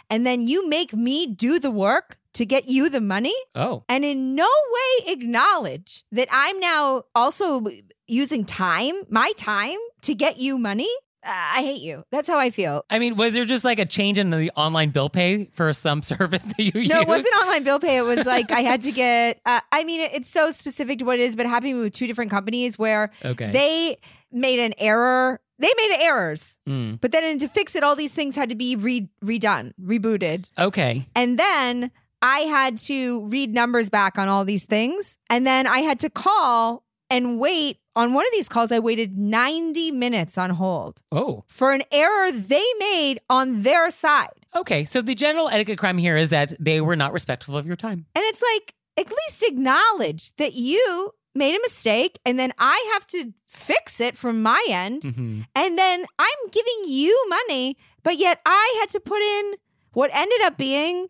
and 0.10 0.26
then 0.26 0.48
you 0.48 0.68
make 0.70 0.94
me 0.94 1.28
do 1.28 1.60
the 1.60 1.72
work 1.72 2.18
to 2.34 2.46
get 2.46 2.68
you 2.68 2.90
the 2.90 3.02
money, 3.02 3.36
Oh, 3.54 3.84
and 3.88 4.04
in 4.06 4.36
no 4.36 4.48
way 4.74 5.12
acknowledge 5.14 6.04
that 6.12 6.28
I'm 6.32 6.60
now 6.60 7.04
also 7.14 7.66
using 8.08 8.46
time, 8.46 8.94
my 9.10 9.32
time, 9.38 9.78
to 10.02 10.14
get 10.16 10.38
you 10.38 10.58
money, 10.58 10.90
I 11.28 11.62
hate 11.62 11.82
you. 11.82 12.04
That's 12.12 12.28
how 12.30 12.38
I 12.38 12.50
feel. 12.52 12.86
I 12.90 13.00
mean, 13.00 13.16
was 13.16 13.34
there 13.34 13.46
just 13.46 13.66
like 13.66 13.80
a 13.80 13.86
change 13.86 14.18
in 14.20 14.30
the 14.30 14.52
online 14.56 14.92
bill 14.92 15.10
pay 15.10 15.50
for 15.54 15.74
some 15.74 16.02
service 16.12 16.46
that 16.46 16.60
you 16.60 16.72
used? 16.76 16.90
No, 16.92 17.02
it 17.02 17.08
wasn't 17.08 17.36
online 17.42 17.64
bill 17.64 17.80
pay. 17.80 17.98
It 17.98 18.04
was 18.06 18.26
like 18.26 18.52
I 18.52 18.62
had 18.62 18.82
to 18.84 18.92
get. 18.92 19.42
Uh, 19.46 19.60
I 19.72 19.84
mean, 19.84 20.02
it's 20.14 20.30
so 20.30 20.52
specific 20.52 21.00
to 21.00 21.06
what 21.06 21.20
it 21.20 21.24
is, 21.24 21.36
but 21.36 21.46
it 21.46 21.50
happened 21.50 21.80
with 21.80 21.94
two 21.94 22.08
different 22.08 22.32
companies 22.32 22.78
where 22.78 23.12
Okay. 23.24 23.52
they 23.52 23.98
made 24.32 24.60
an 24.60 24.74
error. 24.78 25.40
They 25.58 25.72
made 25.78 25.98
errors, 26.02 26.58
Mm. 26.68 27.00
but 27.00 27.12
then 27.14 27.40
to 27.40 27.48
fix 27.48 27.76
it, 27.78 27.84
all 27.84 27.96
these 27.96 28.12
things 28.12 28.36
had 28.36 28.50
to 28.50 28.56
be 28.56 28.76
re- 28.76 29.10
redone, 29.24 29.72
rebooted, 29.82 30.50
Okay. 30.60 31.08
and 31.16 31.40
then 31.40 31.92
I 32.22 32.40
had 32.40 32.78
to 32.80 33.22
read 33.28 33.54
numbers 33.54 33.90
back 33.90 34.18
on 34.18 34.28
all 34.28 34.44
these 34.44 34.66
things, 34.66 35.16
and 35.30 35.48
then 35.48 35.66
I 35.66 35.80
had 35.80 35.98
to 36.02 36.10
call 36.10 36.84
and 37.10 37.40
wait. 37.40 37.80
On 37.98 38.14
one 38.14 38.26
of 38.26 38.32
these 38.34 38.50
calls, 38.50 38.74
I 38.74 38.80
waited 38.80 39.18
90 39.18 39.92
minutes 39.92 40.38
on 40.38 40.50
hold 40.52 41.02
Oh, 41.14 41.46
for 41.48 41.72
an 41.72 41.82
error 41.92 42.30
they 42.32 42.64
made 42.78 43.20
on 43.30 43.62
their 43.64 43.90
side. 43.90 44.46
okay. 44.54 44.84
So 44.84 45.02
the 45.02 45.16
general 45.16 45.48
etiquette 45.50 45.78
crime 45.78 45.98
here 45.98 46.18
is 46.18 46.30
that 46.30 46.54
they 46.60 46.82
were 46.82 46.98
not 46.98 47.14
respectful 47.14 47.56
of 47.58 47.66
your 47.66 47.78
time. 47.78 48.06
And 48.16 48.24
it's 48.26 48.44
like, 48.54 48.74
at 48.98 49.10
least 49.10 49.44
acknowledge 49.44 50.36
that 50.38 50.54
you 50.56 51.12
made 51.34 51.56
a 51.56 51.60
mistake 51.62 52.18
and 52.26 52.38
then 52.40 52.52
I 52.58 52.90
have 52.94 53.06
to 53.08 53.34
fix 53.48 54.00
it 54.02 54.18
from 54.18 54.42
my 54.44 54.62
end. 54.70 55.04
Mm-hmm. 55.04 55.42
And 55.56 55.78
then 55.78 56.06
I'm 56.20 56.50
giving 56.52 56.84
you 56.86 57.26
money, 57.30 57.78
but 58.04 58.18
yet 58.18 58.40
I 58.46 58.78
had 58.82 58.90
to 58.92 59.00
put 59.00 59.22
in 59.22 59.54
what 59.94 60.12
ended 60.14 60.42
up 60.44 60.58
being 60.58 61.08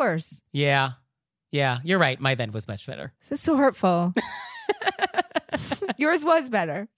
hours. 0.00 0.42
Yeah. 0.52 0.92
Yeah, 1.52 1.78
you're 1.84 1.98
right. 2.00 2.18
My 2.20 2.34
vent 2.34 2.52
was 2.52 2.66
much 2.66 2.86
better. 2.86 3.12
This 3.28 3.38
is 3.38 3.44
so 3.44 3.56
hurtful. 3.56 4.12
Yours 5.96 6.24
was 6.24 6.50
better. 6.50 6.88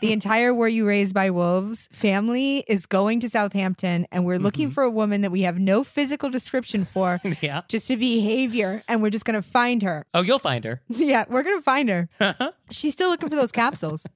the 0.00 0.12
entire 0.12 0.54
Were 0.54 0.68
You 0.68 0.86
Raised 0.86 1.14
by 1.14 1.30
Wolves 1.30 1.88
family 1.92 2.64
is 2.68 2.86
going 2.86 3.20
to 3.20 3.28
Southampton, 3.28 4.06
and 4.12 4.24
we're 4.24 4.38
looking 4.38 4.70
Mhm. 4.70 4.72
for 4.74 4.82
a 4.84 4.90
woman 4.90 5.22
that 5.22 5.30
we 5.32 5.42
have 5.42 5.58
no 5.58 5.82
physical 5.82 6.30
description 6.30 6.84
for, 6.84 7.20
yeah. 7.40 7.62
just 7.68 7.90
a 7.90 7.96
behavior, 7.96 8.82
and 8.88 9.02
we're 9.02 9.10
just 9.10 9.24
going 9.24 9.40
to 9.40 9.48
find 9.48 9.82
her. 9.82 10.06
Oh, 10.14 10.20
you'll 10.22 10.38
find 10.38 10.64
her. 10.64 10.80
Yeah, 10.88 11.24
we're 11.28 11.42
going 11.42 11.58
to 11.58 11.62
find 11.62 11.88
her. 11.88 12.08
She's 12.70 12.92
still 12.92 13.10
looking 13.10 13.28
for 13.28 13.36
those 13.36 13.52
capsules. 13.52 14.06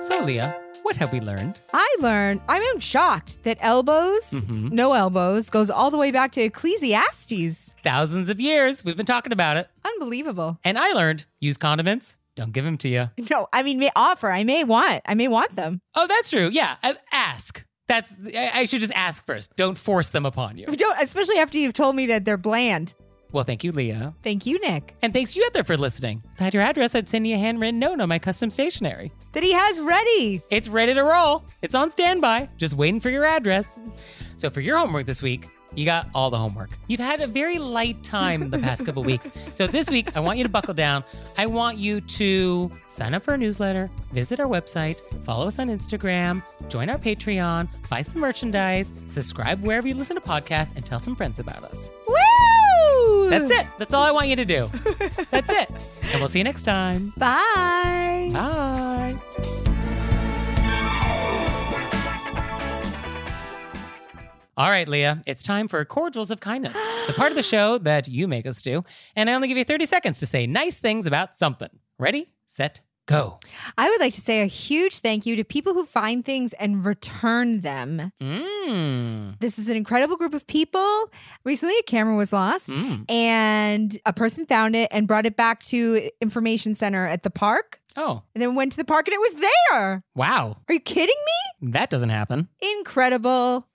so, 0.00 0.22
Leah, 0.24 0.54
what 0.90 0.96
have 0.96 1.12
we 1.12 1.20
learned? 1.20 1.60
I 1.72 1.96
learned, 2.00 2.40
I 2.48 2.58
am 2.58 2.80
shocked 2.80 3.44
that 3.44 3.58
elbows, 3.60 4.28
Mhm. 4.32 4.72
no 4.72 4.92
elbows, 4.94 5.48
goes 5.48 5.70
all 5.70 5.88
the 5.88 5.96
way 5.96 6.10
back 6.10 6.32
to 6.32 6.40
Ecclesiastes. 6.42 7.74
Thousands 7.84 8.28
of 8.28 8.40
years. 8.40 8.84
We've 8.84 8.96
been 8.96 9.06
talking 9.06 9.32
about 9.32 9.56
it. 9.56 9.68
Unbelievable. 9.84 10.58
And 10.64 10.76
I 10.76 10.90
learned 10.92 11.26
use 11.38 11.56
condiments. 11.56 12.18
Don't 12.34 12.52
give 12.52 12.64
them 12.64 12.76
to 12.78 12.88
you. 12.88 13.10
No, 13.30 13.46
I 13.52 13.62
mean, 13.62 13.78
may 13.78 13.90
offer. 13.94 14.32
I 14.32 14.42
may 14.42 14.64
want. 14.64 15.02
I 15.06 15.14
may 15.14 15.28
want 15.28 15.54
them. 15.54 15.80
Oh, 15.94 16.08
that's 16.08 16.30
true. 16.30 16.48
Yeah. 16.52 16.74
Ask. 17.12 17.64
That's, 17.86 18.16
I 18.34 18.50
I 18.54 18.64
should 18.64 18.80
just 18.80 18.92
ask 18.94 19.24
first. 19.24 19.54
Don't 19.56 19.78
force 19.78 20.08
them 20.08 20.26
upon 20.26 20.58
you. 20.58 20.66
Don't, 20.66 21.00
especially 21.00 21.38
after 21.38 21.56
you've 21.58 21.72
told 21.72 21.94
me 21.94 22.06
that 22.06 22.24
they're 22.24 22.36
bland. 22.36 22.94
Well, 23.32 23.44
thank 23.44 23.62
you, 23.64 23.72
Leah. 23.72 24.14
Thank 24.22 24.46
you, 24.46 24.58
Nick. 24.60 24.96
And 25.02 25.12
thanks 25.12 25.36
you 25.36 25.44
out 25.44 25.52
there 25.52 25.64
for 25.64 25.76
listening. 25.76 26.22
If 26.34 26.40
I 26.40 26.44
had 26.44 26.54
your 26.54 26.62
address, 26.62 26.94
I'd 26.94 27.08
send 27.08 27.26
you 27.26 27.36
a 27.36 27.38
handwritten 27.38 27.78
note 27.78 28.00
on 28.00 28.08
my 28.08 28.18
custom 28.18 28.50
stationery. 28.50 29.12
That 29.32 29.42
he 29.42 29.52
has 29.52 29.80
ready. 29.80 30.42
It's 30.50 30.68
ready 30.68 30.94
to 30.94 31.02
roll. 31.04 31.44
It's 31.62 31.74
on 31.74 31.90
standby, 31.90 32.48
just 32.56 32.74
waiting 32.74 33.00
for 33.00 33.10
your 33.10 33.24
address. 33.24 33.80
So 34.36 34.50
for 34.50 34.60
your 34.60 34.78
homework 34.78 35.06
this 35.06 35.22
week, 35.22 35.48
you 35.74 35.84
got 35.84 36.08
all 36.14 36.30
the 36.30 36.38
homework. 36.38 36.70
You've 36.88 37.00
had 37.00 37.20
a 37.20 37.28
very 37.28 37.58
light 37.58 38.02
time 38.02 38.50
the 38.50 38.58
past 38.58 38.84
couple 38.84 39.04
weeks. 39.04 39.30
So 39.54 39.66
this 39.66 39.90
week, 39.90 40.16
I 40.16 40.20
want 40.20 40.38
you 40.38 40.44
to 40.44 40.48
buckle 40.48 40.72
down. 40.74 41.04
I 41.36 41.46
want 41.46 41.76
you 41.76 42.00
to 42.00 42.70
sign 42.88 43.12
up 43.12 43.22
for 43.22 43.32
our 43.32 43.36
newsletter, 43.36 43.90
visit 44.12 44.40
our 44.40 44.46
website, 44.46 44.98
follow 45.24 45.46
us 45.46 45.58
on 45.58 45.68
Instagram, 45.68 46.42
join 46.68 46.88
our 46.88 46.96
Patreon, 46.96 47.68
buy 47.90 48.00
some 48.02 48.20
merchandise, 48.22 48.94
subscribe 49.06 49.62
wherever 49.62 49.86
you 49.86 49.94
listen 49.94 50.16
to 50.16 50.22
podcasts, 50.22 50.74
and 50.76 50.86
tell 50.86 50.98
some 50.98 51.14
friends 51.14 51.38
about 51.38 51.62
us. 51.64 51.90
Woo! 52.08 52.29
That's 53.30 53.50
it. 53.50 53.66
That's 53.78 53.94
all 53.94 54.02
I 54.02 54.10
want 54.10 54.28
you 54.28 54.36
to 54.36 54.44
do. 54.44 54.66
That's 55.30 55.50
it. 55.50 55.70
And 56.12 56.20
we'll 56.20 56.28
see 56.28 56.38
you 56.38 56.44
next 56.44 56.64
time. 56.64 57.12
Bye. 57.16 58.30
Bye. 58.32 59.16
All 64.56 64.68
right, 64.68 64.86
Leah, 64.86 65.22
it's 65.26 65.42
time 65.42 65.68
for 65.68 65.82
Cordials 65.86 66.30
of 66.30 66.40
Kindness, 66.40 66.74
the 67.06 67.14
part 67.14 67.32
of 67.32 67.36
the 67.36 67.42
show 67.42 67.78
that 67.78 68.08
you 68.08 68.28
make 68.28 68.46
us 68.46 68.60
do. 68.60 68.84
And 69.16 69.30
I 69.30 69.32
only 69.32 69.48
give 69.48 69.56
you 69.56 69.64
30 69.64 69.86
seconds 69.86 70.18
to 70.20 70.26
say 70.26 70.46
nice 70.46 70.76
things 70.76 71.06
about 71.06 71.34
something. 71.34 71.70
Ready, 71.98 72.28
set, 72.46 72.82
go. 73.10 73.38
I 73.76 73.88
would 73.90 74.00
like 74.00 74.14
to 74.14 74.20
say 74.20 74.42
a 74.42 74.46
huge 74.46 74.98
thank 74.98 75.26
you 75.26 75.36
to 75.36 75.44
people 75.44 75.74
who 75.74 75.84
find 75.84 76.24
things 76.24 76.52
and 76.54 76.84
return 76.84 77.60
them. 77.60 78.12
Mmm. 78.20 79.38
This 79.40 79.58
is 79.58 79.68
an 79.68 79.76
incredible 79.76 80.16
group 80.16 80.32
of 80.34 80.46
people. 80.46 81.10
Recently, 81.44 81.74
a 81.78 81.82
camera 81.82 82.16
was 82.16 82.32
lost. 82.32 82.68
Mm. 82.68 83.10
And 83.10 83.98
a 84.06 84.12
person 84.12 84.46
found 84.46 84.76
it 84.76 84.88
and 84.92 85.06
brought 85.08 85.26
it 85.26 85.36
back 85.36 85.62
to 85.64 86.08
information 86.20 86.74
center 86.74 87.06
at 87.06 87.22
the 87.22 87.30
park, 87.30 87.80
Oh, 87.96 88.22
and 88.34 88.40
then 88.42 88.54
went 88.54 88.70
to 88.72 88.76
the 88.76 88.84
park 88.84 89.08
and 89.08 89.14
it 89.14 89.20
was 89.20 89.48
there. 89.70 90.04
wow. 90.14 90.56
Are 90.68 90.74
you 90.74 90.80
kidding 90.80 91.16
me? 91.60 91.70
That 91.72 91.90
doesn't 91.90 92.10
happen. 92.10 92.48
Incredible. 92.78 93.66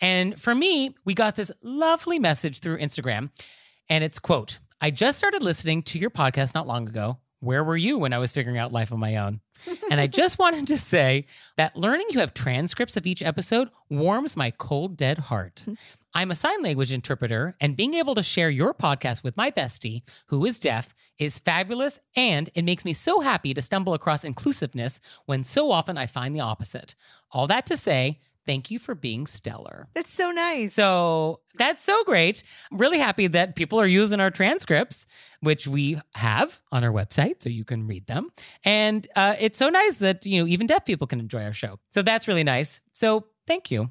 And 0.00 0.38
for 0.40 0.54
me, 0.54 0.94
we 1.04 1.14
got 1.14 1.36
this 1.36 1.50
lovely 1.62 2.18
message 2.18 2.58
through 2.60 2.78
Instagram, 2.78 3.30
and 3.88 4.04
it's 4.04 4.18
quote, 4.18 4.58
I 4.80 4.90
just 4.90 5.16
started 5.16 5.42
listening 5.42 5.82
to 5.84 5.98
your 5.98 6.10
podcast 6.10 6.54
not 6.54 6.66
long 6.66 6.86
ago. 6.88 7.18
Where 7.44 7.62
were 7.62 7.76
you 7.76 7.98
when 7.98 8.14
I 8.14 8.18
was 8.18 8.32
figuring 8.32 8.56
out 8.56 8.72
life 8.72 8.90
on 8.90 8.98
my 8.98 9.16
own? 9.16 9.40
and 9.90 10.00
I 10.00 10.06
just 10.06 10.38
wanted 10.40 10.66
to 10.68 10.78
say 10.78 11.26
that 11.56 11.76
learning 11.76 12.06
you 12.10 12.20
have 12.20 12.32
transcripts 12.32 12.96
of 12.96 13.06
each 13.06 13.22
episode 13.22 13.68
warms 13.90 14.36
my 14.36 14.50
cold, 14.50 14.96
dead 14.96 15.18
heart. 15.18 15.62
I'm 16.14 16.30
a 16.30 16.36
sign 16.36 16.62
language 16.62 16.92
interpreter, 16.92 17.56
and 17.60 17.76
being 17.76 17.94
able 17.94 18.14
to 18.14 18.22
share 18.22 18.48
your 18.48 18.72
podcast 18.72 19.24
with 19.24 19.36
my 19.36 19.50
bestie, 19.50 20.02
who 20.28 20.44
is 20.44 20.60
deaf, 20.60 20.94
is 21.18 21.40
fabulous. 21.40 21.98
And 22.14 22.50
it 22.54 22.64
makes 22.64 22.84
me 22.84 22.92
so 22.92 23.20
happy 23.20 23.52
to 23.52 23.60
stumble 23.60 23.94
across 23.94 24.24
inclusiveness 24.24 25.00
when 25.26 25.44
so 25.44 25.72
often 25.72 25.98
I 25.98 26.06
find 26.06 26.34
the 26.34 26.40
opposite. 26.40 26.94
All 27.32 27.48
that 27.48 27.66
to 27.66 27.76
say, 27.76 28.20
thank 28.46 28.70
you 28.70 28.78
for 28.78 28.94
being 28.94 29.26
stellar. 29.26 29.88
That's 29.94 30.12
so 30.12 30.30
nice. 30.30 30.74
So 30.74 31.40
that's 31.56 31.84
so 31.84 32.04
great. 32.04 32.42
I'm 32.70 32.78
really 32.78 32.98
happy 32.98 33.26
that 33.28 33.56
people 33.56 33.80
are 33.80 33.86
using 33.86 34.20
our 34.20 34.30
transcripts, 34.30 35.06
which 35.40 35.66
we 35.66 36.00
have 36.16 36.60
on 36.72 36.84
our 36.84 36.92
website, 36.92 37.42
so 37.42 37.48
you 37.48 37.64
can 37.64 37.86
read 37.86 38.06
them. 38.06 38.30
And 38.64 39.06
uh, 39.16 39.36
it's 39.38 39.58
so 39.58 39.68
nice 39.68 39.98
that 39.98 40.24
you 40.26 40.40
know 40.40 40.48
even 40.48 40.66
deaf 40.66 40.84
people 40.84 41.06
can 41.06 41.20
enjoy 41.20 41.44
our 41.44 41.52
show. 41.52 41.78
So 41.90 42.02
that's 42.02 42.28
really 42.28 42.44
nice. 42.44 42.80
So 42.92 43.26
thank 43.46 43.70
you. 43.70 43.90